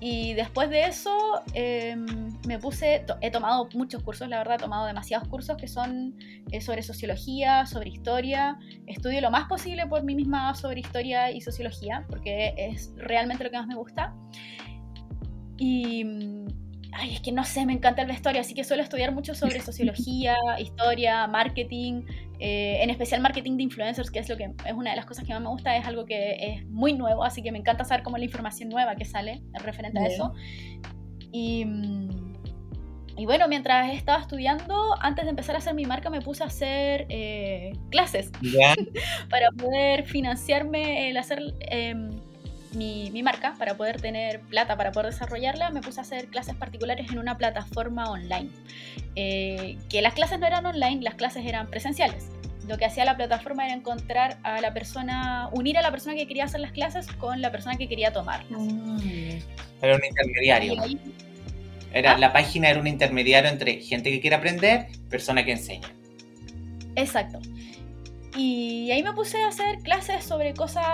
Y 0.00 0.32
después 0.32 0.70
de 0.70 0.86
eso 0.86 1.42
em, 1.52 2.06
me 2.46 2.58
puse, 2.58 3.04
he 3.20 3.30
tomado 3.30 3.68
muchos 3.74 4.02
cursos, 4.02 4.28
la 4.28 4.38
verdad, 4.38 4.54
he 4.54 4.62
tomado 4.62 4.86
demasiados 4.86 5.28
cursos 5.28 5.58
que 5.58 5.68
son 5.68 6.16
eh, 6.50 6.60
sobre 6.62 6.82
sociología, 6.82 7.66
sobre 7.66 7.90
historia. 7.90 8.58
Estudio 8.86 9.20
lo 9.20 9.30
más 9.30 9.46
posible 9.46 9.86
por 9.86 10.02
mí 10.02 10.14
misma 10.14 10.54
sobre 10.54 10.80
historia 10.80 11.30
y 11.30 11.42
sociología, 11.42 12.06
porque 12.08 12.54
es 12.56 12.94
realmente 12.96 13.44
lo 13.44 13.50
que 13.50 13.58
más 13.58 13.66
me 13.66 13.74
gusta. 13.74 14.14
Y 15.58 16.04
ay, 16.92 17.14
es 17.14 17.20
que 17.20 17.32
no 17.32 17.44
sé, 17.44 17.66
me 17.66 17.72
encanta 17.72 18.02
el 18.02 18.08
vestuario, 18.08 18.40
así 18.40 18.54
que 18.54 18.64
suelo 18.64 18.82
estudiar 18.82 19.12
mucho 19.12 19.34
sobre 19.34 19.60
sociología, 19.60 20.36
historia, 20.58 21.26
marketing, 21.26 22.02
eh, 22.38 22.78
en 22.82 22.90
especial 22.90 23.20
marketing 23.20 23.56
de 23.56 23.64
influencers, 23.64 24.10
que 24.10 24.18
es 24.18 24.28
lo 24.28 24.36
que 24.36 24.54
es 24.64 24.72
una 24.74 24.90
de 24.90 24.96
las 24.96 25.06
cosas 25.06 25.24
que 25.24 25.32
más 25.32 25.42
me 25.42 25.48
gusta, 25.48 25.76
es 25.76 25.86
algo 25.86 26.06
que 26.06 26.36
es 26.38 26.66
muy 26.66 26.94
nuevo, 26.94 27.24
así 27.24 27.42
que 27.42 27.52
me 27.52 27.58
encanta 27.58 27.84
saber 27.84 28.02
cómo 28.02 28.18
la 28.18 28.24
información 28.24 28.68
nueva 28.68 28.96
que 28.96 29.04
sale 29.04 29.42
referente 29.62 29.98
a 29.98 30.06
eso. 30.06 30.32
Y, 31.32 31.64
y, 33.16 33.24
bueno, 33.26 33.46
mientras 33.46 33.92
estaba 33.94 34.20
estudiando, 34.20 34.94
antes 35.00 35.24
de 35.24 35.30
empezar 35.30 35.54
a 35.54 35.58
hacer 35.58 35.74
mi 35.74 35.84
marca, 35.84 36.10
me 36.10 36.22
puse 36.22 36.42
a 36.42 36.46
hacer 36.46 37.06
eh, 37.08 37.72
clases 37.90 38.32
para 39.30 39.50
poder 39.52 40.04
financiarme 40.04 41.10
el 41.10 41.16
hacer 41.18 41.40
em, 41.60 42.10
mi, 42.74 43.22
marca, 43.22 43.54
para 43.58 43.76
poder 43.76 44.00
tener 44.00 44.40
plata, 44.40 44.76
para 44.76 44.92
poder 44.92 45.12
desarrollarla, 45.12 45.70
me 45.70 45.80
puse 45.80 46.00
a 46.00 46.02
hacer 46.02 46.26
clases 46.28 46.54
particulares 46.54 47.10
en 47.10 47.18
una 47.18 47.36
plataforma 47.36 48.10
online. 48.10 48.50
Eh, 49.16 49.76
que 49.88 50.02
las 50.02 50.14
clases 50.14 50.38
no 50.38 50.46
eran 50.46 50.64
online, 50.66 51.02
las 51.02 51.14
clases 51.14 51.44
eran 51.44 51.68
presenciales. 51.68 52.28
Lo 52.68 52.78
que 52.78 52.84
hacía 52.84 53.04
la 53.04 53.16
plataforma 53.16 53.64
era 53.64 53.74
encontrar 53.74 54.38
a 54.42 54.60
la 54.60 54.72
persona, 54.72 55.48
unir 55.52 55.76
a 55.78 55.82
la 55.82 55.90
persona 55.90 56.14
que 56.14 56.26
quería 56.26 56.44
hacer 56.44 56.60
las 56.60 56.72
clases 56.72 57.06
con 57.06 57.40
la 57.40 57.50
persona 57.50 57.76
que 57.76 57.88
quería 57.88 58.12
tomarlas. 58.12 58.60
Mm. 58.60 59.38
Era 59.82 59.96
un 59.96 60.04
intermediario. 60.04 60.74
Era, 61.92 62.12
¿Ah? 62.12 62.18
La 62.18 62.32
página 62.32 62.68
era 62.68 62.78
un 62.78 62.86
intermediario 62.86 63.50
entre 63.50 63.80
gente 63.80 64.10
que 64.10 64.20
quiere 64.20 64.36
aprender, 64.36 64.86
persona 65.08 65.44
que 65.44 65.52
enseña. 65.52 65.88
Exacto. 66.94 67.40
Y 68.36 68.90
ahí 68.90 69.02
me 69.02 69.12
puse 69.12 69.42
a 69.42 69.48
hacer 69.48 69.78
clases 69.78 70.24
sobre 70.24 70.54
cosas 70.54 70.84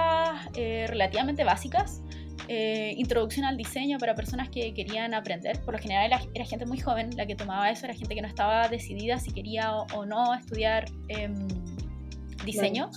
eh, 0.55 0.87
relativamente 0.89 1.45
básicas. 1.45 2.03
Eh, 2.49 2.95
introducción 2.97 3.45
al 3.45 3.57
diseño 3.57 3.99
para 3.99 4.15
personas 4.15 4.49
que 4.49 4.73
querían 4.73 5.15
aprender. 5.15 5.61
Por 5.63 5.75
lo 5.75 5.81
general 5.81 6.13
era, 6.33 6.45
gente 6.45 6.65
muy 6.65 6.79
joven 6.79 7.17
la 7.17 7.27
que 7.27 7.35
tomaba 7.35 7.71
eso, 7.71 7.87
era 7.87 7.95
gente 7.95 8.15
que 8.15 8.23
no 8.23 8.29
estaba 8.29 8.69
decidida 8.69 9.19
si 9.19 9.33
quería 9.33 9.73
o, 9.73 10.07
no 10.07 10.33
estudiar 10.35 10.87
em, 11.09 11.35
diseño. 12.45 12.91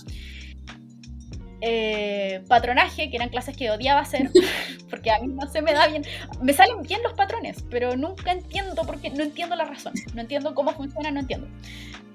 eh, 1.62 2.42
patronaje, 2.48 3.10
que 3.10 3.16
eran 3.16 3.28
clases 3.28 3.56
que 3.56 3.70
odiaba 3.70 4.00
hacer, 4.00 4.30
porque 4.90 5.10
a 5.10 5.18
mí 5.18 5.28
no 5.28 5.46
se 5.48 5.62
me 5.62 5.72
da 5.72 5.88
bien. 5.88 6.04
Me 6.40 6.52
salen 6.52 6.82
bien 6.82 7.02
los 7.02 7.12
patrones, 7.14 7.64
pero 7.68 7.96
nunca 7.96 8.32
entiendo 8.32 8.82
por 8.84 9.00
qué, 9.00 9.10
no 9.10 9.22
entiendo 9.22 9.56
la 9.56 9.64
razón, 9.64 9.92
no 10.14 10.20
entiendo 10.20 10.54
cómo 10.54 10.72
funciona, 10.72 11.10
no 11.10 11.20
entiendo. 11.20 11.48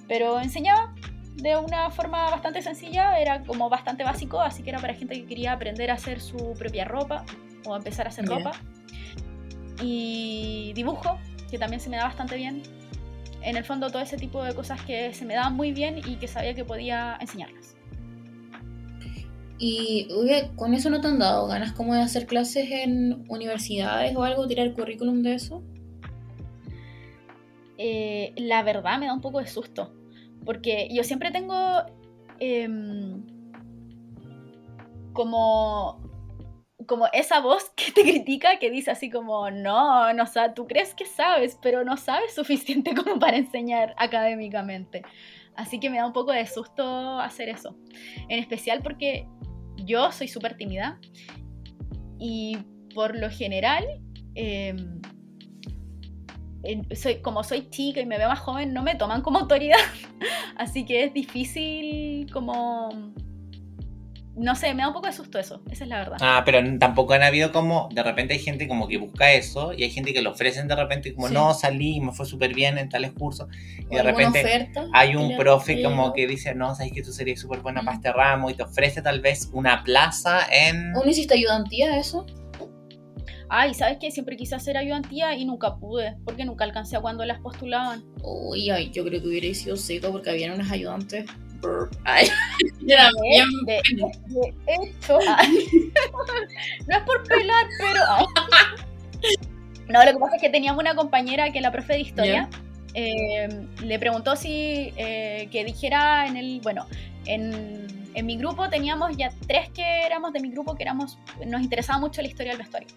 Pero 0.08 0.40
enseñaba 0.40 0.96
de 1.36 1.58
una 1.58 1.92
forma 1.92 2.30
bastante 2.30 2.62
sencilla, 2.62 3.20
era 3.20 3.44
como 3.44 3.70
bastante 3.70 4.04
básico, 4.04 4.40
así 4.40 4.64
que 4.64 4.70
era 4.70 4.80
para 4.80 4.94
gente 4.94 5.16
que 5.16 5.26
quería 5.26 5.54
aprender 5.54 5.92
a 5.92 5.96
hacer 5.96 6.22
su 6.22 6.54
propia 6.58 6.86
ropa 6.86 7.26
o 7.66 7.76
empezar 7.76 8.06
a 8.06 8.10
hacer 8.10 8.26
ropa. 8.26 8.54
Y 9.82 10.72
dibujo, 10.76 11.18
que 11.52 11.58
también 11.58 11.82
se 11.82 11.90
me 11.90 11.98
da 11.98 12.06
bastante 12.06 12.38
bien. 12.38 12.64
En 13.42 13.58
el 13.58 13.64
fondo 13.64 13.90
todo 13.90 14.02
ese 14.02 14.18
tipo 14.18 14.44
de 14.44 14.56
cosas 14.56 14.82
que 14.82 15.14
se 15.14 15.26
me 15.26 15.36
daban 15.36 15.56
muy 15.56 15.72
bien 15.72 16.00
y 16.00 16.16
que 16.16 16.28
sabía 16.28 16.54
que 16.54 16.64
podía 16.64 17.18
enseñarlas. 17.20 17.76
Y 19.58 20.08
con 20.56 20.74
eso 20.74 20.90
no 20.90 21.00
te 21.00 21.08
han 21.08 21.20
dado 21.20 21.48
ganas 21.48 21.72
como 21.74 21.94
de 21.94 22.02
hacer 22.02 22.26
clases 22.26 22.70
en 22.72 23.26
universidades 23.30 24.16
o 24.16 24.24
algo, 24.24 24.48
tirar 24.48 24.74
currículum 24.74 25.22
de 25.22 25.36
eso. 25.36 25.64
Eh, 27.78 28.34
la 28.38 28.64
verdad 28.64 29.00
me 29.00 29.06
da 29.06 29.14
un 29.14 29.22
poco 29.22 29.40
de 29.40 29.48
susto, 29.48 29.94
porque 30.46 30.88
yo 30.92 31.04
siempre 31.04 31.32
tengo 31.32 31.56
em, 32.40 33.24
como, 35.14 36.02
como 36.86 37.08
esa 37.14 37.40
voz 37.40 37.70
que 37.76 37.92
te 37.92 38.02
critica, 38.02 38.60
que 38.60 38.70
dice 38.70 38.92
así 38.92 39.10
como, 39.10 39.50
no, 39.52 40.14
no, 40.14 40.28
sea, 40.28 40.54
tú 40.54 40.68
crees 40.68 40.94
que 40.94 41.06
sabes, 41.06 41.58
pero 41.62 41.84
no 41.84 41.98
sabes 41.98 42.36
suficiente 42.36 42.94
como 42.94 43.20
para 43.20 43.38
enseñar 43.38 43.96
académicamente. 43.98 45.04
Así 45.56 45.80
que 45.80 45.90
me 45.90 45.98
da 45.98 46.06
un 46.06 46.14
poco 46.14 46.32
de 46.32 46.46
susto 46.46 47.20
hacer 47.20 47.50
eso. 47.50 47.78
En 48.28 48.40
especial 48.40 48.82
porque 48.84 49.26
yo 49.78 50.12
soy 50.12 50.28
súper 50.28 50.58
tímida 50.58 51.00
y 52.20 52.58
por 52.94 53.18
lo 53.18 53.30
general, 53.30 53.86
em, 54.36 55.02
soy, 56.96 57.22
como 57.22 57.44
soy 57.44 57.70
chica 57.70 58.00
y 58.00 58.06
me 58.06 58.18
veo 58.18 58.30
más 58.30 58.40
joven, 58.40 58.74
no 58.74 58.84
me 58.84 58.96
toman 58.96 59.22
como 59.22 59.40
autoridad. 59.40 59.80
Así 60.58 60.86
que 60.86 61.04
es 61.04 61.14
difícil 61.14 62.32
como 62.32 62.90
no 64.36 64.54
sé, 64.56 64.74
me 64.74 64.82
da 64.82 64.90
un 64.90 64.94
poco 64.94 65.08
de 65.08 65.14
susto 65.14 65.40
eso, 65.40 65.62
esa 65.72 65.86
es 65.86 65.90
la 65.90 65.98
verdad. 65.98 66.18
Ah, 66.20 66.44
pero 66.46 66.60
tampoco 66.78 67.14
han 67.14 67.24
habido 67.24 67.52
como, 67.52 67.90
de 67.94 68.04
repente 68.04 68.34
hay 68.34 68.40
gente 68.40 68.68
como 68.68 68.88
que 68.88 68.98
busca 68.98 69.32
eso 69.32 69.74
y 69.74 69.84
hay 69.84 69.90
gente 69.90 70.14
que 70.14 70.22
lo 70.22 70.32
ofrecen 70.32 70.68
de 70.68 70.76
repente 70.76 71.14
como, 71.14 71.30
no, 71.30 71.54
salí 71.54 72.02
me 72.02 72.12
fue 72.12 72.26
súper 72.26 72.54
bien 72.54 72.78
en 72.78 72.90
tales 72.90 73.14
cursos. 73.14 73.48
Y 73.90 73.96
de 73.96 74.04
repente 74.04 74.70
hay 74.94 75.16
un 75.16 75.38
profe 75.38 75.82
como 75.82 76.14
que 76.14 76.28
dice, 76.28 76.54
no, 76.54 76.76
sabes 76.76 76.92
que 76.92 77.02
tú 77.02 77.14
serías 77.14 77.40
súper 77.40 77.60
buena 77.60 77.82
para 77.84 77.96
este 77.96 78.12
ramo 78.12 78.50
y 78.50 78.56
te 78.56 78.64
ofrece 78.64 79.02
tal 79.02 79.22
vez 79.22 79.50
una 79.54 79.84
plaza 79.84 80.46
en... 80.52 80.94
¿Uno 80.96 81.10
hiciste 81.10 81.36
ayudantía 81.36 81.98
eso? 81.98 82.26
Ay, 83.50 83.74
¿sabes 83.74 83.98
qué? 84.00 84.12
Siempre 84.12 84.38
quise 84.38 84.56
hacer 84.56 84.78
ayudantía 84.78 85.36
y 85.36 85.46
nunca 85.46 85.76
pude, 85.76 86.16
porque 86.26 86.46
nunca 86.46 86.64
alcancé 86.64 86.98
a 86.98 87.02
cuando 87.02 87.26
las 87.26 87.40
postulaban. 87.40 88.04
Uy, 88.24 88.70
ay, 88.70 88.92
yo 88.92 89.04
creo 89.04 89.22
que 89.22 89.28
hubiera 89.28 89.54
sido 89.54 89.78
seco 89.78 90.12
porque 90.12 90.30
habían 90.30 90.54
unas 90.54 90.72
ayudantes 90.72 91.26
Ay, 92.04 92.28
era 92.88 93.10
bien. 93.24 93.48
De, 93.66 93.82
hecho, 94.68 95.20
no 96.88 96.98
es 96.98 97.04
por 97.04 97.24
pelar, 97.24 97.66
pero. 97.80 98.02
no, 99.88 100.06
lo 100.06 100.12
que 100.12 100.20
pasa 100.20 100.36
es 100.36 100.42
que 100.42 100.50
teníamos 100.50 100.82
una 100.82 100.96
compañera 100.96 101.52
que 101.52 101.62
la 101.62 101.72
profe 101.72 101.94
de 101.94 102.00
historia 102.00 102.50
eh, 102.94 103.48
le 103.82 104.00
preguntó 104.00 104.36
si 104.36 104.94
eh, 104.98 105.48
que 105.52 105.64
dijera 105.66 106.28
en 106.28 106.38
el. 106.38 106.62
Bueno, 106.62 106.86
en, 107.26 107.88
en, 108.14 108.26
mi 108.26 108.38
grupo 108.38 108.70
teníamos 108.70 109.18
ya 109.18 109.32
tres 109.48 109.70
que 109.70 110.06
éramos 110.06 110.34
de 110.34 110.40
mi 110.40 110.52
grupo 110.52 110.76
que 110.76 110.84
éramos 110.84 111.18
nos 111.46 111.62
interesaba 111.62 112.00
mucho 112.00 112.22
la 112.22 112.28
historia 112.28 112.52
del 112.54 112.62
vestuario. 112.62 112.88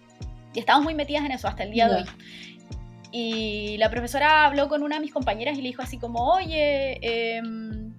Y 0.53 0.59
estábamos 0.59 0.85
muy 0.85 0.95
metidas 0.95 1.25
en 1.25 1.31
eso 1.31 1.47
hasta 1.47 1.63
el 1.63 1.71
día 1.71 1.87
de 1.87 1.95
hoy. 1.97 2.05
Y 3.11 3.77
la 3.77 3.89
profesora 3.89 4.45
habló 4.45 4.69
con 4.69 4.83
una 4.83 4.95
de 4.95 5.01
mis 5.01 5.13
compañeras 5.13 5.57
y 5.57 5.61
le 5.61 5.69
dijo 5.69 5.81
así 5.81 5.97
como, 5.97 6.31
oye, 6.31 6.99
eh, 7.01 7.41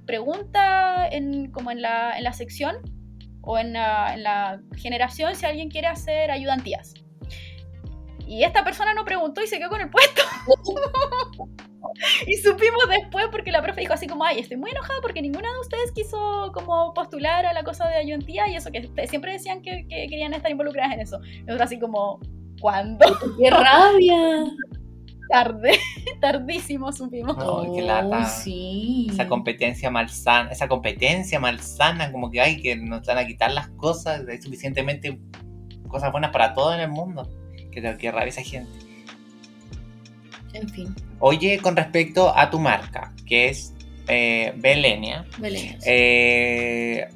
pregunta 0.07 1.09
en, 1.09 1.51
como 1.51 1.71
en 1.73 1.83
la, 1.83 2.17
en 2.17 2.25
la 2.25 2.33
sección 2.33 2.77
o 3.43 3.59
en 3.59 3.73
la, 3.73 4.15
en 4.15 4.23
la, 4.23 4.61
generación 4.77 5.35
si 5.35 5.47
alguien 5.47 5.69
quiere 5.69 5.89
hacer 5.89 6.31
ayudantías. 6.31 6.95
Y 8.27 8.45
esta 8.45 8.63
persona 8.63 8.95
no 8.95 9.05
preguntó 9.05 9.43
y 9.43 9.49
se 9.49 9.59
quedó 9.59 9.71
con 9.71 9.81
el 9.81 9.91
puesto. 9.91 10.23
y 12.27 12.37
supimos 12.37 12.89
después 12.89 13.27
porque 13.33 13.51
la 13.51 13.63
profe 13.63 13.81
dijo 13.81 13.95
así 13.95 14.07
como, 14.07 14.25
ay, 14.25 14.39
estoy 14.39 14.59
muy 14.59 14.71
enojada 14.71 15.01
porque 15.03 15.23
ninguna 15.23 15.53
de 15.53 15.59
ustedes 15.59 15.91
quiso 15.91 16.53
como 16.55 16.95
postular 16.95 17.47
a 17.47 17.53
la 17.53 17.65
cosa 17.65 17.89
de 17.89 17.97
ayudantía 17.97 18.47
y 18.49 18.55
eso, 18.55 18.71
que 18.71 18.89
siempre 19.09 19.33
decían 19.33 19.63
que, 19.63 19.87
que 19.89 20.07
querían 20.09 20.33
estar 20.35 20.53
involucradas 20.53 20.93
en 20.95 21.01
eso. 21.01 21.19
Nosotros 21.41 21.63
así 21.63 21.81
como, 21.81 22.21
¿cuándo? 22.61 23.07
¡Qué 23.39 23.51
rabia! 23.51 24.45
tarde, 25.31 25.79
tardísimo 26.21 26.93
supimos. 26.93 27.39
No, 27.39 27.73
qué 27.73 27.83
lata. 27.83 28.27
Sí. 28.27 29.07
Esa 29.11 29.27
competencia 29.27 29.91
malsana, 29.91 30.51
esa 30.51 30.69
competencia 30.69 31.41
malsana, 31.41 32.13
como 32.13 32.31
que 32.31 32.41
hay 32.41 32.61
que 32.61 32.77
nos 32.77 33.07
van 33.07 33.19
a 33.19 33.27
quitar 33.27 33.53
las 33.53 33.69
cosas, 33.69 34.23
hay 34.29 34.43
suficientemente 34.43 35.19
cosas 35.89 36.13
buenas 36.13 36.31
para 36.33 36.53
todo 36.53 36.75
en 36.75 36.81
el 36.81 36.91
mundo. 36.91 37.29
Que, 37.73 37.97
que 37.97 38.11
rabia 38.11 38.29
esa 38.29 38.43
gente. 38.43 38.71
En 40.53 40.69
fin. 40.69 40.95
Oye, 41.21 41.59
con 41.59 41.77
respecto 41.77 42.37
a 42.37 42.51
tu 42.51 42.59
marca, 42.59 43.15
que 43.25 43.49
es 43.49 43.73
eh, 44.09 44.53
Belenia. 44.57 45.25
Belenia. 45.39 45.79
Eh, 45.87 47.09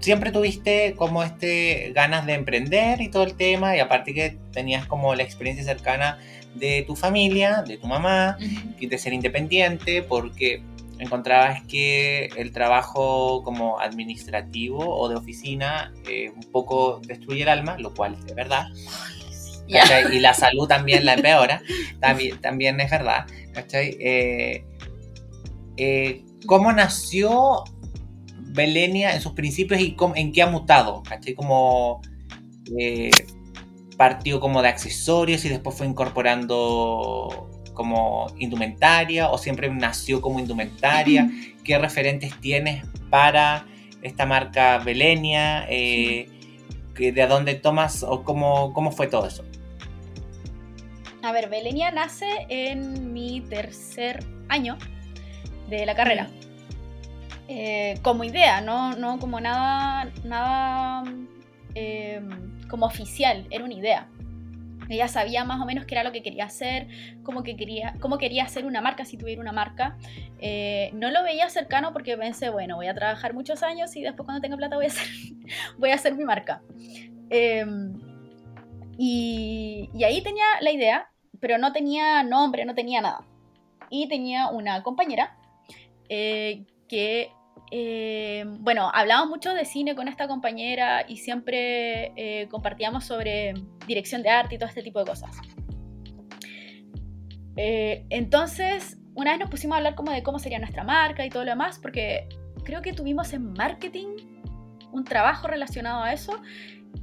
siempre 0.00 0.30
tuviste 0.32 0.94
como 0.96 1.22
este 1.22 1.92
ganas 1.94 2.26
de 2.26 2.34
emprender 2.34 3.00
y 3.00 3.08
todo 3.08 3.24
el 3.24 3.34
tema, 3.34 3.76
y 3.76 3.80
aparte 3.80 4.14
que 4.14 4.38
tenías 4.52 4.86
como 4.86 5.14
la 5.14 5.22
experiencia 5.22 5.64
cercana 5.64 6.18
de 6.54 6.84
tu 6.86 6.96
familia, 6.96 7.62
de 7.62 7.76
tu 7.78 7.86
mamá, 7.86 8.38
y 8.78 8.86
de 8.86 8.98
ser 8.98 9.12
independiente, 9.12 10.02
porque 10.02 10.62
encontrabas 10.98 11.62
que 11.64 12.26
el 12.36 12.52
trabajo 12.52 13.42
como 13.44 13.78
administrativo 13.80 14.78
o 14.78 15.08
de 15.08 15.16
oficina 15.16 15.92
eh, 16.08 16.30
un 16.30 16.50
poco 16.50 17.00
destruye 17.06 17.42
el 17.42 17.48
alma, 17.48 17.78
lo 17.78 17.94
cual 17.94 18.16
es 18.26 18.34
verdad. 18.34 18.66
Y 19.68 20.18
la 20.18 20.34
salud 20.34 20.66
también 20.66 21.04
la 21.04 21.14
empeora, 21.14 21.62
también, 22.00 22.40
también 22.40 22.80
es 22.80 22.90
verdad. 22.90 23.26
Eh, 23.72 24.64
eh, 25.76 26.24
¿Cómo 26.46 26.72
nació 26.72 27.64
Belenia 28.50 29.14
en 29.14 29.20
sus 29.20 29.32
principios 29.32 29.80
y 29.80 29.96
en 30.16 30.32
qué 30.32 30.42
ha 30.42 30.46
mutado? 30.46 31.02
¿cachai? 31.02 31.34
Como 31.34 32.00
partió 33.96 34.40
como 34.40 34.62
de 34.62 34.68
accesorios 34.68 35.44
y 35.44 35.48
después 35.48 35.76
fue 35.76 35.86
incorporando 35.86 37.50
como 37.74 38.26
indumentaria 38.38 39.28
o 39.28 39.38
siempre 39.38 39.70
nació 39.70 40.20
como 40.20 40.40
indumentaria? 40.40 41.30
¿Qué 41.62 41.78
referentes 41.78 42.32
tienes 42.40 42.84
para 43.10 43.66
esta 44.02 44.26
marca 44.26 44.78
Belenia? 44.78 45.66
Eh, 45.68 46.28
¿De 46.96 47.26
dónde 47.28 47.54
tomas 47.54 48.02
o 48.02 48.24
cómo, 48.24 48.72
cómo 48.72 48.90
fue 48.90 49.06
todo 49.06 49.28
eso? 49.28 49.44
A 51.22 51.30
ver, 51.30 51.48
Belenia 51.48 51.92
nace 51.92 52.26
en 52.48 53.12
mi 53.12 53.40
tercer 53.42 54.24
año 54.48 54.76
de 55.68 55.86
la 55.86 55.94
carrera. 55.94 56.28
Eh, 57.48 57.98
como 58.02 58.24
idea, 58.24 58.60
no, 58.60 58.94
no 58.94 59.18
como 59.18 59.40
nada, 59.40 60.12
nada 60.22 61.02
eh, 61.74 62.20
como 62.68 62.84
oficial, 62.84 63.46
era 63.50 63.64
una 63.64 63.74
idea. 63.74 64.08
Ella 64.90 65.08
sabía 65.08 65.44
más 65.44 65.60
o 65.60 65.66
menos 65.66 65.84
qué 65.86 65.94
era 65.94 66.04
lo 66.04 66.12
que 66.12 66.22
quería 66.22 66.44
hacer, 66.44 66.88
cómo, 67.22 67.42
que 67.42 67.56
quería, 67.56 67.94
cómo 68.00 68.18
quería 68.18 68.44
hacer 68.44 68.64
una 68.66 68.80
marca 68.80 69.04
si 69.04 69.16
tuviera 69.16 69.40
una 69.40 69.52
marca. 69.52 69.96
Eh, 70.40 70.90
no 70.94 71.10
lo 71.10 71.22
veía 71.22 71.48
cercano 71.48 71.92
porque 71.92 72.16
pensé, 72.16 72.50
bueno, 72.50 72.76
voy 72.76 72.86
a 72.86 72.94
trabajar 72.94 73.34
muchos 73.34 73.62
años 73.62 73.94
y 73.96 74.02
después 74.02 74.24
cuando 74.24 74.40
tenga 74.40 74.56
plata 74.56 74.76
voy 74.76 74.86
a 74.86 74.88
hacer, 74.88 75.06
voy 75.78 75.90
a 75.90 75.94
hacer 75.94 76.14
mi 76.14 76.24
marca. 76.24 76.62
Em, 77.30 77.98
y, 78.98 79.90
ahí 80.04 80.22
tenía 80.22 80.44
la 80.60 80.70
idea, 80.70 81.10
pero 81.40 81.56
no 81.58 81.72
tenía 81.72 82.22
nombre, 82.22 82.64
no 82.64 82.74
tenía 82.74 83.00
nada. 83.00 83.24
Y 83.90 84.08
tenía 84.08 84.48
una 84.48 84.82
compañera 84.82 85.36
eh, 86.08 86.64
que 86.88 87.30
eh, 87.70 88.44
bueno, 88.60 88.90
hablábamos 88.92 89.28
mucho 89.28 89.52
de 89.52 89.64
cine 89.64 89.94
con 89.94 90.08
esta 90.08 90.26
compañera 90.26 91.04
y 91.06 91.18
siempre 91.18 92.12
eh, 92.16 92.48
compartíamos 92.50 93.04
sobre 93.04 93.54
dirección 93.86 94.22
de 94.22 94.30
arte 94.30 94.54
y 94.54 94.58
todo 94.58 94.68
este 94.68 94.82
tipo 94.82 94.98
de 95.00 95.06
cosas. 95.06 95.36
Eh, 97.56 98.06
entonces, 98.10 98.98
una 99.14 99.32
vez 99.32 99.40
nos 99.40 99.50
pusimos 99.50 99.74
a 99.74 99.78
hablar 99.78 99.94
como 99.94 100.12
de 100.12 100.22
cómo 100.22 100.38
sería 100.38 100.58
nuestra 100.58 100.84
marca 100.84 101.26
y 101.26 101.30
todo 101.30 101.44
lo 101.44 101.50
demás, 101.50 101.78
porque 101.78 102.28
creo 102.64 102.82
que 102.82 102.92
tuvimos 102.92 103.32
en 103.32 103.52
marketing 103.52 104.16
un 104.92 105.04
trabajo 105.04 105.48
relacionado 105.48 106.02
a 106.02 106.12
eso 106.12 106.40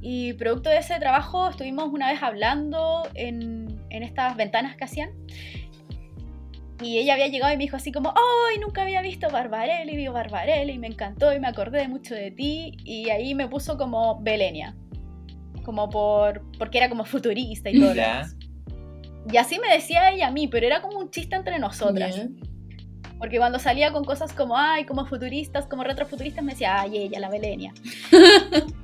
y 0.00 0.32
producto 0.32 0.68
de 0.68 0.78
ese 0.78 0.98
trabajo 0.98 1.48
estuvimos 1.48 1.92
una 1.92 2.10
vez 2.10 2.22
hablando 2.22 3.02
en, 3.14 3.80
en 3.90 4.02
estas 4.02 4.36
ventanas 4.36 4.76
que 4.76 4.84
hacían 4.84 5.10
Y 6.82 6.98
ella 6.98 7.14
había 7.14 7.28
llegado 7.28 7.52
y 7.52 7.56
me 7.56 7.64
dijo 7.64 7.76
así 7.76 7.90
como, 7.90 8.12
¡ay, 8.14 8.58
nunca 8.58 8.82
había 8.82 9.00
visto 9.00 9.30
Barbarelli! 9.30 9.96
Vi 9.96 10.08
Barbarelli 10.08 10.72
y 10.72 10.78
me 10.78 10.88
encantó 10.88 11.32
y 11.34 11.40
me 11.40 11.48
acordé 11.48 11.88
mucho 11.88 12.14
de 12.14 12.30
ti. 12.30 12.76
Y 12.84 13.08
ahí 13.10 13.34
me 13.34 13.48
puso 13.48 13.78
como 13.78 14.20
Belenia. 14.20 14.76
Como 15.64 15.88
por. 15.88 16.42
porque 16.58 16.78
era 16.78 16.88
como 16.90 17.04
futurista 17.04 17.70
y 17.70 17.78
todo. 17.80 17.90
lo 17.90 17.94
Ya. 17.94 18.12
demás. 18.18 18.36
Y 19.32 19.36
así 19.38 19.58
me 19.58 19.72
decía 19.72 20.10
ella 20.12 20.28
a 20.28 20.30
mí, 20.30 20.46
pero 20.48 20.66
era 20.66 20.82
como 20.82 20.98
un 20.98 21.10
chiste 21.10 21.34
entre 21.34 21.58
nosotras. 21.58 22.14
Ya. 22.16 22.28
Porque 23.18 23.38
cuando 23.38 23.58
salía 23.58 23.90
con 23.92 24.04
cosas 24.04 24.32
como, 24.34 24.56
ay, 24.58 24.84
como 24.84 25.06
futuristas, 25.06 25.66
como 25.66 25.82
retrofuturistas, 25.82 26.44
me 26.44 26.52
decía, 26.52 26.82
ay, 26.82 26.98
ella, 26.98 27.18
la 27.18 27.30
Belenia. 27.30 27.72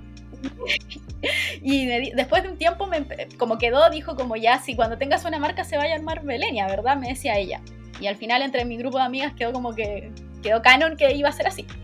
y 1.62 1.86
me 1.86 2.00
di- 2.00 2.12
después 2.16 2.42
de 2.42 2.50
un 2.50 2.58
tiempo, 2.58 2.86
me, 2.86 3.04
como 3.38 3.58
quedó, 3.58 3.88
dijo 3.90 4.16
como 4.16 4.36
ya, 4.36 4.58
si 4.58 4.74
cuando 4.74 4.98
tengas 4.98 5.24
una 5.24 5.38
marca 5.38 5.64
se 5.64 5.76
va 5.76 5.84
a 5.84 5.88
llamar 5.88 6.22
Belenia, 6.24 6.66
¿verdad? 6.66 6.96
Me 6.96 7.08
decía 7.08 7.38
ella. 7.38 7.60
Y 8.02 8.06
al 8.08 8.16
final 8.16 8.42
entre 8.42 8.64
mi 8.64 8.76
grupo 8.76 8.98
de 8.98 9.04
amigas 9.04 9.32
quedó 9.34 9.52
como 9.52 9.74
que, 9.74 10.10
quedó 10.42 10.60
canon 10.60 10.96
que 10.96 11.14
iba 11.14 11.28
a 11.28 11.32
ser 11.32 11.46
así. 11.46 11.64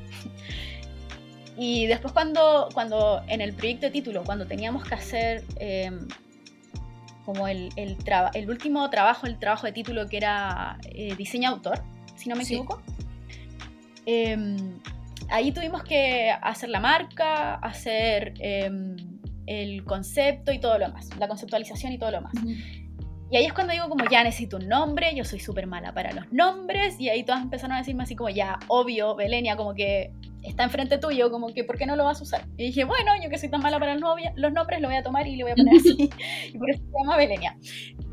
Y 1.60 1.86
después 1.86 2.12
cuando, 2.12 2.68
cuando 2.72 3.20
en 3.26 3.40
el 3.40 3.52
proyecto 3.52 3.86
de 3.86 3.90
título, 3.92 4.22
cuando 4.22 4.46
teníamos 4.46 4.84
que 4.84 4.94
hacer 4.94 5.42
eh, 5.58 5.90
como 7.24 7.48
el, 7.48 7.70
el, 7.74 7.96
traba- 7.98 8.30
el 8.34 8.48
último 8.48 8.88
trabajo, 8.90 9.26
el 9.26 9.40
trabajo 9.40 9.66
de 9.66 9.72
título 9.72 10.06
que 10.06 10.18
era 10.18 10.78
eh, 10.92 11.16
diseño 11.16 11.48
autor, 11.50 11.82
si 12.14 12.28
no 12.28 12.36
me 12.36 12.44
Sí. 12.44 12.54
equivoco, 12.54 12.80
eh, 14.06 14.56
ahí 15.30 15.50
tuvimos 15.50 15.82
que 15.82 16.30
hacer 16.30 16.68
la 16.68 16.78
marca, 16.78 17.54
hacer 17.56 18.34
eh, 18.38 18.70
el 19.46 19.82
concepto 19.84 20.52
y 20.52 20.60
todo 20.60 20.78
lo 20.78 20.86
demás, 20.86 21.08
la 21.18 21.26
conceptualización 21.26 21.92
y 21.92 21.98
todo 21.98 22.12
lo 22.12 22.20
más. 22.20 22.34
Y 23.30 23.36
ahí 23.36 23.44
es 23.44 23.52
cuando 23.52 23.72
digo 23.74 23.88
como 23.88 24.04
ya 24.10 24.24
necesito 24.24 24.56
un 24.56 24.68
nombre, 24.68 25.14
yo 25.14 25.24
soy 25.24 25.38
súper 25.40 25.66
mala 25.66 25.92
para 25.92 26.12
los 26.12 26.32
nombres 26.32 26.98
y 26.98 27.08
ahí 27.10 27.24
todas 27.24 27.42
empezaron 27.42 27.72
a 27.76 27.78
decirme 27.78 28.02
así 28.04 28.16
como 28.16 28.30
ya, 28.30 28.58
obvio, 28.68 29.14
Belenia, 29.16 29.56
como 29.56 29.74
que 29.74 30.10
está 30.42 30.64
enfrente 30.64 30.96
tuyo, 30.98 31.30
como 31.30 31.52
que 31.52 31.62
¿por 31.64 31.76
qué 31.76 31.84
no 31.84 31.94
lo 31.96 32.04
vas 32.04 32.20
a 32.20 32.22
usar? 32.22 32.46
Y 32.56 32.64
dije, 32.66 32.84
bueno, 32.84 33.12
yo 33.22 33.28
que 33.28 33.36
soy 33.38 33.50
tan 33.50 33.60
mala 33.60 33.78
para 33.78 33.92
los, 33.94 34.02
novia- 34.02 34.32
los 34.36 34.52
nombres, 34.52 34.80
lo 34.80 34.88
voy 34.88 34.96
a 34.96 35.02
tomar 35.02 35.26
y 35.26 35.36
le 35.36 35.42
voy 35.42 35.52
a 35.52 35.56
poner 35.56 35.74
así. 35.76 36.08
y 36.54 36.58
por 36.58 36.70
eso 36.70 36.80
se 36.82 36.90
llama 37.02 37.16
Belenia. 37.18 37.56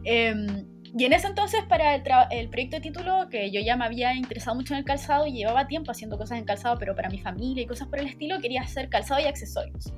Em, 0.03 0.67
y 0.97 1.03
en 1.05 1.11
ese 1.13 1.27
entonces, 1.27 1.61
para 1.67 1.95
el, 1.95 2.03
el 2.31 2.49
proyecto 2.49 2.77
de 2.77 2.81
título, 2.81 3.27
que 3.29 3.51
yo 3.51 3.59
ya 3.61 3.75
me 3.75 3.83
había 3.85 4.13
interesado 4.15 4.55
mucho 4.55 4.73
en 4.73 4.79
el 4.79 4.85
calzado 4.85 5.27
y 5.27 5.33
llevaba 5.33 5.67
tiempo 5.67 5.91
haciendo 5.91 6.17
cosas 6.17 6.39
en 6.39 6.45
calzado, 6.45 6.77
pero 6.77 6.95
para 6.95 7.09
mi 7.09 7.19
familia 7.19 7.63
y 7.63 7.67
cosas 7.67 7.87
por 7.89 7.99
el 7.99 8.07
estilo, 8.07 8.39
quería 8.39 8.61
hacer 8.61 8.89
calzado 8.89 9.19
y 9.21 9.25
accesorios. 9.25 9.93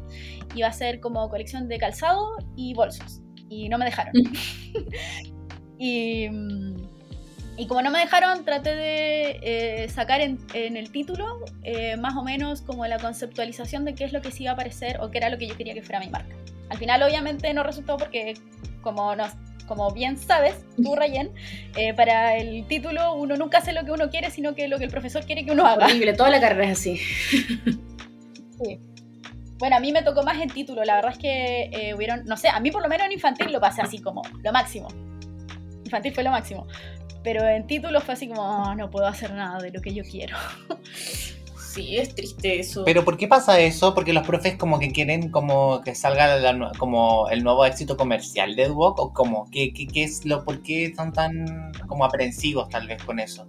Iba 0.55 0.67
a 0.67 0.71
ser 0.73 0.99
como 0.99 1.27
colección 1.29 1.67
de 1.67 1.77
calzado 1.77 2.27
y 2.55 2.73
bolsos. 2.73 3.21
Y 3.49 3.69
no 3.69 3.77
me 3.77 3.85
dejaron. 3.85 4.13
y, 5.77 6.29
mm, 6.29 6.75
y 7.57 7.65
como 7.65 7.81
no 7.81 7.89
me 7.89 7.99
dejaron, 7.99 8.45
traté 8.45 8.75
de 8.75 9.39
eh, 9.41 9.89
sacar 9.89 10.21
en, 10.21 10.37
en 10.53 10.77
el 10.77 10.91
título 10.91 11.43
eh, 11.63 11.97
más 11.97 12.15
o 12.15 12.23
menos 12.23 12.61
como 12.61 12.85
la 12.85 12.99
conceptualización 12.99 13.83
de 13.83 13.95
qué 13.95 14.03
es 14.03 14.13
lo 14.13 14.21
que 14.21 14.31
sí 14.31 14.43
iba 14.43 14.51
a 14.51 14.53
aparecer 14.53 14.99
o 15.01 15.09
qué 15.09 15.17
era 15.17 15.29
lo 15.29 15.39
que 15.39 15.47
yo 15.47 15.57
quería 15.57 15.73
que 15.73 15.81
fuera 15.81 15.99
mi 15.99 16.09
marca. 16.09 16.35
Al 16.69 16.77
final, 16.77 17.01
obviamente, 17.01 17.51
no 17.53 17.63
resultó 17.63 17.97
porque, 17.97 18.35
como, 18.81 19.15
nos, 19.15 19.31
como 19.65 19.91
bien 19.91 20.17
sabes, 20.17 20.55
tú, 20.75 20.95
Rayen, 20.97 21.31
eh, 21.75 21.95
para 21.95 22.37
el 22.37 22.67
título 22.67 23.15
uno 23.15 23.35
nunca 23.37 23.57
hace 23.57 23.73
lo 23.73 23.83
que 23.85 23.91
uno 23.91 24.11
quiere, 24.11 24.29
sino 24.29 24.53
que 24.53 24.67
lo 24.67 24.77
que 24.77 24.85
el 24.85 24.91
profesor 24.91 25.25
quiere 25.25 25.43
que 25.43 25.51
uno 25.51 25.65
haga. 25.65 25.87
Horrible, 25.87 26.13
toda 26.13 26.29
la 26.29 26.39
carrera 26.39 26.71
es 26.71 26.79
así. 26.79 26.99
Bueno, 29.57 29.75
a 29.75 29.79
mí 29.79 29.91
me 29.91 30.03
tocó 30.03 30.23
más 30.23 30.39
en 30.39 30.49
título, 30.49 30.83
la 30.83 30.95
verdad 30.95 31.11
es 31.13 31.17
que 31.17 31.63
eh, 31.71 31.93
hubieron, 31.95 32.25
no 32.25 32.37
sé, 32.37 32.47
a 32.49 32.59
mí 32.59 32.69
por 32.71 32.81
lo 32.81 32.89
menos 32.89 33.07
en 33.07 33.13
infantil 33.13 33.51
lo 33.51 33.59
pasé 33.59 33.81
así 33.81 33.99
como 33.99 34.21
lo 34.43 34.51
máximo. 34.51 34.87
Infantil 35.83 36.13
fue 36.13 36.23
lo 36.23 36.31
máximo. 36.31 36.67
Pero 37.23 37.47
en 37.47 37.65
título 37.65 37.99
fue 38.01 38.13
así 38.13 38.27
como, 38.27 38.43
"Ah, 38.43 38.75
no 38.75 38.89
puedo 38.89 39.07
hacer 39.07 39.33
nada 39.33 39.59
de 39.59 39.71
lo 39.71 39.81
que 39.81 39.93
yo 39.93 40.03
quiero. 40.03 40.37
Sí, 41.77 41.95
es 41.95 42.15
triste 42.15 42.59
eso. 42.59 42.83
Pero 42.85 43.05
¿por 43.05 43.17
qué 43.17 43.27
pasa 43.27 43.59
eso? 43.59 43.93
Porque 43.93 44.11
los 44.11 44.25
profes 44.25 44.55
como 44.57 44.79
que 44.79 44.91
quieren 44.91 45.29
como 45.29 45.81
que 45.81 45.93
salga 45.93 46.35
la 46.37 46.71
como 46.79 47.29
el 47.29 47.43
nuevo 47.43 47.65
éxito 47.65 47.97
comercial 47.97 48.55
de 48.55 48.67
Duoc 48.67 48.97
o 48.99 49.13
como 49.13 49.47
¿Qué, 49.51 49.71
qué, 49.73 49.85
qué 49.85 50.03
es 50.03 50.25
lo 50.25 50.43
por 50.43 50.63
qué 50.63 50.91
son 50.95 51.13
tan 51.13 51.71
como 51.87 52.03
aprensivos 52.03 52.67
tal 52.69 52.87
vez 52.87 53.03
con 53.03 53.19
eso. 53.19 53.47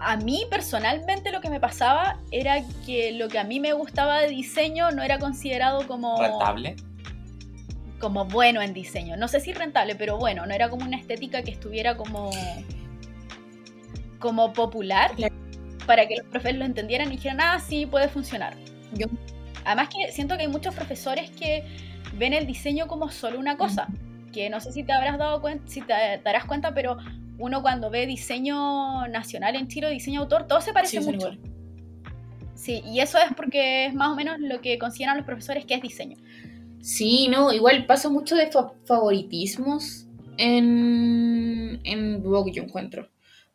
A 0.00 0.16
mí 0.16 0.44
personalmente 0.50 1.32
lo 1.32 1.40
que 1.40 1.50
me 1.50 1.58
pasaba 1.60 2.18
era 2.30 2.56
que 2.86 3.12
lo 3.12 3.28
que 3.28 3.38
a 3.38 3.44
mí 3.44 3.58
me 3.60 3.72
gustaba 3.72 4.20
de 4.20 4.28
diseño 4.28 4.90
no 4.92 5.02
era 5.02 5.18
considerado 5.18 5.86
como, 5.88 6.20
Rentable. 6.20 6.76
como 7.98 8.24
bueno 8.24 8.62
en 8.62 8.72
diseño. 8.74 9.16
No 9.16 9.26
sé 9.28 9.40
si 9.40 9.52
rentable, 9.52 9.96
pero 9.96 10.16
bueno, 10.16 10.46
no 10.46 10.54
era 10.54 10.70
como 10.70 10.84
una 10.86 10.96
estética 10.96 11.42
que 11.42 11.50
estuviera 11.50 11.96
como, 11.96 12.30
como 14.18 14.52
popular 14.52 15.12
Claro. 15.16 15.34
para 15.86 16.06
que 16.06 16.16
los 16.16 16.26
profes 16.26 16.54
lo 16.56 16.64
entendieran 16.64 17.08
y 17.08 17.16
dijeran, 17.16 17.40
ah, 17.40 17.58
sí, 17.60 17.86
puede 17.86 18.08
funcionar. 18.08 18.56
Yo- 18.94 19.06
Además 19.64 19.88
que 19.88 20.12
siento 20.12 20.36
que 20.36 20.42
hay 20.42 20.48
muchos 20.48 20.74
profesores 20.74 21.30
que 21.30 21.64
ven 22.14 22.32
el 22.32 22.46
diseño 22.46 22.86
como 22.86 23.10
solo 23.10 23.38
una 23.38 23.56
cosa, 23.58 23.88
que 24.32 24.48
no 24.48 24.60
sé 24.60 24.72
si 24.72 24.82
te 24.82 24.92
habrás 24.92 25.18
dado 25.18 25.40
cuenta, 25.42 25.68
si 25.68 25.82
te 25.82 25.92
darás 26.24 26.44
cuenta, 26.46 26.72
pero 26.72 26.96
uno 27.38 27.62
cuando 27.62 27.90
ve 27.90 28.06
diseño 28.06 29.06
nacional 29.08 29.56
en 29.56 29.68
Chile, 29.68 29.90
diseño 29.90 30.20
autor, 30.22 30.46
todo 30.46 30.60
se 30.60 30.72
parece 30.72 31.00
Sí, 31.00 31.04
mucho. 31.06 31.28
igual. 31.32 31.40
Sí, 32.54 32.82
y 32.84 33.00
eso 33.00 33.18
es 33.18 33.32
porque 33.36 33.86
es 33.86 33.94
más 33.94 34.10
o 34.10 34.16
menos 34.16 34.40
lo 34.40 34.60
que 34.60 34.78
consideran 34.78 35.16
los 35.16 35.26
profesores 35.26 35.64
que 35.64 35.74
es 35.74 35.82
diseño. 35.82 36.16
Sí, 36.80 37.28
no, 37.28 37.52
igual 37.52 37.86
pasa 37.86 38.08
mucho 38.08 38.34
de 38.36 38.50
fa- 38.50 38.72
favoritismos 38.84 40.06
en, 40.36 41.80
en 41.84 42.22
Vogue, 42.22 42.52
yo 42.52 42.62
encuentro. 42.62 43.08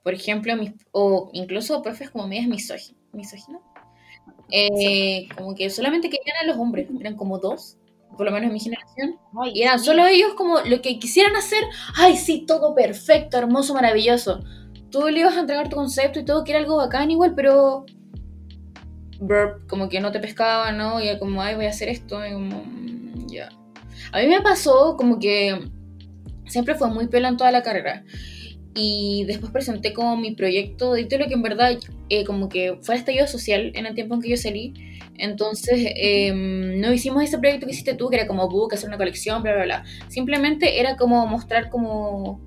Por 0.03 0.13
ejemplo, 0.13 0.55
mis, 0.57 0.71
o 0.91 1.29
incluso 1.33 1.81
profes 1.81 2.09
como 2.09 2.27
medias 2.27 2.47
misóginos. 2.47 3.61
Eh, 4.51 5.27
Como 5.35 5.55
que 5.55 5.69
solamente 5.69 6.09
querían 6.09 6.37
a 6.43 6.45
los 6.45 6.57
hombres, 6.57 6.87
eran 6.99 7.15
como 7.15 7.39
dos, 7.39 7.77
por 8.17 8.25
lo 8.25 8.31
menos 8.31 8.47
en 8.47 8.53
mi 8.53 8.59
generación. 8.59 9.17
Y 9.53 9.61
eran 9.61 9.79
solo 9.79 10.05
ellos 10.05 10.33
como 10.35 10.59
lo 10.61 10.81
que 10.81 10.99
quisieran 10.99 11.35
hacer, 11.35 11.63
ay, 11.95 12.17
sí, 12.17 12.45
todo 12.47 12.75
perfecto, 12.75 13.37
hermoso, 13.37 13.73
maravilloso. 13.73 14.43
Tú 14.89 15.07
le 15.07 15.19
ibas 15.19 15.35
a 15.35 15.41
entregar 15.41 15.69
tu 15.69 15.75
concepto 15.75 16.19
y 16.19 16.25
todo, 16.25 16.43
que 16.43 16.51
era 16.51 16.59
algo 16.59 16.77
bacán 16.77 17.11
igual, 17.11 17.33
pero... 17.35 17.85
burp, 19.19 19.67
como 19.67 19.89
que 19.89 19.99
no 19.99 20.11
te 20.11 20.19
pescaba, 20.19 20.71
¿no? 20.71 21.01
Y 21.01 21.07
era 21.07 21.19
como, 21.19 21.41
ay, 21.41 21.55
voy 21.55 21.65
a 21.65 21.69
hacer 21.69 21.89
esto, 21.89 22.25
y 22.25 22.33
como, 22.33 22.63
mm, 22.63 23.27
ya. 23.27 23.49
A 24.11 24.19
mí 24.19 24.27
me 24.27 24.41
pasó 24.41 24.95
como 24.97 25.19
que 25.19 25.59
siempre 26.47 26.75
fue 26.75 26.89
muy 26.89 27.07
pela 27.07 27.29
en 27.29 27.37
toda 27.37 27.51
la 27.51 27.63
carrera. 27.63 28.03
Y 28.75 29.25
después 29.25 29.51
presenté 29.51 29.93
como 29.93 30.17
mi 30.17 30.35
proyecto 30.35 30.93
de 30.93 31.03
título 31.03 31.27
que 31.27 31.33
en 31.33 31.43
verdad 31.43 31.77
eh, 32.09 32.23
como 32.25 32.49
que 32.49 32.77
fue 32.81 32.95
estallido 32.95 33.27
social 33.27 33.71
en 33.75 33.85
el 33.85 33.93
tiempo 33.93 34.15
en 34.15 34.21
que 34.21 34.29
yo 34.29 34.37
salí. 34.37 34.73
Entonces 35.17 35.79
eh, 35.95 36.31
no 36.33 36.91
hicimos 36.91 37.23
ese 37.23 37.37
proyecto 37.37 37.65
que 37.65 37.73
hiciste 37.73 37.93
tú, 37.93 38.09
que 38.09 38.15
era 38.17 38.27
como 38.27 38.49
book, 38.49 38.73
hacer 38.73 38.87
una 38.89 38.97
colección, 38.97 39.43
bla, 39.43 39.53
bla, 39.53 39.63
bla. 39.63 39.83
Simplemente 40.07 40.79
era 40.79 40.95
como 40.97 41.25
mostrar 41.27 41.69
como 41.69 42.41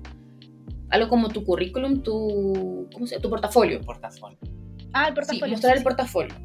algo 0.89 1.09
como 1.09 1.29
tu 1.29 1.43
currículum, 1.43 2.01
tu, 2.01 2.87
¿cómo 2.93 3.05
se 3.07 3.15
llama? 3.15 3.21
tu 3.23 3.29
portafolio. 3.29 3.81
Portafolio. 3.81 4.37
Ah, 4.93 5.07
el 5.07 5.13
Sí, 5.13 5.15
portafolio. 5.15 5.51
mostrar 5.51 5.73
sí, 5.73 5.77
el 5.79 5.83
portafolio. 5.83 6.35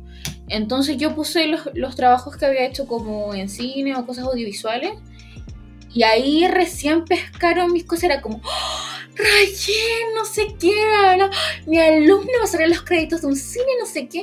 Entonces 0.48 0.96
yo 0.96 1.14
puse 1.14 1.46
los, 1.46 1.68
los 1.74 1.96
trabajos 1.96 2.36
que 2.36 2.44
había 2.46 2.66
hecho 2.66 2.86
como 2.86 3.34
en 3.34 3.48
cine 3.48 3.94
o 3.96 4.04
cosas 4.06 4.24
audiovisuales. 4.24 4.92
Y 5.94 6.04
ahí 6.04 6.46
recién 6.48 7.04
pescaron 7.04 7.72
mis 7.72 7.84
cosas. 7.84 8.04
Era 8.04 8.20
como, 8.22 8.36
¡Oh, 8.38 10.14
no 10.14 10.24
sé 10.24 10.46
qué. 10.58 10.72
Mi 11.66 11.78
alumno 11.78 12.32
va 12.38 12.44
a 12.44 12.46
salir 12.46 12.68
los 12.68 12.82
créditos 12.82 13.20
de 13.22 13.26
un 13.28 13.36
cine, 13.36 13.66
no 13.78 13.86
sé 13.86 14.08
qué. 14.08 14.22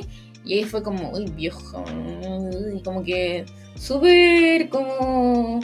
Y 0.50 0.54
ahí 0.58 0.64
fue 0.64 0.82
como, 0.82 1.10
uy, 1.12 1.26
viejo. 1.30 1.84
Y 2.76 2.82
como 2.82 3.04
que 3.04 3.46
súper 3.76 4.68
como... 4.68 5.60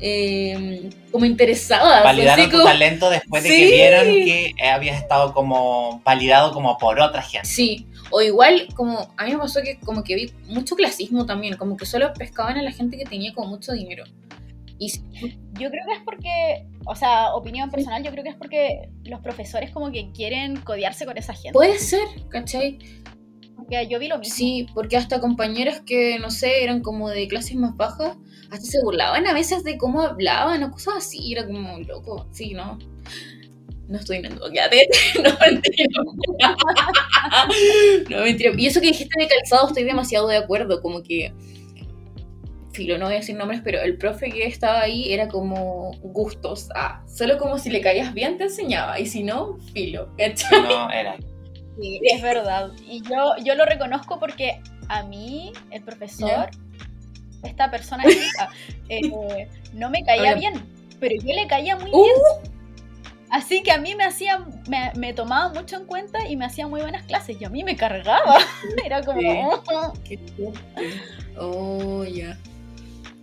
eh, 0.00 0.90
como 1.12 1.24
interesada. 1.24 2.02
Validaron 2.02 2.40
así 2.40 2.50
tu 2.50 2.56
como- 2.58 2.68
talento 2.68 3.10
después 3.10 3.44
de 3.44 3.48
Sí. 3.48 3.56
que 3.58 3.66
vieron 3.66 4.04
que 4.06 4.54
habías 4.72 5.00
estado 5.00 5.32
como 5.32 6.02
validado 6.04 6.52
como 6.52 6.76
por 6.78 6.98
otra 6.98 7.22
gente. 7.22 7.46
Sí, 7.46 7.86
o 8.10 8.20
igual 8.20 8.66
como 8.74 9.08
a 9.16 9.24
mí 9.24 9.30
me 9.32 9.38
pasó 9.38 9.60
que 9.62 9.78
como 9.78 10.02
que 10.02 10.16
vi 10.16 10.32
mucho 10.48 10.74
clasismo 10.74 11.24
también, 11.24 11.56
como 11.56 11.76
que 11.76 11.86
solo 11.86 12.12
pescaban 12.14 12.56
a 12.58 12.62
la 12.62 12.72
gente 12.72 12.96
que 12.98 13.04
tenía 13.04 13.32
como 13.34 13.48
mucho 13.50 13.72
dinero. 13.72 14.02
Y 14.80 14.90
Yo 15.60 15.70
creo 15.70 15.84
que 15.88 15.94
es 15.94 16.02
porque, 16.04 16.66
o 16.86 16.94
sea, 16.94 17.34
opinión 17.34 17.68
personal, 17.70 18.02
yo 18.04 18.10
creo 18.12 18.22
que 18.22 18.30
es 18.30 18.36
porque 18.36 18.88
los 19.04 19.20
profesores 19.20 19.70
como 19.70 19.90
que 19.92 20.10
quieren 20.12 20.56
codearse 20.56 21.04
con 21.06 21.16
esa 21.18 21.34
gente. 21.34 21.52
puede 21.52 21.78
ser, 21.78 22.06
¿cachai? 22.30 22.78
Porque 23.68 23.86
yo 23.88 23.98
vi 23.98 24.08
lo 24.08 24.18
mismo. 24.18 24.34
Sí, 24.34 24.66
porque 24.74 24.96
hasta 24.96 25.20
compañeras 25.20 25.82
que, 25.84 26.18
no 26.18 26.30
sé, 26.30 26.64
eran 26.64 26.80
como 26.80 27.10
de 27.10 27.28
clases 27.28 27.56
más 27.56 27.76
bajas, 27.76 28.16
hasta 28.50 28.64
se 28.64 28.82
burlaban 28.82 29.26
a 29.26 29.34
veces 29.34 29.62
de 29.62 29.76
cómo 29.76 30.00
hablaban 30.00 30.62
o 30.62 30.70
cosas 30.70 30.94
así, 30.98 31.32
era 31.32 31.46
como 31.46 31.78
loco, 31.80 32.26
sí, 32.32 32.54
no. 32.54 32.78
No 33.88 33.98
estoy 33.98 34.18
en 34.18 34.38
ya 34.52 34.68
te, 34.68 34.88
no 35.22 35.30
mentira. 35.40 36.02
no 38.10 38.20
mentira. 38.22 38.52
Y 38.56 38.66
eso 38.66 38.80
que 38.80 38.88
dijiste 38.88 39.20
de 39.20 39.28
calzado 39.28 39.68
estoy 39.68 39.84
demasiado 39.84 40.28
de 40.28 40.36
acuerdo, 40.36 40.80
como 40.80 41.02
que 41.02 41.32
filo, 42.72 42.96
no 42.96 43.06
voy 43.06 43.14
a 43.14 43.18
decir 43.18 43.34
nombres, 43.34 43.60
pero 43.64 43.80
el 43.80 43.98
profe 43.98 44.30
que 44.30 44.46
estaba 44.46 44.80
ahí 44.80 45.12
era 45.12 45.28
como 45.28 45.90
gustos. 46.02 46.68
Ah, 46.74 47.02
solo 47.06 47.36
como 47.36 47.58
si 47.58 47.70
le 47.70 47.80
caías 47.80 48.14
bien 48.14 48.38
te 48.38 48.44
enseñaba, 48.44 48.98
y 49.00 49.06
si 49.06 49.22
no, 49.24 49.58
filo. 49.74 50.08
¿cachai? 50.16 50.62
No, 50.62 50.90
era. 50.90 51.16
Sí, 51.80 52.00
es 52.02 52.22
verdad. 52.22 52.70
Y 52.86 53.02
yo, 53.02 53.36
yo 53.44 53.54
lo 53.54 53.64
reconozco 53.64 54.18
porque 54.18 54.60
a 54.88 55.02
mí, 55.04 55.52
el 55.70 55.82
profesor, 55.82 56.50
esta 57.44 57.70
persona 57.70 58.04
chica, 58.04 58.48
eh, 58.88 59.48
no 59.74 59.90
me 59.90 60.04
caía 60.04 60.34
bien, 60.34 60.54
pero 60.98 61.14
yo 61.16 61.34
le 61.34 61.46
caía 61.46 61.76
muy 61.76 61.90
Uh. 61.92 62.02
bien. 62.04 62.52
Así 63.30 63.62
que 63.62 63.70
a 63.72 63.78
mí 63.78 63.94
me 63.94 64.04
hacía, 64.04 64.38
me, 64.68 64.90
me 64.96 65.12
tomaba 65.12 65.52
mucho 65.52 65.76
en 65.76 65.84
cuenta 65.84 66.26
y 66.26 66.34
me 66.36 66.46
hacía 66.46 66.66
muy 66.66 66.80
buenas 66.80 67.02
clases. 67.04 67.38
Y 67.38 67.44
a 67.44 67.50
mí 67.50 67.62
me 67.62 67.76
cargaba. 67.76 68.38
Era 68.84 69.02
como. 69.02 69.60
Fuerte. 69.62 70.18
Oh, 71.38 72.04
ya. 72.04 72.38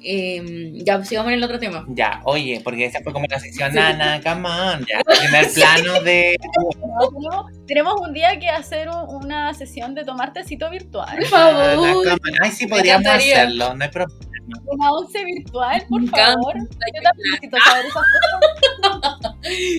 Em, 0.08 0.74
ya, 0.86 0.98
pues 0.98 1.08
sigamos 1.10 1.32
en 1.32 1.40
el 1.40 1.44
otro 1.44 1.58
tema. 1.58 1.84
Ya, 1.90 2.22
oye, 2.26 2.62
porque 2.64 2.86
esa 2.86 3.02
fue 3.02 3.12
como 3.12 3.26
la 3.28 3.40
sección 3.40 3.72
Sí. 3.72 3.76
Nana, 3.78 4.22
come 4.22 4.48
on, 4.48 4.86
ya. 4.86 5.02
Primer 5.20 5.52
plano 5.52 6.00
de. 6.04 6.36
No, 6.80 7.10
tenemos, 7.10 7.46
tenemos 7.66 7.94
un 8.02 8.14
día 8.14 8.38
que 8.40 8.48
hacer 8.48 8.88
un- 8.88 9.26
una 9.26 9.52
sesión 9.56 9.96
de 9.96 10.06
tomar 10.06 10.32
tecito 10.32 10.70
virtual. 10.70 11.18
Por 11.18 11.26
favor. 11.26 12.06
on. 12.08 12.20
Ay, 12.40 12.52
sí, 12.52 12.68
podríamos 12.68 13.08
hacerlo, 13.08 13.74
no 13.74 13.84
hay 13.84 13.90
problema. 13.90 14.20
Una 14.68 14.92
once 14.92 15.26
virtual, 15.26 15.84
por 15.90 16.08
favor. 16.08 16.54
Yo 16.56 17.02
también 17.02 17.32
necesito 17.32 17.58
saber 17.66 17.86
esas 17.88 18.04
cosas. 18.94 19.36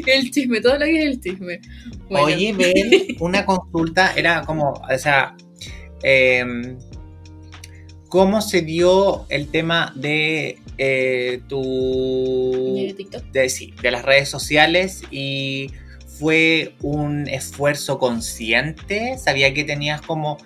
El 0.07 0.31
chisme, 0.33 0.61
todo 0.61 0.73
lo 0.79 0.85
que 0.87 0.99
es 0.99 1.07
el 1.07 1.21
chisme. 1.21 1.61
Bueno, 2.11 2.27
Oye, 2.27 2.53
ven, 2.53 3.17
una 3.21 3.47
consulta 3.47 4.13
era 4.17 4.43
como, 4.43 4.73
o 4.73 4.99
sea, 4.99 5.37
em, 6.03 6.77
¿cómo 8.09 8.41
se 8.41 8.63
dio 8.63 9.27
el 9.29 9.49
tema 9.49 9.93
de 9.95 10.59
eh, 10.79 11.41
tu. 11.49 12.77
¿y 12.77 12.87
de 12.89 12.95
TikTok? 12.95 13.25
de, 13.25 13.49
sí, 13.49 13.75
de 13.83 13.91
las 13.91 14.05
redes 14.05 14.29
sociales 14.29 15.03
y 15.11 15.71
fue 16.07 16.75
un 16.83 17.29
esfuerzo 17.29 17.99
consciente? 17.99 19.19
¿Sabía 19.19 19.53
que 19.55 19.65
tenías 19.65 20.01
como 20.03 20.39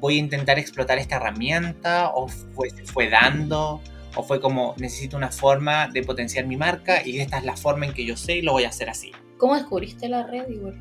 voy 0.00 0.16
a 0.16 0.18
intentar 0.18 0.58
explotar 0.58 0.98
esta 0.98 1.16
herramienta 1.16 2.10
o 2.14 2.28
fue, 2.28 2.70
fue 2.84 3.08
dando? 3.08 3.80
¿O 4.14 4.22
fue 4.22 4.40
como 4.40 4.74
necesito 4.78 5.16
una 5.16 5.30
forma 5.30 5.88
de 5.88 6.02
potenciar 6.02 6.46
mi 6.46 6.56
marca 6.56 7.06
y 7.06 7.18
esta 7.20 7.36
es 7.36 7.44
la 7.44 7.54
forma 7.56 7.84
en 7.84 7.92
que 7.92 8.04
yo 8.04 8.16
sé 8.16 8.38
y 8.38 8.42
lo 8.42 8.52
voy 8.52 8.64
a 8.64 8.68
hacer 8.68 8.88
así? 8.88 9.12
¿Cómo 9.36 9.54
descubriste 9.54 10.08
la 10.08 10.26
red, 10.26 10.48
Igor? 10.48 10.74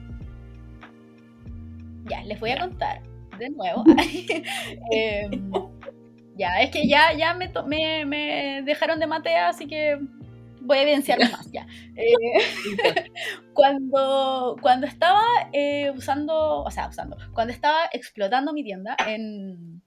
Ya, 2.10 2.24
les 2.24 2.40
voy 2.40 2.52
a 2.52 2.60
contar 2.60 3.02
de 3.38 3.50
nuevo. 3.50 3.84
Em, 4.92 5.52
ya, 6.36 6.62
es 6.62 6.72
que 6.72 6.88
ya, 6.88 7.14
ya 7.14 7.34
me, 7.34 7.48
to- 7.50 7.66
me, 7.66 8.06
me 8.06 8.62
dejaron 8.64 9.00
de 9.00 9.08
matea, 9.08 9.50
así 9.50 9.68
que 9.68 9.98
voy 10.62 10.78
a 10.78 10.82
evidenciarlo 10.82 11.26
más. 11.32 11.50
Ya. 11.52 11.66
Eh, 11.96 12.06
cuando, 13.54 14.56
cuando 14.62 14.88
estaba 14.88 15.24
eh, 15.54 15.92
usando, 15.96 16.64
o 16.64 16.72
sea, 16.72 16.88
usando, 16.88 17.18
cuando 17.34 17.54
estaba 17.54 17.86
explotando 17.94 18.54
mi 18.54 18.64
tienda, 18.64 18.96
en, 19.08 19.82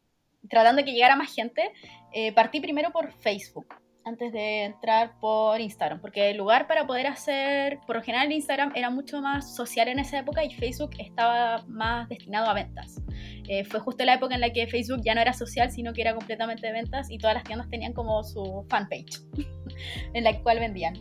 tratando 0.49 0.81
de 0.81 0.85
que 0.87 0.93
llegara 0.93 1.17
más 1.17 1.35
gente, 1.35 1.71
eh, 2.13 2.33
partí 2.33 2.61
primero 2.61 2.91
por 2.91 3.13
Facebook 3.13 3.75
antes 4.05 4.33
de 4.33 4.65
entrar 4.65 5.19
por 5.21 5.61
Instagram, 5.61 6.01
porque 6.01 6.31
el 6.31 6.39
lugar 6.39 6.67
para 6.67 6.87
poder 6.87 7.07
hacer, 7.07 7.79
por 7.87 7.97
lo 7.97 8.03
general 8.03 8.33
Instagram 8.33 8.73
era 8.75 8.89
mucho 8.89 9.21
más 9.21 9.55
social 9.55 9.89
en 9.89 9.99
esa 9.99 10.19
época 10.21 10.43
y 10.43 10.51
Facebook 10.55 10.93
estaba 10.99 11.63
más 11.67 12.09
destinado 12.09 12.49
a 12.49 12.55
ventas. 12.55 13.03
Eh, 13.49 13.65
fue 13.65 13.81
justo 13.81 14.05
la 14.05 14.15
época 14.15 14.35
en 14.35 14.43
la 14.43 14.51
que 14.51 14.67
Facebook 14.67 15.01
ya 15.03 15.15
no 15.15 15.23
era 15.23 15.33
social, 15.33 15.71
sino 15.71 15.95
que 15.95 16.03
era 16.03 16.15
completamente 16.15 16.67
de 16.67 16.73
ventas 16.73 17.11
y 17.11 17.17
todas 17.17 17.35
las 17.35 17.45
tiendas 17.45 17.69
tenían 17.71 17.95
como 17.95 18.23
su 18.23 18.67
fanpage 18.69 19.23
en 20.15 20.25
la 20.25 20.39
cual 20.41 20.61
vendían. 20.61 20.95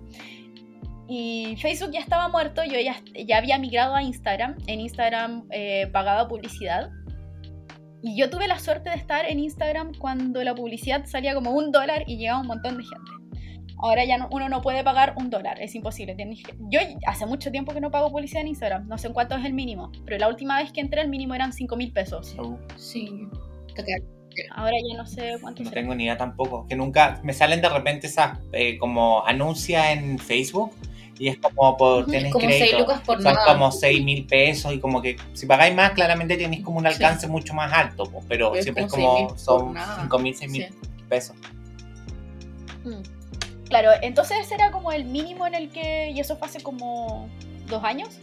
Y 1.10 1.56
Facebook 1.58 1.92
ya 1.92 2.00
estaba 2.00 2.28
muerto, 2.30 2.64
yo 2.64 2.80
ya, 2.80 3.02
ya 3.14 3.38
había 3.38 3.58
migrado 3.58 3.96
a 3.96 4.04
Instagram, 4.04 4.56
en 4.68 4.80
Instagram 4.80 5.48
eh, 5.52 5.88
pagaba 5.92 6.28
publicidad. 6.28 6.90
Y 8.02 8.18
yo 8.18 8.30
tuve 8.30 8.48
la 8.48 8.60
suerte 8.60 8.90
de 8.90 8.96
estar 8.96 9.26
en 9.26 9.40
Instagram 9.40 9.94
cuando 9.98 10.44
la 10.44 10.56
publicidad 10.56 11.06
salía 11.06 11.34
como 11.34 11.52
un 11.52 11.72
dólar 11.72 12.04
y 12.08 12.18
llegaba 12.18 12.42
un 12.42 12.48
montón 12.48 12.78
de 12.78 12.84
gente. 12.84 13.27
Ahora 13.80 14.06
ya 14.06 14.18
no- 14.18 14.28
uno 14.32 14.50
no 14.50 14.62
puede 14.62 14.84
pagar 14.84 15.14
un 15.18 15.30
dólar, 15.30 15.62
es 15.62 15.76
imposible. 15.76 16.16
tienes 16.16 16.44
que- 16.44 16.56
Yo 16.70 16.80
hace 17.06 17.26
mucho 17.26 17.52
tiempo 17.52 17.74
que 17.74 17.82
no 17.82 17.92
pago 17.92 18.10
publicidad 18.12 18.42
en 18.42 18.48
Instagram, 18.50 18.88
no 18.88 18.98
sé 18.98 19.08
en 19.08 19.14
cuánto 19.14 19.36
es 19.36 19.46
el 19.46 19.54
mínimo, 19.54 19.92
pero 20.06 20.18
la 20.18 20.28
última 20.28 20.58
vez 20.60 20.72
que 20.72 20.82
entré 20.82 21.02
el 21.02 21.10
mínimo 21.10 21.36
eran 21.36 21.54
5 21.54 21.76
mil 21.76 21.92
pesos. 21.94 22.36
Sí. 22.76 23.28
Ahora 24.56 24.74
ya 24.88 24.98
no 24.98 25.06
sé 25.06 25.38
cuánto 25.42 25.64
No 25.64 25.70
será. 25.70 25.82
tengo 25.82 25.96
ni 25.96 26.04
idea 26.06 26.18
tampoco. 26.18 26.66
Que 26.68 26.76
nunca 26.76 27.20
me 27.24 27.34
salen 27.34 27.62
de 27.62 27.70
repente 27.70 28.08
esas 28.08 28.40
eh, 28.52 28.78
como 28.78 29.26
anuncias 29.26 29.90
en 29.98 30.18
Facebook 30.20 30.72
y 31.20 31.28
es 31.30 31.38
como 31.38 31.76
por 31.78 32.06
6 32.10 32.34
crédito. 32.34 32.80
lucas 32.80 33.02
por 33.02 33.22
Son 33.22 33.34
nada. 33.34 33.46
como 33.54 33.72
6 33.72 34.04
mil 34.04 34.26
pesos 34.28 34.74
y 34.74 34.80
como 34.80 35.02
que 35.02 35.18
si 35.34 35.46
pagáis 35.48 35.76
más, 35.76 35.92
claramente 35.92 36.38
tenéis 36.38 36.64
como 36.64 36.78
un 36.78 36.84
Sí. 36.86 36.94
alcance 36.94 37.28
mucho 37.28 37.54
más 37.56 37.72
alto, 37.74 38.04
pero 38.28 38.52
Pero 38.52 38.62
siempre 38.64 38.84
es 38.86 38.92
como 38.92 39.04
6.000 39.04 39.28
como 39.28 39.28
por 39.30 39.40
son 39.40 39.74
nada. 39.74 39.98
5 40.02 40.20
mil, 40.20 40.36
6 40.36 40.52
mil 40.52 40.64
Sí. 40.64 40.70
pesos. 41.10 41.36
Mm. 42.84 43.17
Claro, 43.70 43.92
entonces 44.02 44.50
era 44.52 44.72
como 44.72 44.92
el 44.92 45.06
mínimo 45.06 45.46
en 45.46 45.54
el 45.54 45.70
que, 45.70 46.12
y 46.12 46.20
eso 46.20 46.38
fue 46.38 46.48
hace 46.48 46.62
como 46.62 47.28
dos 47.68 47.84
años, 47.84 48.20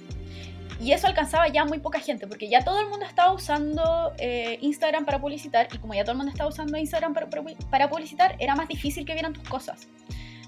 y 0.80 0.92
eso 0.92 1.06
alcanzaba 1.06 1.48
ya 1.48 1.64
muy 1.64 1.78
poca 1.78 2.00
gente, 2.00 2.26
porque 2.26 2.48
ya 2.48 2.64
todo 2.64 2.80
el 2.80 2.88
mundo 2.88 3.04
estaba 3.04 3.32
usando 3.32 4.12
eh, 4.18 4.58
Instagram 4.62 5.04
para 5.04 5.20
publicitar, 5.20 5.68
y 5.72 5.78
como 5.78 5.94
ya 5.94 6.02
todo 6.02 6.12
el 6.12 6.18
mundo 6.18 6.32
estaba 6.32 6.48
usando 6.48 6.78
Instagram 6.78 7.12
para- 7.14 7.28
para 7.70 7.90
publicitar, 7.90 8.36
era 8.38 8.54
más 8.54 8.68
difícil 8.68 9.04
que 9.04 9.12
vieran 9.12 9.32
tus 9.34 9.46
cosas. 9.48 9.86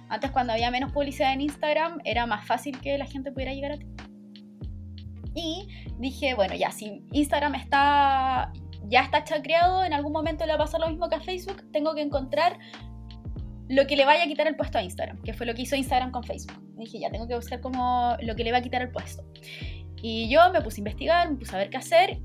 Antes 0.08 0.30
cuando 0.30 0.52
había 0.52 0.70
menos 0.70 0.92
publicidad 0.92 1.32
en 1.32 1.42
Instagram, 1.42 2.00
era 2.04 2.26
más 2.26 2.46
fácil 2.46 2.78
que 2.80 2.96
la 2.96 3.06
gente 3.06 3.32
pudiera 3.32 3.52
llegar 3.52 3.72
a 3.72 3.76
ti. 3.78 3.86
Y 5.34 5.68
dije, 5.98 6.34
bueno, 6.34 6.54
ya, 6.54 6.70
si 6.70 7.02
Instagram 7.12 7.54
está 7.56 8.52
ya 8.88 9.02
está 9.02 9.24
chacreado, 9.24 9.84
en 9.84 9.92
algún 9.92 10.12
momento 10.12 10.46
le 10.46 10.52
va 10.52 10.56
a 10.56 10.64
pasar 10.64 10.80
lo 10.80 10.88
mismo 10.88 11.08
que 11.08 11.16
a 11.16 11.20
Facebook, 11.20 11.70
tengo 11.72 11.94
que 11.94 12.02
encontrar 12.02 12.56
lo 13.68 13.86
que 13.86 13.96
le 13.96 14.04
vaya 14.04 14.24
a 14.24 14.26
quitar 14.26 14.46
el 14.46 14.56
puesto 14.56 14.78
a 14.78 14.82
Instagram, 14.82 15.20
que 15.22 15.32
fue 15.34 15.46
lo 15.46 15.54
que 15.54 15.62
hizo 15.62 15.76
Instagram 15.76 16.10
con 16.12 16.22
Facebook. 16.24 16.56
Dije, 16.76 17.00
ya 17.00 17.10
tengo 17.10 17.26
que 17.26 17.34
buscar 17.34 17.60
como 17.60 18.16
lo 18.22 18.36
que 18.36 18.44
le 18.44 18.52
va 18.52 18.58
a 18.58 18.62
quitar 18.62 18.82
el 18.82 18.90
puesto. 18.90 19.24
Y 20.02 20.28
yo 20.28 20.40
me 20.52 20.60
puse 20.60 20.78
a 20.78 20.82
investigar, 20.82 21.30
me 21.30 21.36
puse 21.36 21.54
a 21.56 21.58
ver 21.58 21.70
qué 21.70 21.76
hacer 21.78 22.18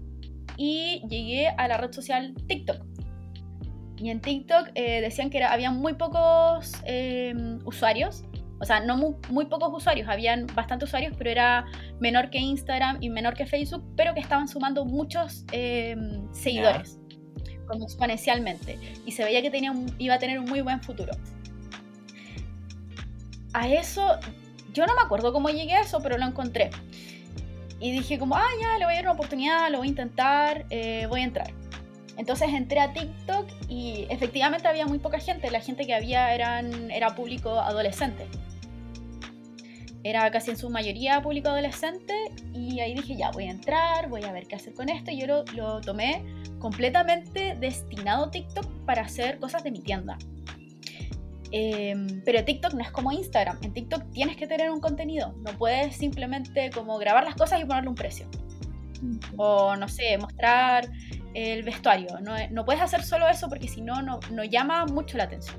y 0.57 1.01
llegué 1.09 1.47
a 1.47 1.67
la 1.67 1.77
red 1.77 1.91
social 1.91 2.33
TikTok. 2.47 2.85
Y 3.97 4.09
en 4.09 4.19
TikTok 4.19 4.69
eh, 4.75 5.01
decían 5.01 5.29
que 5.29 5.37
era- 5.37 5.51
había 5.53 5.71
muy 5.71 5.93
pocos 5.93 6.73
eh, 6.85 7.33
usuarios, 7.65 8.23
o 8.59 8.65
sea, 8.65 8.79
no 8.79 8.95
muy, 8.97 9.15
muy 9.29 9.45
pocos 9.45 9.71
usuarios, 9.73 10.07
habían 10.07 10.45
bastantes 10.53 10.89
usuarios, 10.89 11.15
pero 11.17 11.29
era 11.31 11.65
menor 11.99 12.29
que 12.29 12.37
Instagram 12.39 12.97
y 13.01 13.09
menor 13.09 13.33
que 13.35 13.45
Facebook, 13.47 13.83
pero 13.95 14.13
que 14.13 14.19
estaban 14.19 14.47
sumando 14.47 14.85
muchos 14.85 15.45
eh, 15.51 15.95
seguidores, 16.31 16.99
exponencialmente. 17.73 18.77
Y 19.05 19.11
se 19.11 19.23
veía 19.23 19.41
que 19.41 19.49
tenía 19.49 19.73
iba 19.97 20.15
a 20.15 20.19
tener 20.19 20.39
un 20.39 20.45
muy 20.45 20.61
buen 20.61 20.81
futuro. 20.81 21.13
A 23.53 23.67
eso, 23.67 24.17
yo 24.73 24.85
no 24.85 24.95
me 24.95 25.01
acuerdo 25.01 25.33
cómo 25.33 25.49
llegué 25.49 25.73
a 25.73 25.81
eso, 25.81 25.99
pero 26.01 26.17
lo 26.17 26.25
encontré. 26.25 26.69
Y 27.79 27.91
dije 27.91 28.19
como, 28.19 28.35
ah, 28.35 28.47
ya, 28.61 28.77
le 28.77 28.85
voy 28.85 28.93
a 28.93 28.97
dar 28.97 29.05
una 29.05 29.13
oportunidad, 29.13 29.69
lo 29.71 29.79
voy 29.79 29.87
a 29.87 29.89
intentar, 29.89 30.65
eh, 30.69 31.07
voy 31.09 31.21
a 31.21 31.23
entrar. 31.23 31.53
Entonces 32.17 32.49
entré 32.49 32.79
a 32.79 32.93
TikTok 32.93 33.47
y 33.67 34.05
efectivamente 34.09 34.67
había 34.67 34.85
muy 34.85 34.99
poca 34.99 35.19
gente. 35.19 35.49
La 35.49 35.59
gente 35.59 35.87
que 35.87 35.93
había 35.93 36.33
eran, 36.33 36.91
era 36.91 37.15
público 37.15 37.59
adolescente. 37.59 38.27
Era 40.03 40.29
casi 40.31 40.51
en 40.51 40.57
su 40.57 40.69
mayoría 40.69 41.21
público 41.21 41.49
adolescente. 41.49 42.13
Y 42.53 42.79
ahí 42.79 42.93
dije, 42.93 43.15
ya, 43.15 43.31
voy 43.31 43.45
a 43.45 43.51
entrar, 43.51 44.09
voy 44.09 44.23
a 44.23 44.31
ver 44.31 44.47
qué 44.47 44.55
hacer 44.55 44.73
con 44.73 44.89
esto. 44.89 45.11
Y 45.11 45.19
yo 45.19 45.27
lo, 45.27 45.45
lo 45.53 45.81
tomé 45.81 46.23
completamente 46.59 47.55
destinado 47.59 48.25
a 48.25 48.31
TikTok 48.31 48.65
para 48.85 49.03
hacer 49.03 49.39
cosas 49.39 49.63
de 49.63 49.71
mi 49.71 49.79
tienda. 49.79 50.17
Em, 51.51 52.21
pero 52.23 52.43
TikTok 52.45 52.73
no 52.73 52.81
es 52.81 52.91
como 52.91 53.11
Instagram. 53.11 53.57
En 53.61 53.73
TikTok 53.73 54.11
tienes 54.11 54.37
que 54.37 54.47
tener 54.47 54.71
un 54.71 54.79
contenido. 54.79 55.33
No 55.45 55.51
puedes 55.57 55.95
simplemente 55.97 56.69
como 56.71 56.97
grabar 56.97 57.25
las 57.25 57.35
cosas 57.35 57.61
y 57.61 57.65
ponerle 57.65 57.89
un 57.89 57.95
precio. 57.95 58.27
O 59.35 59.75
no 59.75 59.87
sé, 59.89 60.17
mostrar 60.17 60.89
el 61.33 61.63
vestuario. 61.63 62.19
No, 62.21 62.35
no 62.51 62.65
puedes 62.65 62.81
hacer 62.81 63.03
solo 63.03 63.27
eso 63.27 63.49
porque 63.49 63.67
si 63.67 63.81
no, 63.81 64.01
no 64.01 64.19
no 64.31 64.43
llama 64.43 64.85
mucho 64.85 65.17
la 65.17 65.25
atención. 65.25 65.57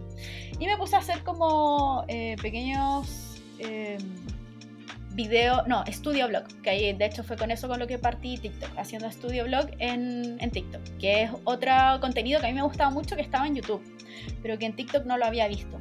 Y 0.58 0.66
me 0.66 0.76
puse 0.76 0.96
a 0.96 1.00
hacer 1.00 1.22
como 1.24 2.04
eh, 2.08 2.36
pequeños 2.40 3.40
eh, 3.58 3.98
video, 5.14 5.62
no, 5.66 5.84
estudio 5.84 6.28
blog, 6.28 6.44
que 6.62 6.70
ahí 6.70 6.92
de 6.92 7.04
hecho 7.04 7.22
fue 7.22 7.36
con 7.36 7.50
eso 7.50 7.68
con 7.68 7.78
lo 7.78 7.86
que 7.86 7.98
partí 7.98 8.38
TikTok, 8.38 8.70
haciendo 8.78 9.08
estudio 9.08 9.44
blog 9.44 9.66
en, 9.78 10.36
en 10.40 10.50
TikTok, 10.50 10.82
que 10.98 11.22
es 11.24 11.30
otro 11.44 11.72
contenido 12.00 12.40
que 12.40 12.46
a 12.46 12.48
mí 12.48 12.54
me 12.54 12.62
gustaba 12.62 12.90
mucho 12.90 13.16
que 13.16 13.22
estaba 13.22 13.46
en 13.46 13.56
YouTube, 13.56 13.82
pero 14.42 14.58
que 14.58 14.66
en 14.66 14.74
TikTok 14.74 15.04
no 15.04 15.18
lo 15.18 15.26
había 15.26 15.48
visto. 15.48 15.78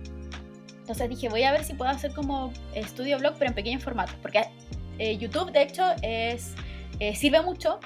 Entonces 0.79 1.09
dije, 1.09 1.29
voy 1.29 1.43
a 1.43 1.51
ver 1.51 1.63
si 1.63 1.73
puedo 1.73 1.89
hacer 1.91 2.13
como 2.13 2.51
estudio 2.73 3.17
blog, 3.19 3.35
pero 3.37 3.49
en 3.49 3.55
pequeños 3.55 3.83
formatos, 3.83 4.15
porque 4.21 4.43
eh, 4.97 5.17
YouTube 5.17 5.51
de 5.51 5.61
hecho 5.63 5.83
es, 6.01 6.53
eh, 6.99 7.15
sirve 7.15 7.41
mucho 7.41 7.79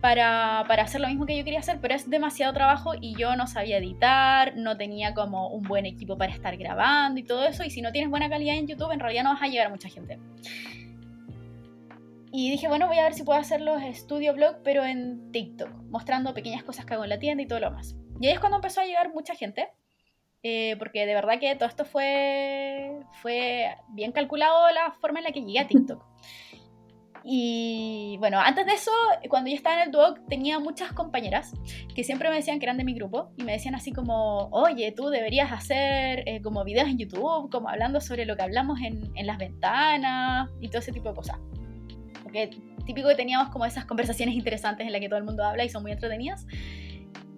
para, 0.00 0.64
para, 0.68 0.84
hacer 0.84 1.00
lo 1.00 1.08
mismo 1.08 1.26
que 1.26 1.36
yo 1.36 1.44
quería 1.44 1.58
hacer, 1.60 1.78
pero 1.80 1.94
es 1.94 2.08
demasiado 2.08 2.52
trabajo 2.52 2.92
y 3.00 3.16
yo 3.16 3.34
no 3.36 3.46
sabía 3.46 3.78
editar, 3.78 4.56
no 4.56 4.76
tenía 4.76 5.14
como 5.14 5.48
un 5.48 5.62
buen 5.62 5.86
equipo 5.86 6.16
para 6.16 6.32
estar 6.32 6.56
grabando 6.56 7.18
y 7.20 7.24
todo 7.24 7.44
eso, 7.44 7.64
y 7.64 7.70
si 7.70 7.82
no 7.82 7.90
tienes 7.90 8.10
buena 8.10 8.28
calidad 8.28 8.56
en 8.56 8.66
YouTube, 8.66 8.92
en 8.92 9.00
realidad 9.00 9.24
no 9.24 9.30
vas 9.30 9.42
a 9.42 9.48
llegar 9.48 9.66
a 9.66 9.70
mucha 9.70 9.88
gente. 9.88 10.18
Y 12.30 12.50
dije, 12.50 12.68
bueno, 12.68 12.86
voy 12.86 12.98
a 12.98 13.04
ver 13.04 13.14
si 13.14 13.22
puedo 13.22 13.38
hacer 13.38 13.60
los 13.60 13.82
estudio 13.82 14.34
blog, 14.34 14.56
pero 14.62 14.84
en 14.84 15.32
TikTok, 15.32 15.70
mostrando 15.90 16.34
pequeñas 16.34 16.62
cosas 16.62 16.84
que 16.84 16.94
hago 16.94 17.04
en 17.04 17.10
la 17.10 17.18
tienda 17.18 17.42
y 17.42 17.46
todo 17.46 17.60
lo 17.60 17.70
más. 17.70 17.96
Y 18.20 18.26
ahí 18.26 18.34
es 18.34 18.40
cuando 18.40 18.56
empezó 18.56 18.80
a 18.80 18.84
llegar 18.84 19.12
mucha 19.14 19.34
gente, 19.34 19.68
eh, 20.42 20.76
porque 20.78 21.06
de 21.06 21.14
verdad 21.14 21.40
que 21.40 21.54
todo 21.56 21.68
esto 21.68 21.84
fue, 21.84 23.00
fue 23.22 23.74
bien 23.88 24.12
calculado 24.12 24.70
la 24.70 24.92
forma 24.92 25.20
en 25.20 25.24
la 25.24 25.32
que 25.32 25.40
llegué 25.40 25.60
a 25.60 25.66
TikTok. 25.66 26.04
Y 27.30 28.16
bueno, 28.20 28.40
antes 28.40 28.64
de 28.64 28.72
eso, 28.72 28.90
cuando 29.28 29.50
yo 29.50 29.56
estaba 29.56 29.82
en 29.82 29.88
el 29.88 29.92
Duoc, 29.92 30.18
tenía 30.30 30.58
muchas 30.60 30.92
compañeras 30.92 31.52
que 31.94 32.02
siempre 32.02 32.30
me 32.30 32.36
decían 32.36 32.58
que 32.58 32.64
eran 32.64 32.78
de 32.78 32.84
mi 32.84 32.94
grupo 32.94 33.32
y 33.36 33.42
me 33.42 33.52
decían 33.52 33.74
así 33.74 33.92
como, 33.92 34.48
oye, 34.50 34.92
tú 34.92 35.10
deberías 35.10 35.52
hacer 35.52 36.22
eh, 36.26 36.40
como 36.40 36.64
videos 36.64 36.88
en 36.88 36.96
YouTube, 36.96 37.50
como 37.50 37.68
hablando 37.68 38.00
sobre 38.00 38.24
lo 38.24 38.34
que 38.34 38.44
hablamos 38.44 38.80
en, 38.80 39.12
en, 39.14 39.26
las 39.26 39.36
ventanas 39.36 40.48
y 40.62 40.68
todo 40.68 40.78
ese 40.78 40.90
tipo 40.90 41.10
de 41.10 41.16
cosas. 41.16 41.36
Porque 42.22 42.48
típico 42.86 43.10
que 43.10 43.14
teníamos 43.14 43.50
como 43.50 43.66
esas 43.66 43.84
conversaciones 43.84 44.34
interesantes 44.34 44.86
en 44.86 44.92
las 44.94 45.00
que 45.02 45.10
todo 45.10 45.18
el 45.18 45.26
mundo 45.26 45.44
habla 45.44 45.64
y 45.64 45.68
son 45.68 45.82
muy 45.82 45.92
entretenidas. 45.92 46.46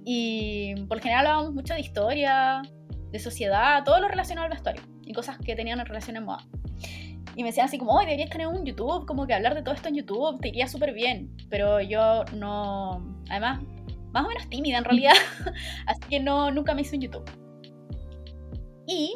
Y 0.05 0.77
por 0.87 1.01
general 1.01 1.27
hablábamos 1.27 1.53
mucho 1.53 1.75
de 1.75 1.81
historia, 1.81 2.63
de 3.11 3.19
sociedad, 3.19 3.83
todo 3.83 3.99
lo 3.99 4.07
relacionado 4.07 4.45
al 4.45 4.53
vestuario 4.53 4.83
y 5.05 5.13
cosas 5.13 5.37
que 5.39 5.57
tenían 5.57 5.85
relación 5.85 6.17
en 6.17 6.27
moda. 6.27 6.47
Y 7.37 7.43
me 7.43 7.51
decían 7.51 7.67
así 7.67 7.79
como, 7.79 7.93
hoy 7.93 8.07
deberías 8.07 8.31
tener 8.31 8.49
un 8.49 8.65
YouTube, 8.65 9.07
como 9.07 9.27
que 9.27 9.35
hablar 9.35 9.55
de 9.55 9.63
todo 9.63 9.75
esto 9.75 9.89
en 9.89 9.97
YouTube, 9.97 10.41
te 10.41 10.49
iría 10.49 10.67
súper 10.67 10.93
bien. 10.93 11.31
Pero 11.49 11.81
yo 11.81 12.25
no, 12.35 13.03
además, 13.29 13.61
más 14.13 14.25
o 14.25 14.29
menos 14.29 14.49
tímida 14.49 14.79
en 14.79 14.85
realidad, 14.85 15.15
así 15.87 16.01
que 16.09 16.21
no, 16.21 16.51
nunca 16.51 16.75
me 16.75 16.83
hice 16.83 16.97
un 16.97 17.03
YouTube. 17.03 17.31
Y 18.87 19.15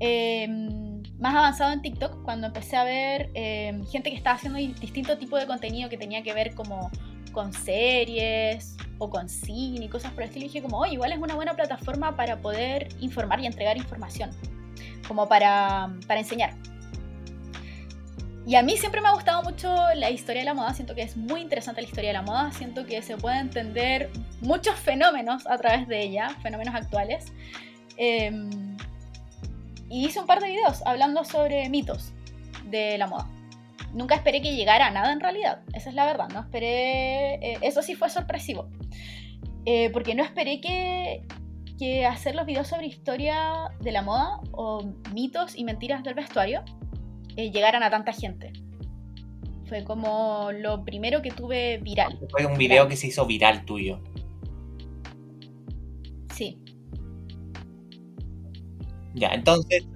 em, 0.00 1.02
más 1.18 1.34
avanzado 1.34 1.72
en 1.72 1.82
TikTok, 1.82 2.22
cuando 2.22 2.46
empecé 2.46 2.76
a 2.76 2.84
ver 2.84 3.30
em, 3.34 3.84
gente 3.86 4.10
que 4.10 4.16
estaba 4.16 4.36
haciendo 4.36 4.58
distinto 4.58 5.18
tipo 5.18 5.36
de 5.36 5.46
contenido 5.46 5.88
que 5.88 5.98
tenía 5.98 6.22
que 6.22 6.32
ver 6.32 6.54
como 6.54 6.90
con 7.32 7.52
series 7.52 8.76
o 8.98 9.10
con 9.10 9.28
cine 9.28 9.84
y 9.84 9.88
cosas 9.88 10.12
por 10.12 10.22
el 10.22 10.28
estilo, 10.28 10.46
dije 10.46 10.62
como, 10.62 10.78
oye, 10.78 10.94
igual 10.94 11.12
es 11.12 11.18
una 11.18 11.34
buena 11.34 11.54
plataforma 11.54 12.16
para 12.16 12.40
poder 12.40 12.88
informar 13.00 13.40
y 13.40 13.46
entregar 13.46 13.76
información, 13.76 14.30
como 15.06 15.28
para, 15.28 15.92
para 16.06 16.20
enseñar. 16.20 16.54
Y 18.48 18.54
a 18.54 18.62
mí 18.62 18.78
siempre 18.78 19.02
me 19.02 19.08
ha 19.08 19.12
gustado 19.12 19.42
mucho 19.42 19.76
la 19.94 20.10
historia 20.10 20.40
de 20.40 20.46
la 20.46 20.54
moda, 20.54 20.72
siento 20.72 20.94
que 20.94 21.02
es 21.02 21.18
muy 21.18 21.42
interesante 21.42 21.82
la 21.82 21.86
historia 21.86 22.08
de 22.08 22.14
la 22.14 22.22
moda, 22.22 22.50
siento 22.50 22.86
que 22.86 23.02
se 23.02 23.18
puede 23.18 23.40
entender 23.40 24.08
muchos 24.40 24.74
fenómenos 24.74 25.46
a 25.46 25.58
través 25.58 25.86
de 25.86 26.02
ella, 26.02 26.30
fenómenos 26.42 26.74
actuales. 26.74 27.26
Em, 27.98 28.78
y 29.90 30.06
hice 30.06 30.20
un 30.20 30.26
par 30.26 30.40
de 30.40 30.46
videos 30.46 30.80
hablando 30.86 31.24
sobre 31.24 31.68
mitos 31.68 32.14
de 32.70 32.96
la 32.96 33.06
moda. 33.06 33.28
Nunca 33.92 34.14
esperé 34.14 34.40
que 34.40 34.56
llegara 34.56 34.86
a 34.86 34.90
nada 34.92 35.12
en 35.12 35.20
realidad, 35.20 35.60
esa 35.74 35.90
es 35.90 35.94
la 35.94 36.06
verdad, 36.06 36.30
no 36.30 36.40
esperé, 36.40 37.34
eh, 37.34 37.58
eso 37.60 37.82
sí 37.82 37.96
fue 37.96 38.08
sorpresivo, 38.08 38.70
eh, 39.66 39.90
porque 39.90 40.14
no 40.14 40.24
esperé 40.24 40.62
que, 40.62 41.26
que 41.78 42.06
hacer 42.06 42.34
los 42.34 42.46
videos 42.46 42.68
sobre 42.68 42.86
historia 42.86 43.70
de 43.78 43.92
la 43.92 44.00
moda 44.00 44.40
o 44.52 44.84
mitos 45.12 45.54
y 45.54 45.64
mentiras 45.64 46.02
del 46.02 46.14
vestuario 46.14 46.64
eh, 47.38 47.52
llegaran 47.52 47.84
a 47.84 47.90
tanta 47.90 48.12
gente. 48.12 48.52
Fue 49.68 49.84
como 49.84 50.50
lo 50.50 50.84
primero 50.84 51.22
que 51.22 51.30
tuve 51.30 51.78
viral. 51.78 52.18
Fue 52.30 52.44
un 52.44 52.58
video 52.58 52.88
que 52.88 52.96
se 52.96 53.06
hizo 53.06 53.24
viral 53.26 53.64
tuyo. 53.64 54.00
Sí. 56.34 56.58
Ya, 59.14 59.28
entonces. 59.28 59.86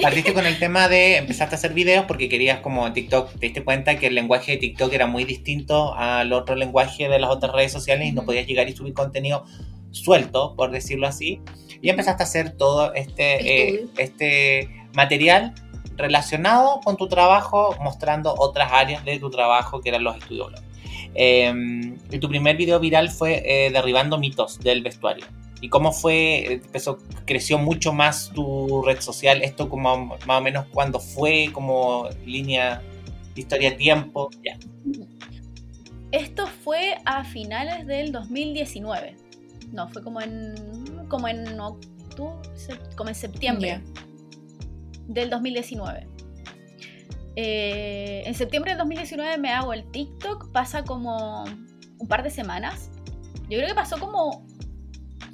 Partiste 0.00 0.32
con 0.32 0.46
el 0.46 0.56
tema 0.60 0.86
de 0.86 1.16
empezaste 1.16 1.56
a 1.56 1.58
hacer 1.58 1.74
videos 1.74 2.04
porque 2.04 2.28
querías 2.28 2.60
como 2.60 2.92
TikTok, 2.92 3.32
te 3.32 3.46
diste 3.46 3.64
cuenta 3.64 3.98
que 3.98 4.06
el 4.06 4.14
lenguaje 4.14 4.52
de 4.52 4.58
TikTok 4.58 4.92
era 4.92 5.08
muy 5.08 5.24
distinto 5.24 5.94
al 5.96 6.32
otro 6.32 6.54
lenguaje 6.54 7.08
de 7.08 7.18
las 7.18 7.30
otras 7.30 7.52
redes 7.52 7.72
sociales 7.72 8.06
y 8.06 8.12
no 8.12 8.24
podías 8.24 8.46
llegar 8.46 8.68
y 8.68 8.72
subir 8.72 8.94
contenido 8.94 9.46
suelto, 9.90 10.54
por 10.54 10.70
decirlo 10.70 11.08
así. 11.08 11.40
Y 11.82 11.88
empezaste 11.88 12.22
a 12.22 12.26
hacer 12.26 12.56
todo 12.56 12.94
este, 12.94 13.72
eh, 13.72 13.86
este 13.96 14.68
material 14.94 15.54
relacionado 16.00 16.80
con 16.84 16.96
tu 16.96 17.08
trabajo, 17.08 17.74
mostrando 17.80 18.34
otras 18.36 18.72
áreas 18.72 19.04
de 19.04 19.18
tu 19.18 19.30
trabajo 19.30 19.80
que 19.80 19.90
eran 19.90 20.04
los 20.04 20.16
estudios 20.16 20.52
em, 21.14 21.96
tu 22.20 22.28
primer 22.28 22.56
video 22.56 22.78
viral 22.80 23.10
fue 23.10 23.42
eh, 23.44 23.70
derribando 23.70 24.18
mitos 24.18 24.58
del 24.60 24.82
vestuario. 24.82 25.26
¿Y 25.60 25.68
cómo 25.68 25.92
fue? 25.92 26.54
Empezó, 26.54 26.98
creció 27.26 27.58
mucho 27.58 27.92
más 27.92 28.30
tu 28.34 28.82
red 28.82 29.00
social. 29.00 29.42
Esto 29.42 29.68
como 29.68 30.06
más 30.06 30.40
o 30.40 30.40
menos 30.40 30.66
cuando 30.72 30.98
fue, 30.98 31.50
como 31.52 32.08
línea 32.24 32.82
historia 33.34 33.76
tiempo. 33.76 34.30
Ya. 34.42 34.58
Esto 36.12 36.46
fue 36.46 36.98
a 37.04 37.24
finales 37.24 37.86
del 37.86 38.10
2019. 38.10 39.16
No, 39.72 39.88
fue 39.88 40.02
como 40.02 40.20
en 40.20 40.54
como 41.08 41.28
en 41.28 41.60
octubre, 41.60 42.36
como 42.96 43.10
en 43.10 43.14
septiembre 43.14 43.82
del 45.12 45.28
2019. 45.30 46.06
Eh, 47.36 48.22
en 48.26 48.34
septiembre 48.34 48.72
del 48.72 48.78
2019 48.78 49.38
me 49.38 49.50
hago 49.50 49.72
el 49.72 49.84
TikTok, 49.90 50.50
pasa 50.52 50.84
como 50.84 51.44
un 51.98 52.08
par 52.08 52.22
de 52.22 52.30
semanas. 52.30 52.90
Yo 53.48 53.58
creo 53.58 53.66
que 53.66 53.74
pasó 53.74 53.98
como, 53.98 54.46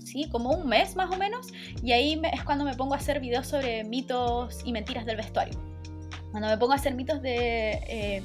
sí, 0.04 0.28
como 0.30 0.50
un 0.50 0.68
mes 0.68 0.96
más 0.96 1.10
o 1.10 1.16
menos. 1.16 1.48
Y 1.82 1.92
ahí 1.92 2.20
es 2.32 2.42
cuando 2.44 2.64
me 2.64 2.74
pongo 2.74 2.94
a 2.94 2.98
hacer 2.98 3.20
videos 3.20 3.46
sobre 3.46 3.84
mitos 3.84 4.60
y 4.64 4.72
mentiras 4.72 5.04
del 5.06 5.16
vestuario. 5.16 5.58
Cuando 6.30 6.48
me 6.48 6.56
pongo 6.58 6.72
a 6.72 6.76
hacer 6.76 6.94
mitos 6.94 7.22
de... 7.22 7.70
Eh, 7.88 8.22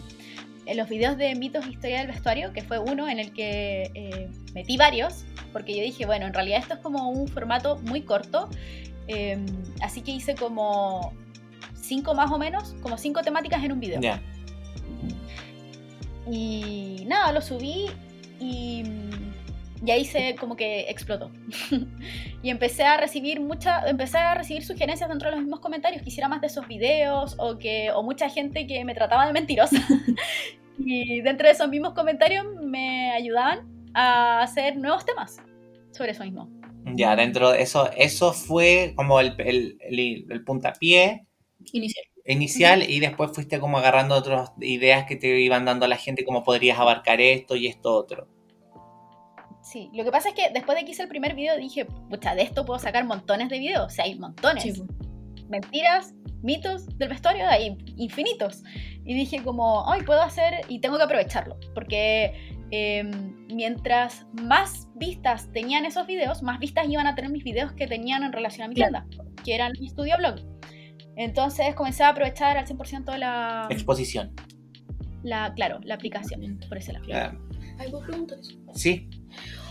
en 0.68 0.78
los 0.78 0.88
videos 0.88 1.18
de 1.18 1.34
mitos 1.34 1.66
e 1.66 1.72
historia 1.72 1.98
del 1.98 2.08
vestuario, 2.08 2.54
que 2.54 2.62
fue 2.62 2.78
uno 2.78 3.10
en 3.10 3.20
el 3.20 3.34
que 3.34 3.92
eh, 3.96 4.30
metí 4.54 4.78
varios, 4.78 5.26
porque 5.52 5.76
yo 5.76 5.82
dije, 5.82 6.06
bueno, 6.06 6.28
en 6.28 6.34
realidad 6.36 6.60
esto 6.60 6.76
es 6.76 6.80
como 6.82 7.10
un 7.10 7.28
formato 7.28 7.80
muy 7.80 8.04
corto, 8.04 8.48
así 9.82 10.02
que 10.02 10.12
hice 10.12 10.36
como 10.36 11.14
cinco 11.92 12.14
más 12.14 12.32
o 12.32 12.38
menos, 12.38 12.74
como 12.82 12.98
cinco 12.98 13.22
temáticas 13.22 13.62
en 13.66 13.74
un 13.74 13.82
video. 13.82 14.00
Y 16.32 17.04
nada, 17.06 17.34
lo 17.34 17.42
subí 17.42 17.88
y, 18.40 18.84
y 19.86 19.92
ahí 19.92 20.06
se 20.06 20.36
como 20.36 20.56
que 20.56 20.90
explotó. 20.90 21.30
y 22.42 22.50
empecé 22.50 22.86
a 22.86 22.96
recibir 22.96 23.42
mucha, 23.42 23.90
empecé 23.90 24.20
a 24.20 24.36
recibir 24.36 24.64
sugerencias 24.64 25.10
dentro 25.10 25.28
de 25.28 25.36
los 25.36 25.42
mismos 25.42 25.60
comentarios, 25.60 26.02
que 26.02 26.08
hiciera 26.08 26.30
más 26.30 26.40
de 26.40 26.48
esos 26.48 26.66
videos 26.66 27.36
o 27.38 27.58
que 27.58 27.92
o 27.92 28.04
mucha 28.04 28.30
gente 28.30 28.66
que 28.68 28.86
me 28.86 28.96
trataba 28.96 29.28
de 29.28 29.34
mentirosa. 29.34 29.76
y 30.80 31.20
dentro 31.20 31.48
de 31.48 31.54
esos 31.54 31.68
mismos 31.68 31.94
comentarios 31.94 32.46
me 32.64 33.12
ayudaban 33.12 33.68
a 33.94 34.44
hacer 34.44 34.78
nuevos 34.78 35.06
temas 35.06 35.42
sobre 35.92 36.12
eso 36.12 36.24
mismo. 36.24 36.50
Ya, 36.96 37.18
dentro 37.18 37.52
de 37.52 37.62
eso, 37.62 37.90
eso 37.98 38.32
fue 38.32 38.94
como 38.96 39.20
el, 39.20 39.36
el, 39.40 39.78
el 40.30 40.44
puntapié 40.46 41.28
Inicial. 41.74 42.06
Inicial 42.26 42.90
y 42.90 43.00
después 43.00 43.32
fuiste 43.34 43.60
como 43.60 43.78
agarrando 43.78 44.16
otras 44.16 44.52
ideas 44.60 45.06
que 45.06 45.16
te 45.16 45.40
iban 45.40 45.66
dando 45.66 45.86
a 45.86 45.88
la 45.88 45.98
gente, 45.98 46.24
cómo 46.24 46.44
podrías 46.44 46.80
abarcar 46.80 47.20
esto 47.20 47.56
y 47.56 47.68
esto 47.68 47.94
otro. 47.96 48.28
Sí, 49.64 49.90
lo 49.94 50.04
que 50.04 50.12
pasa 50.12 50.30
es 50.30 50.36
que 50.36 50.50
después 50.54 50.78
de 50.78 50.86
que 50.86 50.92
hice 50.92 51.04
el 51.04 51.08
primer 51.08 51.36
video 51.36 51.58
dije, 51.58 51.86
pucha, 51.86 52.36
de 52.36 52.42
esto 52.42 52.66
puedo 52.66 52.80
sacar 52.80 53.06
montones 53.06 53.50
de 53.50 53.60
videos, 53.60 53.86
o 53.86 53.90
sea, 53.90 54.06
hay 54.06 54.16
montones. 54.16 54.82
Mentiras, 55.50 56.14
mitos 56.42 56.88
del 56.98 57.10
vestuario, 57.10 57.48
hay 57.48 57.78
infinitos. 57.98 58.64
Y 59.06 59.14
dije 59.14 59.42
como, 59.44 59.90
ay, 59.92 60.02
puedo 60.04 60.22
hacer 60.22 60.62
y 60.68 60.80
tengo 60.80 60.98
que 60.98 61.04
aprovecharlo, 61.04 61.60
porque 61.74 62.34
em, 62.72 63.48
mientras 63.48 64.26
más 64.34 64.88
vistas 64.96 65.52
tenían 65.52 65.86
esos 65.86 66.08
videos, 66.08 66.42
más 66.42 66.60
vistas 66.60 66.88
iban 66.90 67.08
a 67.08 67.16
tener 67.16 67.32
mis 67.32 67.44
videos 67.44 67.72
que 67.74 67.88
tenían 67.88 68.24
en 68.24 68.32
relación 68.32 68.66
a 68.66 68.68
mi 68.68 68.76
tienda, 68.76 69.06
que 69.44 69.56
eran 69.56 69.74
mi 69.80 69.88
estudio 69.88 70.18
blog. 70.18 70.36
Entonces 71.16 71.76
comencé 71.76 72.04
a 72.04 72.10
aprovechar 72.10 72.58
al 72.58 72.66
100% 72.66 73.18
la... 73.18 73.68
Exposición. 73.70 74.34
La, 75.24 75.54
claro, 75.54 75.80
la 75.84 75.96
aplicación, 75.96 76.60
por 76.68 76.78
ese 76.78 76.94
lado. 76.94 77.06
¿Hay 77.78 77.92
preguntas? 77.92 78.58
Sí. 78.74 79.10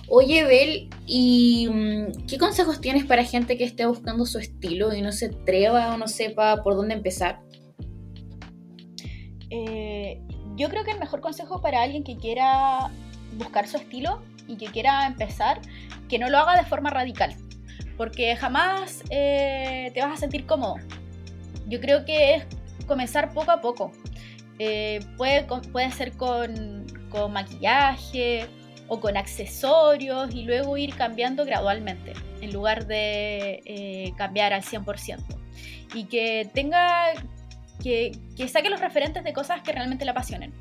Oye, 0.09 0.45
Bel, 0.45 0.91
¿y 1.07 1.68
mm, 1.68 2.26
qué 2.26 2.38
consejos 2.38 2.80
tienes 2.80 3.05
para 3.05 3.24
gente 3.24 3.57
que 3.57 3.64
esté 3.64 3.86
buscando 3.86 4.26
su 4.26 4.38
estilo 4.38 4.93
y 4.93 5.03
no 5.03 5.12
se 5.12 5.26
atreva 5.26 5.95
o 5.95 5.99
no 5.99 6.09
sepa 6.09 6.62
por 6.62 6.74
dónde 6.74 6.95
empezar? 6.95 7.41
Eh, 9.51 10.20
yo 10.57 10.68
creo 10.68 10.84
que 10.84 10.91
el 10.93 10.99
mejor 10.99 11.20
consejo 11.20 11.61
para 11.61 11.82
alguien 11.82 12.05
que 12.05 12.16
quiera 12.16 12.91
buscar 13.38 13.68
su 13.68 13.76
estilo 13.76 14.22
y 14.47 14.57
que 14.57 14.66
quiera 14.66 15.07
empezar, 15.07 15.61
que 16.09 16.18
no 16.18 16.28
lo 16.28 16.38
haga 16.38 16.57
de 16.61 16.68
forma 16.68 16.91
radical, 16.91 17.36
porque 17.97 18.34
jamás 18.36 19.05
eh, 19.11 19.91
te 19.95 20.01
vas 20.01 20.12
a 20.12 20.16
sentir 20.16 20.45
cómodo 20.47 20.76
yo 21.71 21.81
creo 21.81 22.05
que 22.05 22.35
es 22.35 22.47
comenzar 22.87 23.33
poco 23.33 23.51
a 23.53 23.61
poco. 23.61 23.93
Eh, 24.59 25.01
puede, 25.16 25.47
puede 25.73 25.91
ser 25.93 26.12
con, 26.16 26.85
con 27.09 27.33
maquillaje 27.33 28.47
o 28.89 29.01
con 29.01 29.16
accesorios 29.16 30.35
y 30.35 30.43
luego 30.43 30.77
ir 30.77 30.95
cambiando 30.97 31.45
gradualmente 31.47 32.12
en 32.43 32.53
lugar 32.53 32.87
de 32.87 33.62
eh, 33.64 34.12
cambiar 34.16 34.53
al 34.53 34.62
100%. 34.62 35.18
Y 35.95 36.05
que 36.05 36.51
tenga, 36.53 37.12
que, 37.83 38.12
que 38.37 38.49
saque 38.49 38.68
los 38.68 38.81
referentes 38.81 39.23
de 39.25 39.33
cosas 39.33 39.62
que 39.62 39.73
realmente 39.73 40.05
le 40.05 40.11
apasionen. 40.11 40.53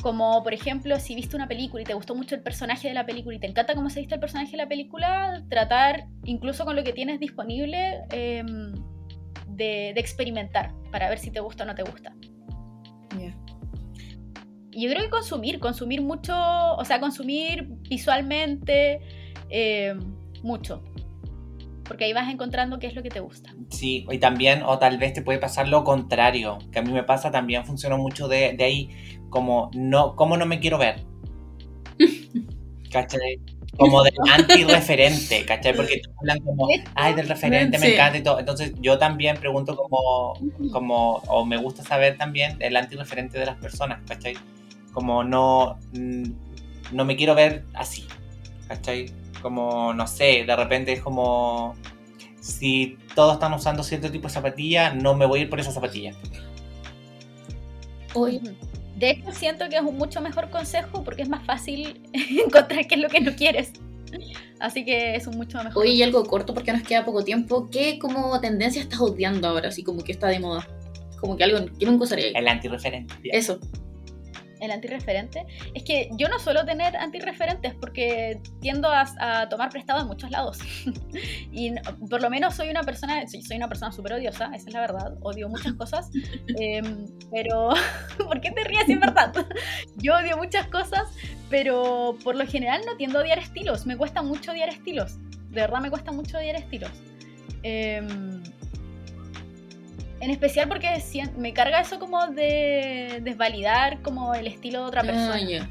Como 0.00 0.42
por 0.42 0.54
ejemplo, 0.54 0.98
si 1.00 1.14
viste 1.14 1.34
una 1.34 1.48
película 1.48 1.82
y 1.82 1.86
te 1.86 1.94
gustó 1.94 2.14
mucho 2.14 2.34
el 2.34 2.42
personaje 2.42 2.88
de 2.88 2.94
la 2.94 3.04
película 3.04 3.36
y 3.36 3.40
te 3.40 3.46
encanta 3.46 3.74
cómo 3.74 3.90
se 3.90 4.00
viste 4.00 4.14
el 4.14 4.20
personaje 4.20 4.52
de 4.52 4.58
la 4.58 4.68
película, 4.68 5.42
tratar, 5.48 6.06
incluso 6.24 6.64
con 6.64 6.76
lo 6.76 6.84
que 6.84 6.92
tienes 6.92 7.20
disponible, 7.20 8.02
em, 8.10 8.74
de, 9.56 9.92
de, 9.94 10.00
experimentar 10.00 10.72
para 10.90 11.08
ver 11.08 11.18
si 11.18 11.30
te 11.30 11.40
gusta 11.40 11.64
o 11.64 11.66
no 11.66 11.74
te 11.74 11.82
gusta. 11.82 12.14
Ya. 13.18 13.34
Y 14.74 14.82
yo 14.82 14.90
creo 14.90 15.04
que 15.04 15.10
consumir, 15.10 15.60
consumir 15.60 16.02
mucho, 16.02 16.34
o 16.36 16.84
sea, 16.84 16.98
consumir 16.98 17.68
visualmente 17.88 19.00
eh, 19.48 19.94
mucho. 20.42 20.82
Porque 21.84 22.04
ahí 22.04 22.12
vas 22.12 22.28
encontrando 22.28 22.78
qué 22.80 22.88
es 22.88 22.94
lo 22.94 23.02
que 23.02 23.10
te 23.10 23.20
gusta. 23.20 23.54
Sí, 23.68 24.04
y 24.10 24.18
también, 24.18 24.62
o 24.64 24.78
tal 24.78 24.98
vez 24.98 25.12
te 25.12 25.22
puede 25.22 25.38
pasar 25.38 25.68
lo 25.68 25.84
contrario, 25.84 26.58
que 26.72 26.80
a 26.80 26.82
mí 26.82 26.92
me 26.92 27.04
pasa 27.04 27.30
también, 27.30 27.64
funciona 27.64 27.96
mucho 27.96 28.26
de, 28.26 28.54
de 28.54 28.64
ahí, 28.64 28.90
como 29.30 29.70
no, 29.74 30.16
como 30.16 30.36
no 30.36 30.44
me 30.44 30.58
quiero 30.58 30.78
ver. 30.78 31.04
¿Cachai? 32.90 33.40
Como 33.78 34.02
del 34.02 34.14
anti-referente, 34.32 35.44
¿cachai? 35.44 35.74
Porque 35.74 36.00
todos 36.00 36.16
hablan 36.20 36.38
como, 36.40 36.68
ay, 36.94 37.14
del 37.14 37.28
referente, 37.28 37.78
me 37.78 37.94
encanta 37.94 38.18
y 38.18 38.22
todo. 38.22 38.38
Entonces 38.38 38.72
yo 38.80 38.98
también 38.98 39.36
pregunto 39.36 39.76
como, 39.76 40.34
como, 40.72 41.16
o 41.26 41.44
me 41.44 41.56
gusta 41.56 41.82
saber 41.82 42.16
también 42.16 42.56
el 42.60 42.76
anti-referente 42.76 43.38
de 43.38 43.46
las 43.46 43.56
personas, 43.56 44.00
¿cachai? 44.06 44.36
Como 44.92 45.24
no, 45.24 45.78
mm, 45.92 46.24
no 46.92 47.04
me 47.04 47.16
quiero 47.16 47.34
ver 47.34 47.64
así, 47.74 48.06
¿cachai? 48.68 49.12
Como, 49.42 49.92
no 49.92 50.06
sé, 50.06 50.44
de 50.46 50.56
repente 50.56 50.92
es 50.92 51.02
como, 51.02 51.74
si 52.40 52.98
todos 53.14 53.34
están 53.34 53.52
usando 53.54 53.82
cierto 53.82 54.10
tipo 54.10 54.28
de 54.28 54.34
zapatilla, 54.34 54.94
no 54.94 55.14
me 55.14 55.26
voy 55.26 55.40
a 55.40 55.42
ir 55.42 55.50
por 55.50 55.60
esa 55.60 55.72
zapatilla. 55.72 56.12
Oye, 58.14 58.38
Ujú. 58.38 58.54
De 58.96 59.10
hecho, 59.10 59.32
siento 59.32 59.68
que 59.68 59.76
es 59.76 59.82
un 59.82 59.96
mucho 59.96 60.20
mejor 60.20 60.50
consejo 60.50 61.02
porque 61.02 61.22
es 61.22 61.28
más 61.28 61.44
fácil 61.44 62.00
encontrar 62.12 62.86
qué 62.86 62.94
es 62.94 63.00
lo 63.00 63.08
que 63.08 63.20
no 63.20 63.34
quieres. 63.34 63.72
Así 64.60 64.84
que 64.84 65.16
es 65.16 65.26
un 65.26 65.36
mucho 65.36 65.58
mejor. 65.58 65.82
oye, 65.82 65.92
y 65.92 66.02
algo 66.02 66.24
corto 66.24 66.54
porque 66.54 66.72
nos 66.72 66.82
queda 66.82 67.04
poco 67.04 67.24
tiempo. 67.24 67.68
¿Qué 67.70 67.98
como 67.98 68.40
tendencia 68.40 68.80
estás 68.80 69.00
odiando 69.00 69.48
ahora? 69.48 69.68
Así 69.68 69.82
como 69.82 70.02
que 70.04 70.12
está 70.12 70.28
de 70.28 70.38
moda. 70.38 70.66
Como 71.20 71.36
que 71.36 71.44
algo 71.44 71.66
que 71.78 71.86
nunca 71.86 72.04
usaría. 72.04 72.28
El 72.28 72.46
anti-referente. 72.46 73.14
ya. 73.24 73.32
Eso. 73.32 73.58
El 74.60 74.70
antirreferente. 74.70 75.44
Es 75.74 75.82
que 75.84 76.08
yo 76.18 76.28
no 76.28 76.38
suelo 76.38 76.64
tener 76.64 76.96
antirreferentes 76.96 77.74
porque 77.74 78.40
tiendo 78.60 78.88
a, 78.88 79.04
a 79.18 79.48
tomar 79.48 79.70
prestado 79.70 80.00
en 80.00 80.06
muchos 80.06 80.30
lados. 80.30 80.58
y 81.52 81.70
no- 81.70 81.82
por 82.08 82.22
lo 82.22 82.30
menos 82.30 82.54
soy 82.54 82.68
una 82.70 82.82
persona, 82.82 83.26
soy, 83.26 83.42
soy 83.42 83.56
una 83.56 83.68
persona 83.68 83.92
súper 83.92 84.14
odiosa, 84.14 84.46
esa 84.54 84.68
es 84.68 84.72
la 84.74 84.80
verdad. 84.80 85.14
Odio 85.22 85.48
muchas 85.48 85.72
cosas. 85.78 86.10
Em, 86.58 87.06
pero, 87.30 87.70
¿por 88.18 88.40
qué 88.40 88.50
te 88.50 88.64
ríes 88.64 88.88
es 88.88 89.00
verdad? 89.00 89.32
yo 89.96 90.14
odio 90.16 90.36
muchas 90.36 90.66
cosas, 90.68 91.08
pero 91.50 92.16
por 92.22 92.36
lo 92.36 92.46
general 92.46 92.82
no 92.86 92.96
tiendo 92.96 93.18
a 93.18 93.22
odiar 93.22 93.38
estilos. 93.38 93.86
Me 93.86 93.96
cuesta 93.96 94.22
mucho 94.22 94.52
odiar 94.52 94.68
estilos. 94.68 95.16
De 95.50 95.60
verdad 95.60 95.80
me 95.80 95.90
cuesta 95.90 96.10
mucho 96.12 96.38
odiar 96.38 96.56
estilos. 96.56 96.90
Em, 97.62 98.42
en 100.24 100.30
especial 100.30 100.68
porque 100.68 100.88
me 101.36 101.52
carga 101.52 101.80
eso 101.80 101.98
como 101.98 102.26
de 102.28 103.20
desvalidar 103.22 104.00
como 104.02 104.34
el 104.34 104.46
estilo 104.46 104.80
de 104.80 104.86
otra 104.86 105.02
persona. 105.02 105.34
Ah, 105.34 105.40
ya. 105.40 105.68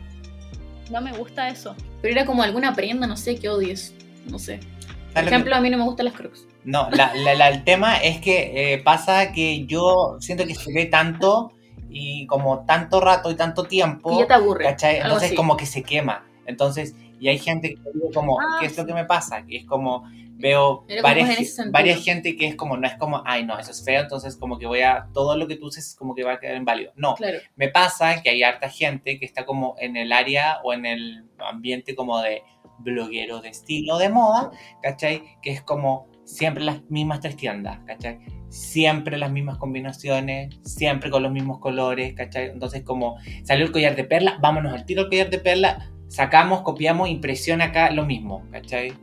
No 0.91 1.01
me 1.01 1.11
gusta 1.13 1.49
eso. 1.49 1.75
Pero 2.01 2.13
era 2.13 2.25
como 2.25 2.43
alguna 2.43 2.73
prenda, 2.75 3.07
no 3.07 3.17
sé, 3.17 3.35
que 3.37 3.49
odies. 3.49 3.93
No 4.29 4.37
sé. 4.37 4.57
Por 4.57 4.65
¿Sabes 4.65 4.89
lo 5.15 5.21
que- 5.21 5.27
ejemplo, 5.27 5.55
a 5.55 5.61
mí 5.61 5.69
no 5.69 5.77
me 5.77 5.83
gustan 5.83 6.05
las 6.05 6.13
crocs. 6.15 6.45
No, 6.65 6.89
la- 6.91 7.13
la- 7.15 7.33
la- 7.35 7.49
el 7.49 7.63
tema 7.63 7.97
es 7.97 8.19
que 8.21 8.73
eh, 8.73 8.77
pasa 8.79 9.31
que 9.31 9.65
yo 9.65 10.17
siento 10.19 10.45
que 10.45 10.55
se 10.55 10.71
ve 10.73 10.85
tanto 10.85 11.51
y 11.89 12.25
como 12.27 12.59
tanto 12.65 12.99
rato 13.01 13.29
y 13.31 13.35
tanto 13.35 13.63
tiempo, 13.63 14.09
Que 14.11 14.19
ya 14.23 14.27
te 14.27 14.33
aburre. 14.33 14.63
¿cachai? 14.65 14.95
algo 14.95 15.05
Entonces 15.07 15.27
así. 15.29 15.35
como 15.35 15.57
que 15.57 15.65
se 15.65 15.83
quema. 15.83 16.25
Entonces, 16.45 16.95
y 17.23 17.29
hay 17.29 17.39
gente 17.39 17.75
que 17.75 17.81
digo 17.93 18.09
como, 18.13 18.37
Ah, 18.39 18.57
¿qué 18.59 18.65
es 18.65 18.77
lo 18.77 18.85
que 18.85 18.93
me 18.93 19.05
pasa? 19.05 19.45
Que 19.45 19.57
es 19.57 19.65
como, 19.65 20.03
veo 20.35 20.85
varias, 21.01 21.57
varias 21.71 22.03
gente 22.03 22.35
que 22.35 22.47
es 22.47 22.55
como, 22.55 22.75
no 22.75 22.85
es 22.85 22.95
como, 22.95 23.23
ay 23.25 23.45
no, 23.45 23.57
eso 23.57 23.71
es 23.71 23.83
feo, 23.85 24.01
entonces 24.01 24.35
como 24.35 24.59
que 24.59 24.65
voy 24.65 24.81
a, 24.81 25.07
todo 25.13 25.37
lo 25.37 25.47
que 25.47 25.55
tú 25.55 25.67
uses 25.67 25.95
como 25.97 26.15
que 26.15 26.23
va 26.23 26.33
a 26.33 26.39
quedar 26.39 26.57
inválido. 26.57 26.91
No, 26.97 27.15
Claro. 27.15 27.37
me 27.55 27.69
pasa 27.69 28.21
que 28.21 28.29
hay 28.29 28.43
harta 28.43 28.69
gente 28.69 29.17
que 29.19 29.25
está 29.25 29.45
como 29.45 29.75
en 29.79 29.95
el 29.95 30.11
área 30.11 30.59
o 30.63 30.73
en 30.73 30.85
el 30.85 31.25
ambiente 31.39 31.95
como 31.95 32.19
de 32.21 32.43
bloguero 32.79 33.39
de 33.39 33.49
estilo 33.49 33.97
de 33.97 34.09
moda, 34.09 34.51
¿cachai? 34.81 35.23
Que 35.41 35.51
es 35.51 35.61
como 35.61 36.07
siempre 36.25 36.63
las 36.63 36.81
mismas 36.89 37.21
tres 37.21 37.37
tiendas, 37.37 37.79
¿cachai? 37.85 38.19
Siempre 38.49 39.17
las 39.17 39.31
mismas 39.31 39.57
combinaciones, 39.57 40.59
siempre 40.63 41.09
con 41.09 41.23
los 41.23 41.31
mismos 41.31 41.59
colores, 41.59 42.13
¿cachai? 42.15 42.49
Entonces 42.49 42.83
como 42.83 43.17
salió 43.43 43.65
el 43.65 43.71
collar 43.71 43.95
de 43.95 44.03
perla, 44.03 44.37
vámonos 44.41 44.73
al 44.73 44.85
tiro 44.85 45.03
al 45.03 45.09
collar 45.09 45.29
de 45.29 45.39
perla, 45.39 45.89
sacamos, 46.13 46.61
copiamos, 46.61 47.09
impresión 47.09 47.61
acá, 47.61 47.89
lo 47.89 48.05
mismo, 48.05 48.43
¿cachai? 48.51 48.93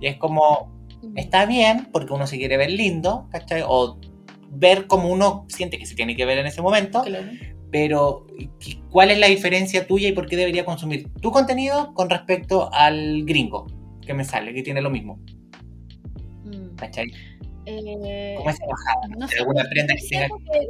Y 0.00 0.06
es 0.06 0.16
como, 0.16 0.70
está 1.16 1.46
bien 1.46 1.88
porque 1.90 2.12
uno 2.12 2.26
se 2.26 2.36
quiere 2.36 2.58
ver 2.58 2.70
lindo, 2.70 3.26
¿cachai? 3.30 3.62
O 3.66 3.98
ver 4.50 4.86
como 4.86 5.08
uno 5.08 5.46
siente 5.48 5.78
que 5.78 5.86
se 5.86 5.94
tiene 5.94 6.14
que 6.14 6.26
ver 6.26 6.36
en 6.36 6.46
ese 6.46 6.60
momento, 6.60 7.02
Claro. 7.04 7.24
pero 7.70 8.26
¿qué- 8.60 8.78
¿cuál 8.90 9.10
es 9.10 9.18
la 9.18 9.28
diferencia 9.28 9.86
tuya 9.86 10.08
y 10.08 10.12
por 10.12 10.28
qué 10.28 10.36
debería 10.36 10.66
consumir 10.66 11.08
tu 11.22 11.30
contenido 11.30 11.94
con 11.94 12.10
respecto 12.10 12.68
al 12.74 13.24
gringo 13.24 13.66
que 14.06 14.12
me 14.12 14.24
sale, 14.24 14.52
que 14.52 14.62
tiene 14.62 14.82
lo 14.82 14.90
mismo? 14.90 15.18
Mm. 16.44 16.76
¿Cachai? 16.76 17.10
Eh, 17.66 18.34
¿Cómo 18.36 18.50
esa 18.50 18.64
bajada? 18.66 19.16
no 19.16 19.28
sé, 19.28 19.38
alguna 19.38 19.64
prenda 19.70 19.94
que 19.94 20.02
tenga 20.08 20.28
que 20.28 20.66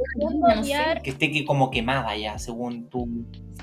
odiar- 0.61 1.01
que 1.01 1.09
esté 1.09 1.31
que 1.31 1.43
como 1.45 1.71
quemada 1.71 2.15
ya, 2.15 2.37
según 2.37 2.87
tu... 2.89 3.07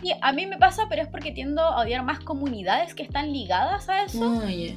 sí, 0.03 0.12
a 0.20 0.33
mí 0.33 0.47
me 0.47 0.59
pasa, 0.59 0.87
pero 0.89 1.03
es 1.03 1.09
porque 1.09 1.31
tiendo 1.31 1.62
a 1.62 1.81
odiar 1.83 2.03
más 2.05 2.20
comunidades 2.20 2.95
que 2.95 3.03
están 3.05 3.33
ligadas 3.33 3.89
a 3.89 4.05
eso 4.05 4.41
Ah, 4.45 4.51
ya. 4.51 4.74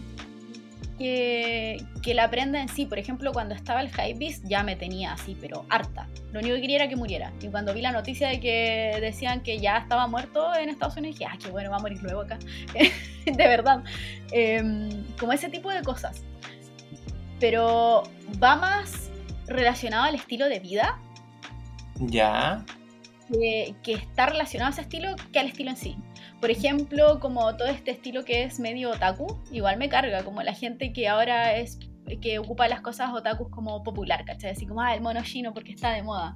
que, 0.98 1.78
que 2.04 2.14
la 2.14 2.30
prenda 2.30 2.62
en 2.62 2.70
sí. 2.70 2.86
Por 2.86 3.00
ejemplo, 3.00 3.32
cuando 3.34 3.56
estaba 3.56 3.82
el 3.82 3.90
Hypebeast 3.90 4.46
ya 4.48 4.62
me 4.64 4.76
tenía 4.76 5.14
así, 5.14 5.36
pero 5.40 5.66
harta. 5.70 6.08
Lo 6.32 6.40
único 6.40 6.56
que 6.56 6.62
quería 6.62 6.76
era 6.78 6.88
que 6.88 6.96
muriera. 6.96 7.32
Y 7.42 7.48
cuando 7.48 7.74
vi 7.74 7.82
la 7.82 7.92
noticia 7.92 8.28
de 8.30 8.40
que 8.40 8.98
decían 9.02 9.42
que 9.42 9.58
ya 9.60 9.78
estaba 9.80 10.08
muerto 10.08 10.54
en 10.56 10.70
Estados 10.70 10.96
Unidos, 10.98 11.18
dije, 11.18 11.30
ah, 11.32 11.38
qué 11.44 11.50
bueno, 11.50 11.72
va 11.72 11.78
a 11.78 11.80
morir 11.80 12.02
luego 12.04 12.22
acá. 12.22 12.38
de 13.26 13.48
verdad. 13.48 13.84
Em, 14.32 15.04
como 15.20 15.34
ese 15.34 15.50
tipo 15.50 15.72
de 15.72 15.82
cosas. 15.82 16.24
Pero 17.40 18.04
va 18.42 18.56
más 18.56 19.12
relacionado 19.48 20.06
al 20.06 20.16
estilo 20.16 20.48
de 20.48 20.60
vida 20.60 21.00
Ya, 22.00 22.66
que, 23.32 23.76
que 23.84 23.94
está 23.94 24.28
relacionado 24.28 24.70
a 24.70 24.74
ese 24.74 24.82
estilo 24.82 25.16
que 25.32 25.40
al 25.40 25.48
estilo 25.48 25.70
en 25.72 25.78
sí. 25.78 25.98
Por 26.42 26.52
ejemplo, 26.52 27.20
como 27.20 27.56
todo 27.56 27.68
este 27.70 27.92
estilo 27.92 28.26
que 28.26 28.44
es 28.44 28.60
medio 28.60 28.92
otaku, 28.92 29.42
igual 29.52 29.78
me 29.78 29.90
carga, 29.90 30.24
como 30.24 30.44
la 30.44 30.54
gente 30.54 30.92
que 30.94 31.08
ahora 31.08 31.56
es 31.56 31.80
que 32.22 32.38
ocupa 32.40 32.68
las 32.68 32.82
cosas 32.82 33.14
otakus 33.14 33.50
como 33.50 33.82
popular, 33.84 34.26
¿cachai? 34.26 34.52
Así 34.52 34.66
como, 34.68 34.82
ah, 34.82 34.94
el 34.94 35.02
mono 35.02 35.22
chino 35.24 35.54
porque 35.54 35.72
está 35.72 35.92
de 35.94 36.04
moda. 36.04 36.36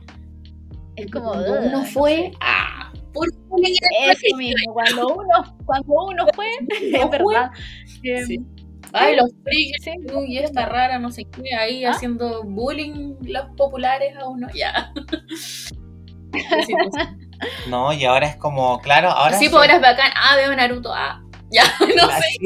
Es 0.95 1.11
como, 1.11 1.31
Cuando 1.31 1.53
uno 1.53 1.69
no 1.69 1.85
fue. 1.85 2.31
sé. 2.31 2.31
Ah, 2.41 2.91
por 3.13 3.27
Eso 3.27 4.37
mismo, 4.37 4.73
cuando 4.73 5.07
uno, 5.15 5.57
cuando 5.65 5.93
uno 6.05 6.25
fue, 6.33 6.49
es 6.93 7.09
fue. 7.21 7.35
verdad. 7.35 7.51
Sí. 7.85 8.39
Ay, 8.93 9.15
los 9.15 9.31
frikis, 9.43 9.83
sí, 9.83 9.91
y 10.27 10.37
esta 10.37 10.65
rara, 10.65 10.99
no 10.99 11.11
sé 11.11 11.25
qué, 11.25 11.55
ahí 11.55 11.85
¿Ah? 11.85 11.91
haciendo 11.91 12.43
bullying 12.43 13.15
los 13.21 13.45
populares 13.55 14.15
a 14.17 14.27
uno, 14.27 14.47
ya. 14.53 14.91
Sí, 15.35 15.75
pues. 16.73 17.07
no, 17.69 17.93
y 17.93 18.05
ahora 18.05 18.27
es 18.27 18.35
como, 18.37 18.79
claro, 18.79 19.09
ahora... 19.09 19.37
sí, 19.37 19.49
pues 19.49 19.61
ahora 19.61 19.75
es 19.75 19.81
bacán. 19.81 20.11
Ah, 20.15 20.35
veo 20.35 20.55
Naruto, 20.55 20.93
ah, 20.93 21.21
ya, 21.51 21.63
no 21.79 22.07
sé. 22.07 22.15
Así, 22.15 22.39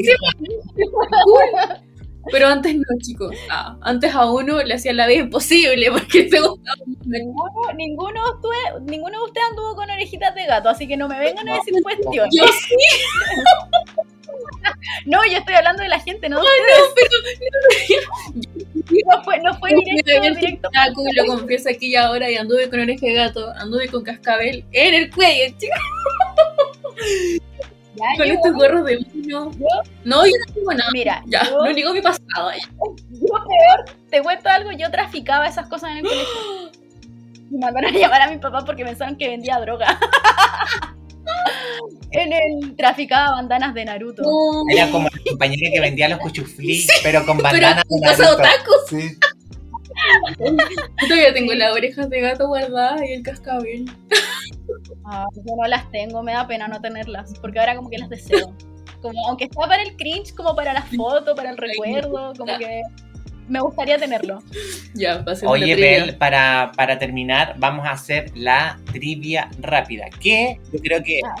Pero 2.30 2.46
antes 2.46 2.74
no, 2.76 2.82
chicos. 3.00 3.34
Ah, 3.50 3.76
antes 3.82 4.14
a 4.14 4.30
uno 4.30 4.62
le 4.62 4.74
hacían 4.74 4.96
la 4.96 5.06
vida 5.06 5.20
imposible 5.20 5.90
porque 5.90 6.28
se 6.28 6.40
gustaba. 6.40 6.76
ninguno, 7.04 7.72
ninguno, 7.76 8.20
estuve- 8.34 8.80
ninguno 8.90 9.18
de 9.18 9.24
ustedes 9.24 9.46
anduvo 9.50 9.74
con 9.74 9.90
orejitas 9.90 10.34
de 10.34 10.46
gato, 10.46 10.68
así 10.68 10.86
que 10.86 10.96
no 10.96 11.08
me 11.08 11.18
vengan 11.18 11.48
a 11.48 11.54
decir 11.54 11.74
cuestiones. 11.82 12.34
Yo 12.34 12.44
sí, 12.46 12.74
No, 15.06 15.18
yo 15.30 15.38
estoy 15.38 15.54
hablando 15.54 15.82
de 15.82 15.88
la 15.88 15.98
gente, 16.00 16.28
no 16.28 16.38
de 16.38 16.44
no, 16.44 16.84
ustedes. 16.88 18.04
No 19.08 19.22
fue, 19.24 19.38
no 19.40 19.54
fue 19.58 19.70
pero 20.04 20.22
directo, 20.22 20.68
lo 21.16 21.26
confieso 21.26 21.68
aquí 21.70 21.86
y 21.88 21.96
ahora 21.96 22.30
y 22.30 22.36
anduve 22.36 22.68
con 22.68 22.80
oreja 22.80 23.06
de 23.06 23.12
gato, 23.14 23.50
anduve 23.56 23.88
con 23.88 24.02
cascabel 24.02 24.64
en 24.72 24.94
el 24.94 25.10
cuello, 25.10 25.54
chicos, 25.58 25.78
Ya, 27.94 28.04
con 28.16 28.26
yo- 28.26 28.34
estos 28.34 28.52
gorros 28.54 28.84
de 28.86 28.98
mono. 28.98 29.50
No, 30.04 30.24
yo 30.26 30.32
no 30.46 30.54
tengo 30.54 30.72
nada. 30.72 30.90
Mira, 30.92 31.22
Ya, 31.26 31.44
yo, 31.44 31.64
lo 31.64 31.70
único 31.70 31.92
que 31.92 31.98
me 32.00 32.02
pasaba. 32.02 32.54
ya. 32.56 32.68
yo 33.10 33.26
peor, 33.28 33.96
te 34.10 34.22
cuento 34.22 34.48
algo, 34.48 34.70
yo 34.72 34.90
traficaba 34.90 35.46
esas 35.46 35.68
cosas 35.68 35.90
en 35.90 35.96
el 35.98 36.02
colegio. 36.04 36.26
Me 37.50 37.58
mandaron 37.58 37.94
a 37.94 37.98
llamar 37.98 38.22
a 38.22 38.30
mi 38.30 38.38
papá 38.38 38.64
porque 38.64 38.82
pensaron 38.82 39.16
que 39.16 39.28
vendía 39.28 39.60
droga. 39.60 39.98
En 42.14 42.30
el 42.32 42.76
traficaba 42.76 43.32
bandanas 43.32 43.72
de 43.74 43.86
Naruto. 43.86 44.22
No, 44.22 44.64
Era 44.70 44.90
como 44.90 45.08
la 45.08 45.18
compañera 45.30 45.70
que 45.72 45.80
vendía 45.80 46.08
los 46.08 46.18
cuchuflí, 46.18 46.86
pero 47.02 47.24
con 47.24 47.38
bandanas 47.38 47.84
de 47.88 48.00
Naruto. 48.06 48.32
otaku. 48.34 48.70
Sí. 48.90 49.16
Yo 50.38 51.08
todavía 51.08 51.34
tengo 51.34 51.52
las 51.54 51.72
orejas 51.72 52.10
de 52.10 52.20
gato 52.20 52.48
guardadas 52.48 53.02
y 53.02 53.12
el 53.12 53.22
cascabel. 53.22 53.84
Ah, 55.04 55.26
yo 55.34 55.56
no 55.56 55.66
las 55.68 55.90
tengo, 55.90 56.22
me 56.22 56.32
da 56.32 56.46
pena 56.46 56.68
no 56.68 56.80
tenerlas, 56.80 57.32
porque 57.40 57.58
ahora 57.58 57.76
como 57.76 57.90
que 57.90 57.98
las 57.98 58.08
deseo. 58.08 58.54
Como, 59.00 59.28
aunque 59.28 59.48
sea 59.52 59.66
para 59.66 59.82
el 59.82 59.96
cringe, 59.96 60.32
como 60.34 60.54
para 60.54 60.72
la 60.72 60.82
foto, 60.82 61.34
para 61.34 61.50
el 61.50 61.56
recuerdo, 61.56 62.32
como 62.36 62.56
que 62.58 62.82
me 63.48 63.60
gustaría 63.60 63.98
tenerlo. 63.98 64.38
Ya, 64.94 65.24
pasemos 65.24 65.52
Oye, 65.52 65.66
la 65.66 65.74
trivia. 65.74 66.04
Bel, 66.04 66.16
para, 66.16 66.72
para 66.76 66.98
terminar, 66.98 67.56
vamos 67.58 67.86
a 67.86 67.90
hacer 67.90 68.30
la 68.36 68.78
trivia 68.92 69.50
rápida. 69.60 70.08
Que 70.20 70.58
yo 70.72 70.78
creo 70.80 71.02
que. 71.02 71.20
Ah, 71.24 71.34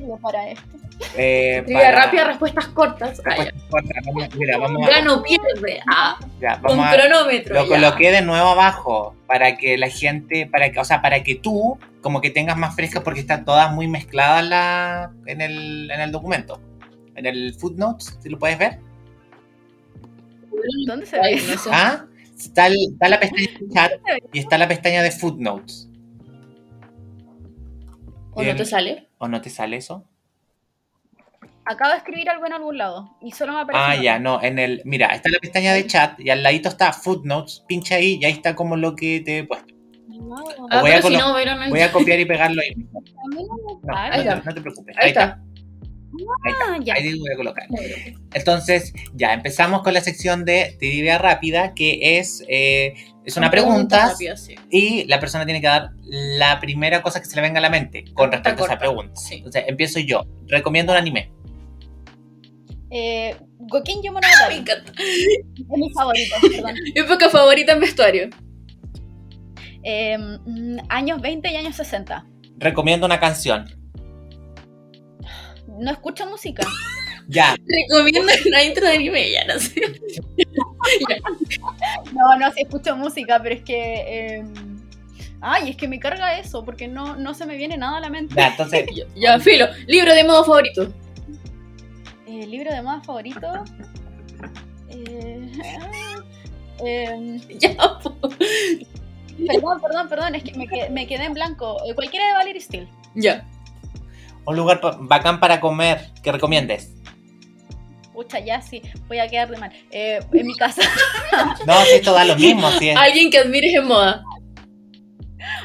no 0.00 0.16
para 0.18 0.50
esto. 0.50 0.75
Eh, 1.16 1.64
para- 1.72 1.92
rápida, 2.04 2.24
respuestas 2.24 2.68
cortas. 2.68 3.18
Respuestas 3.22 3.62
cortas, 3.70 3.96
vamos, 4.06 4.34
mira, 4.34 4.58
vamos 4.58 4.86
a, 4.86 4.90
Gano, 4.90 5.22
pierde. 5.22 5.80
Ah, 5.86 6.18
ya, 6.40 6.56
vamos 6.56 6.86
cronómetro. 6.94 7.54
Lo 7.54 7.62
ya. 7.64 7.68
coloqué 7.68 8.10
de 8.10 8.22
nuevo 8.22 8.48
abajo 8.48 9.14
para 9.26 9.56
que 9.56 9.76
la 9.76 9.88
gente, 9.90 10.46
para 10.46 10.70
que, 10.72 10.80
o 10.80 10.84
sea, 10.84 11.02
para 11.02 11.22
que 11.22 11.34
tú 11.34 11.78
como 12.00 12.20
que 12.20 12.30
tengas 12.30 12.56
más 12.56 12.74
frescas 12.74 13.02
porque 13.02 13.20
están 13.20 13.44
todas 13.44 13.72
muy 13.72 13.88
mezcladas 13.88 14.44
la, 14.44 15.10
en, 15.26 15.40
el, 15.40 15.90
en 15.90 16.00
el 16.00 16.12
documento. 16.12 16.60
En 17.14 17.26
el 17.26 17.54
footnotes, 17.54 18.18
si 18.22 18.28
lo 18.28 18.38
puedes 18.38 18.58
ver. 18.58 18.78
¿Dónde 20.86 21.06
se 21.06 21.18
ve? 21.20 21.34
no 21.48 21.58
sé. 21.58 21.70
¿Ah? 21.72 22.04
Está, 22.38 22.66
el- 22.66 22.76
está 22.92 23.08
la 23.08 23.18
pestaña 23.20 23.46
de 23.58 23.68
chat 23.72 23.92
y 24.32 24.38
está 24.38 24.58
la 24.58 24.68
pestaña 24.68 25.02
de 25.02 25.10
footnotes. 25.10 25.88
¿O 28.32 28.42
no 28.42 28.54
te 28.54 28.64
sale? 28.66 29.08
¿O 29.18 29.28
no 29.28 29.40
te 29.40 29.48
sale 29.50 29.76
eso? 29.78 30.04
Acabo 31.66 31.90
de 31.90 31.98
escribir 31.98 32.30
algo 32.30 32.46
en 32.46 32.52
algún 32.52 32.78
lado 32.78 33.16
y 33.20 33.32
solo 33.32 33.52
me 33.52 33.60
aparece. 33.60 33.84
Ah, 33.84 34.00
ya, 34.00 34.18
no, 34.18 34.40
en 34.42 34.58
el, 34.58 34.82
mira, 34.84 35.08
está 35.08 35.28
la 35.28 35.38
pestaña 35.40 35.74
de 35.74 35.86
chat 35.86 36.18
y 36.20 36.30
al 36.30 36.42
ladito 36.42 36.68
está 36.68 36.92
footnotes, 36.92 37.64
pincha 37.66 37.96
ahí 37.96 38.18
y 38.20 38.24
ahí 38.24 38.32
está 38.32 38.54
como 38.54 38.76
lo 38.76 38.94
que 38.94 39.20
te 39.20 39.38
he 39.38 39.44
puesto. 39.44 39.74
No, 40.08 40.36
Ah, 40.70 40.80
voy 40.80 40.92
a 40.92 41.02
si 41.02 41.16
no, 41.16 41.34
pero 41.34 41.54
no 41.54 41.68
Voy 41.68 41.80
a 41.80 41.92
copiar 41.92 42.20
y 42.20 42.24
pegarlo 42.24 42.62
ahí. 42.62 42.70
a 42.94 43.34
mí 43.34 43.44
no 43.44 43.56
me 43.56 43.80
No. 43.82 43.96
Ahí 43.96 44.24
no, 44.24 44.40
te, 44.40 44.44
no 44.46 44.54
te 44.54 44.60
preocupes. 44.60 44.96
Ahí 44.98 45.08
está. 45.08 45.40
Ahí 46.44 46.52
está. 46.52 46.64
Ah, 46.74 46.78
ya. 46.82 46.94
Ahí 46.94 47.18
voy 47.18 47.32
a 47.32 47.36
colocar. 47.36 47.66
Entonces, 48.32 48.92
ya 49.14 49.34
empezamos 49.34 49.82
con 49.82 49.92
la 49.92 50.00
sección 50.00 50.44
de 50.44 50.76
trivia 50.78 51.18
rápida, 51.18 51.74
que 51.74 52.18
es, 52.18 52.44
eh, 52.48 52.94
es 53.24 53.36
una 53.36 53.50
pregunta 53.50 54.14
sí. 54.14 54.54
y 54.70 55.04
la 55.04 55.20
persona 55.20 55.44
tiene 55.44 55.60
que 55.60 55.66
dar 55.66 55.90
la 56.04 56.60
primera 56.60 57.02
cosa 57.02 57.20
que 57.20 57.26
se 57.26 57.36
le 57.36 57.42
venga 57.42 57.58
a 57.58 57.62
la 57.62 57.70
mente 57.70 58.04
con 58.14 58.30
respecto 58.32 58.62
a 58.62 58.66
esa 58.66 58.78
pregunta. 58.78 59.16
Sí. 59.16 59.36
Entonces, 59.36 59.64
empiezo 59.66 60.00
yo. 60.00 60.24
Recomiendo 60.46 60.92
un 60.92 60.98
anime. 60.98 61.32
Eh, 62.98 63.36
Gokin 63.58 64.00
Me 64.02 64.10
Monogatari 64.10 64.54
encanta. 64.56 64.90
es 64.96 65.66
mi 65.68 65.90
favorito, 65.92 66.34
perdón. 66.40 66.74
Época 66.94 67.28
favorita 67.28 67.72
en 67.72 67.80
vestuario. 67.80 68.30
Eh, 69.82 70.16
años 70.88 71.20
20 71.20 71.50
y 71.52 71.56
años 71.56 71.76
60. 71.76 72.26
Recomiendo 72.58 73.04
una 73.04 73.20
canción. 73.20 73.66
No 75.78 75.90
escucho 75.90 76.26
música. 76.26 76.66
Ya, 77.28 77.56
Recomiendo 77.90 78.30
una 78.46 78.62
intro 78.62 78.86
de 78.86 78.94
anime, 78.94 79.32
ya 79.32 79.44
no 79.52 79.58
sé. 79.58 79.80
No, 82.12 82.38
no, 82.38 82.52
sí 82.52 82.62
escucho 82.62 82.96
música, 82.96 83.40
pero 83.42 83.56
es 83.56 83.62
que. 83.62 83.94
eh, 84.38 84.44
Ay, 85.40 85.70
es 85.70 85.76
que 85.76 85.88
me 85.88 85.98
carga 85.98 86.38
eso, 86.38 86.64
porque 86.64 86.86
no, 86.86 87.16
no 87.16 87.34
se 87.34 87.44
me 87.46 87.56
viene 87.56 87.76
nada 87.76 87.98
a 87.98 88.00
la 88.00 88.10
mente. 88.10 88.32
ya, 88.36 88.48
entonces, 88.48 88.86
Ya, 88.94 89.04
ya, 89.16 89.40
filo. 89.40 89.66
Libro 89.88 90.14
de 90.14 90.22
modo 90.22 90.44
favorito. 90.44 90.92
Eh, 92.26 92.46
libro 92.46 92.72
de 92.72 92.82
moda 92.82 93.00
favorito. 93.02 93.46
Eh, 94.88 95.50
eh, 96.84 97.40
Ya, 97.60 97.76
po. 98.02 98.14
perdón, 99.46 99.80
perdón, 99.80 100.08
perdón, 100.08 100.34
es 100.34 100.42
que 100.42 100.54
me, 100.58 100.66
qued- 100.66 100.90
me 100.90 101.06
quedé 101.06 101.24
en 101.24 101.34
blanco. 101.34 101.76
Eh, 101.86 101.94
cualquiera 101.94 102.26
de 102.28 102.32
Valerie 102.34 102.60
Steel. 102.60 102.88
Ya. 103.14 103.46
un 104.46 104.56
lugar 104.56 104.80
bacán 105.00 105.40
para 105.40 105.60
comer 105.60 106.10
que 106.22 106.32
recomiendes. 106.32 106.92
Pucha, 108.12 108.38
ya 108.38 108.62
sí, 108.62 108.80
voy 109.08 109.18
a 109.18 109.28
quedar 109.28 109.50
de 109.50 109.58
mal. 109.58 109.70
Eh, 109.90 110.20
en 110.32 110.46
mi 110.46 110.54
casa. 110.54 110.80
No, 111.66 111.82
si 111.84 111.96
esto 111.96 112.12
da 112.14 112.24
lo 112.24 112.34
mismo, 112.36 112.70
si 112.72 112.88
es. 112.88 112.96
Alguien 112.96 113.30
que 113.30 113.38
admires 113.38 113.74
en 113.74 113.86
moda. 113.86 114.22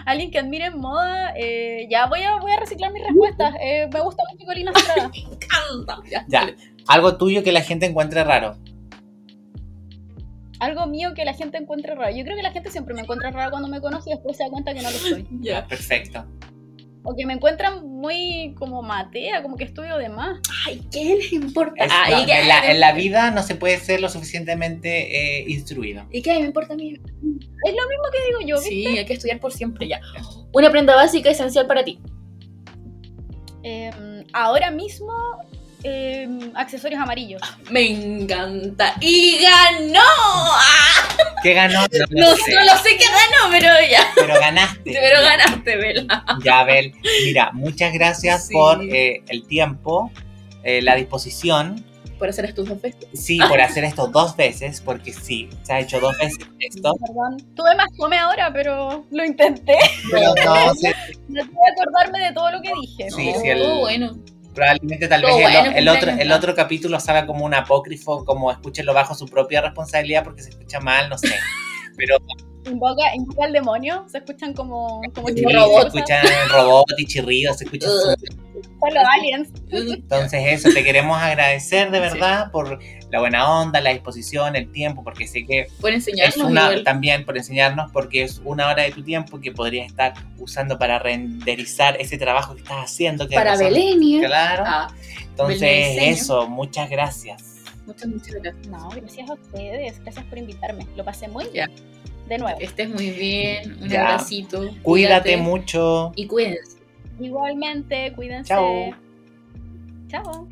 Alguien 0.05 0.31
que 0.31 0.39
admire 0.39 0.65
en 0.65 0.77
moda. 0.79 1.33
eh, 1.35 1.87
ya 1.89 2.07
voy 2.07 2.21
a, 2.21 2.37
voy 2.39 2.51
a 2.51 2.59
reciclar 2.59 2.91
mis 2.91 3.03
respuestas. 3.03 3.53
Eh, 3.61 3.87
me 3.91 3.99
gusta 4.01 4.23
mucho 4.31 4.45
Colina 4.45 4.71
Estrada. 4.71 5.09
Me 5.13 5.19
encanta. 5.19 5.97
Ya. 6.09 6.25
Ya, 6.27 6.55
algo 6.87 7.17
tuyo 7.17 7.43
que 7.43 7.51
la 7.51 7.61
gente 7.61 7.85
encuentre 7.85 8.23
raro. 8.23 8.57
Algo 10.59 10.85
mío 10.85 11.13
que 11.15 11.25
la 11.25 11.33
gente 11.33 11.57
encuentre 11.57 11.95
raro. 11.95 12.15
Yo 12.15 12.23
creo 12.23 12.35
que 12.35 12.43
la 12.43 12.51
gente 12.51 12.69
siempre 12.69 12.93
me 12.93 13.01
encuentra 13.01 13.31
raro 13.31 13.49
cuando 13.49 13.67
me 13.67 13.81
conoce 13.81 14.11
y 14.11 14.13
después 14.13 14.37
se 14.37 14.43
da 14.43 14.49
cuenta 14.49 14.73
que 14.73 14.81
no 14.81 14.91
lo 14.91 14.97
soy. 14.97 15.27
Ya. 15.39 15.65
Perfecto. 15.67 16.23
O 17.03 17.15
que 17.15 17.25
me 17.25 17.33
encuentran 17.33 17.83
muy 17.87 18.53
como 18.59 18.83
matea, 18.83 19.41
como 19.41 19.57
que 19.57 19.63
estudio 19.63 19.97
de 19.97 20.09
más. 20.09 20.39
Ay, 20.67 20.81
¿qué 20.91 21.15
les 21.15 21.33
importa? 21.33 21.83
Es- 21.85 21.91
Ay, 21.91 22.13
no, 22.21 22.25
¿qué 22.27 22.39
en, 22.41 22.47
la, 22.47 22.71
en 22.91 22.95
vida 22.97 23.31
no 23.31 23.41
se 23.41 23.55
puede 23.55 23.79
ser 23.79 24.01
lo 24.01 24.09
suficientemente 24.09 25.39
eh, 25.39 25.45
instruido. 25.49 26.05
¿Y 26.11 26.21
qué 26.21 26.33
me 26.39 26.45
importa 26.45 26.73
a 26.73 26.77
mí? 26.77 26.93
Es 26.93 27.73
lo 27.73 27.87
mismo 27.89 28.03
que 28.11 28.25
digo 28.27 28.39
yo, 28.47 28.55
¿viste? 28.57 28.69
Sí, 28.69 28.85
hay 28.97 29.05
que 29.05 29.13
estudiar 29.13 29.39
por 29.39 29.51
siempre 29.51 29.87
ya. 29.87 29.99
Una 30.53 30.69
prenda 30.69 30.95
básica 30.95 31.29
esencial 31.31 31.65
para 31.67 31.83
ti. 31.83 31.99
Em, 33.63 34.23
ahora 34.33 34.71
mismo, 34.71 35.13
em, 35.83 36.51
accesorios 36.55 37.01
amarillos. 37.01 37.41
Me 37.69 37.89
encanta. 37.91 38.95
¡Y 39.01 39.37
ganó! 39.41 39.99
¿Qué 41.43 41.53
ganó? 41.53 41.81
No, 41.81 41.87
No, 42.11 42.29
lo 42.31 42.35
sé, 42.37 42.53
no 42.53 42.63
lo 42.65 42.77
sé 42.77 42.97
qué 42.97 43.05
ganó, 43.05 43.51
pero 43.51 43.67
ya. 43.89 44.03
pero 44.15 44.39
ganaste. 44.39 44.81
Pero 44.93 45.21
ganaste, 45.21 45.75
Vela. 45.77 46.25
Ya, 46.43 46.63
Bel. 46.63 46.93
Mira, 47.25 47.51
muchas 47.53 47.93
gracias 47.93 48.47
Sí. 48.47 48.53
por 48.53 48.81
eh, 48.83 49.23
el 49.29 49.45
tiempo, 49.47 50.11
eh, 50.63 50.81
la 50.81 50.95
disposición. 50.95 51.83
Por 52.19 52.29
hacer 52.29 52.45
estos 52.45 52.69
dos 52.69 52.79
veces. 52.79 53.07
Sí, 53.15 53.39
por 53.49 53.59
hacer 53.59 53.83
esto 53.83 54.05
dos 54.05 54.35
veces, 54.35 54.79
porque 54.79 55.11
sí, 55.11 55.49
se 55.63 55.73
ha 55.73 55.79
hecho 55.79 55.99
dos 55.99 56.15
veces 56.19 56.37
esto. 56.59 56.93
Perdón. 57.07 57.55
Tuve 57.55 57.73
más 57.75 57.87
come 57.97 58.19
ahora, 58.19 58.53
pero 58.53 59.05
lo 59.09 59.25
intenté. 59.25 59.75
Pero 60.11 60.35
no, 60.45 60.73
sí, 60.75 60.91
Traté 61.33 61.49
de 61.49 61.71
acordarme 61.81 62.19
de 62.19 62.31
todo 62.33 62.51
lo 62.51 62.61
que 62.61 62.71
dije. 62.79 63.09
Sí, 63.09 63.31
No, 63.33 63.39
sí, 63.41 63.47
el- 63.49 63.57
todo 63.57 63.79
bueno. 63.79 64.11
Probablemente 64.53 65.07
tal 65.07 65.21
vez 65.21 65.35
el, 65.35 65.41
bueno, 65.41 65.71
el 65.75 65.89
otro, 65.89 66.11
el 66.11 66.31
otro 66.31 66.55
capítulo 66.55 66.99
salga 66.99 67.25
como 67.25 67.45
un 67.45 67.53
apócrifo, 67.53 68.25
como 68.25 68.51
escúchenlo 68.51 68.93
bajo 68.93 69.15
su 69.15 69.27
propia 69.27 69.61
responsabilidad 69.61 70.23
porque 70.23 70.43
se 70.43 70.49
escucha 70.49 70.79
mal, 70.79 71.09
no 71.09 71.17
sé. 71.17 71.33
Pero 71.97 72.17
Invoca, 72.65 73.15
invoca 73.15 73.45
al 73.45 73.53
demonio. 73.53 74.05
Se 74.07 74.19
escuchan 74.19 74.53
como, 74.53 75.01
como 75.15 75.29
sí, 75.29 75.35
chirridos, 75.35 75.69
se 75.69 75.87
escuchan 75.87 76.25
robot 76.51 76.85
y 76.97 77.05
chirridos, 77.05 77.57
se 77.57 77.63
escucha 77.65 77.87
Uh. 77.87 78.15
Son 78.79 78.93
los 78.93 79.03
aliens. 79.17 79.49
Entonces 79.71 80.43
eso, 80.47 80.69
te 80.71 80.83
queremos 80.83 81.17
agradecer 81.19 81.89
de 81.89 81.99
verdad 81.99 82.51
por 82.51 82.79
la 83.11 83.19
buena 83.19 83.59
onda, 83.61 83.81
la 83.81 83.91
disposición, 83.91 84.55
el 84.55 84.71
tiempo, 84.71 85.03
porque 85.03 85.27
sé 85.27 85.45
que 85.45 85.67
Por 85.81 85.89
es 85.91 86.07
enseñarnos 86.07 86.49
una, 86.49 86.61
igual. 86.63 86.83
también 86.83 87.25
por 87.25 87.37
enseñarnos, 87.37 87.91
porque 87.91 88.23
es 88.23 88.41
una 88.45 88.67
hora 88.69 88.83
de 88.83 88.91
tu 88.91 89.03
tiempo 89.03 89.39
que 89.41 89.51
podrías 89.51 89.87
estar 89.87 90.13
usando 90.37 90.79
para 90.79 90.97
renderizar 90.97 91.99
ese 91.99 92.17
trabajo 92.17 92.55
que 92.55 92.61
estás 92.61 92.77
haciendo. 92.85 93.27
Que 93.27 93.35
Para 93.35 93.57
Belenia. 93.57 94.25
Claro. 94.25 94.63
Ah, 94.65 94.87
Entonces 95.29 95.97
eso, 95.99 96.47
muchas 96.47 96.89
gracias. 96.89 97.43
muchas, 97.85 98.07
muchas 98.07 98.35
gracias. 98.41 98.67
No, 98.67 98.89
gracias 98.89 99.29
a 99.29 99.33
ustedes. 99.33 99.99
Gracias 100.03 100.25
por 100.25 100.37
invitarme. 100.37 100.87
Lo 100.95 101.03
pasé 101.03 101.27
muy 101.27 101.47
bien. 101.49 101.69
De 102.29 102.37
nuevo. 102.37 102.57
Estés 102.61 102.89
muy 102.89 103.09
bien. 103.09 103.77
Un 103.81 103.89
Ya. 103.89 104.03
abracito. 104.07 104.69
Cuídate 104.83 105.35
mucho. 105.35 106.13
Y 106.15 106.27
cuídense. 106.27 106.77
Igualmente, 107.19 108.13
cuídense. 108.13 108.47
Chao. 108.47 108.91
Chao. 110.07 110.47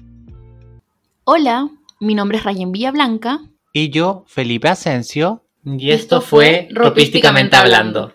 Hola, 1.24 1.70
mi 2.00 2.16
nombre 2.16 2.38
es 2.38 2.44
Rayen 2.44 2.72
Villablanca. 2.72 3.42
Y 3.74 3.90
yo, 3.90 4.24
Felipe 4.28 4.70
Asensio. 4.70 5.44
Y 5.66 5.92
esto 5.92 6.22
fue 6.22 6.70
Ropísticamente 6.72 7.56
Hablando. 7.56 8.14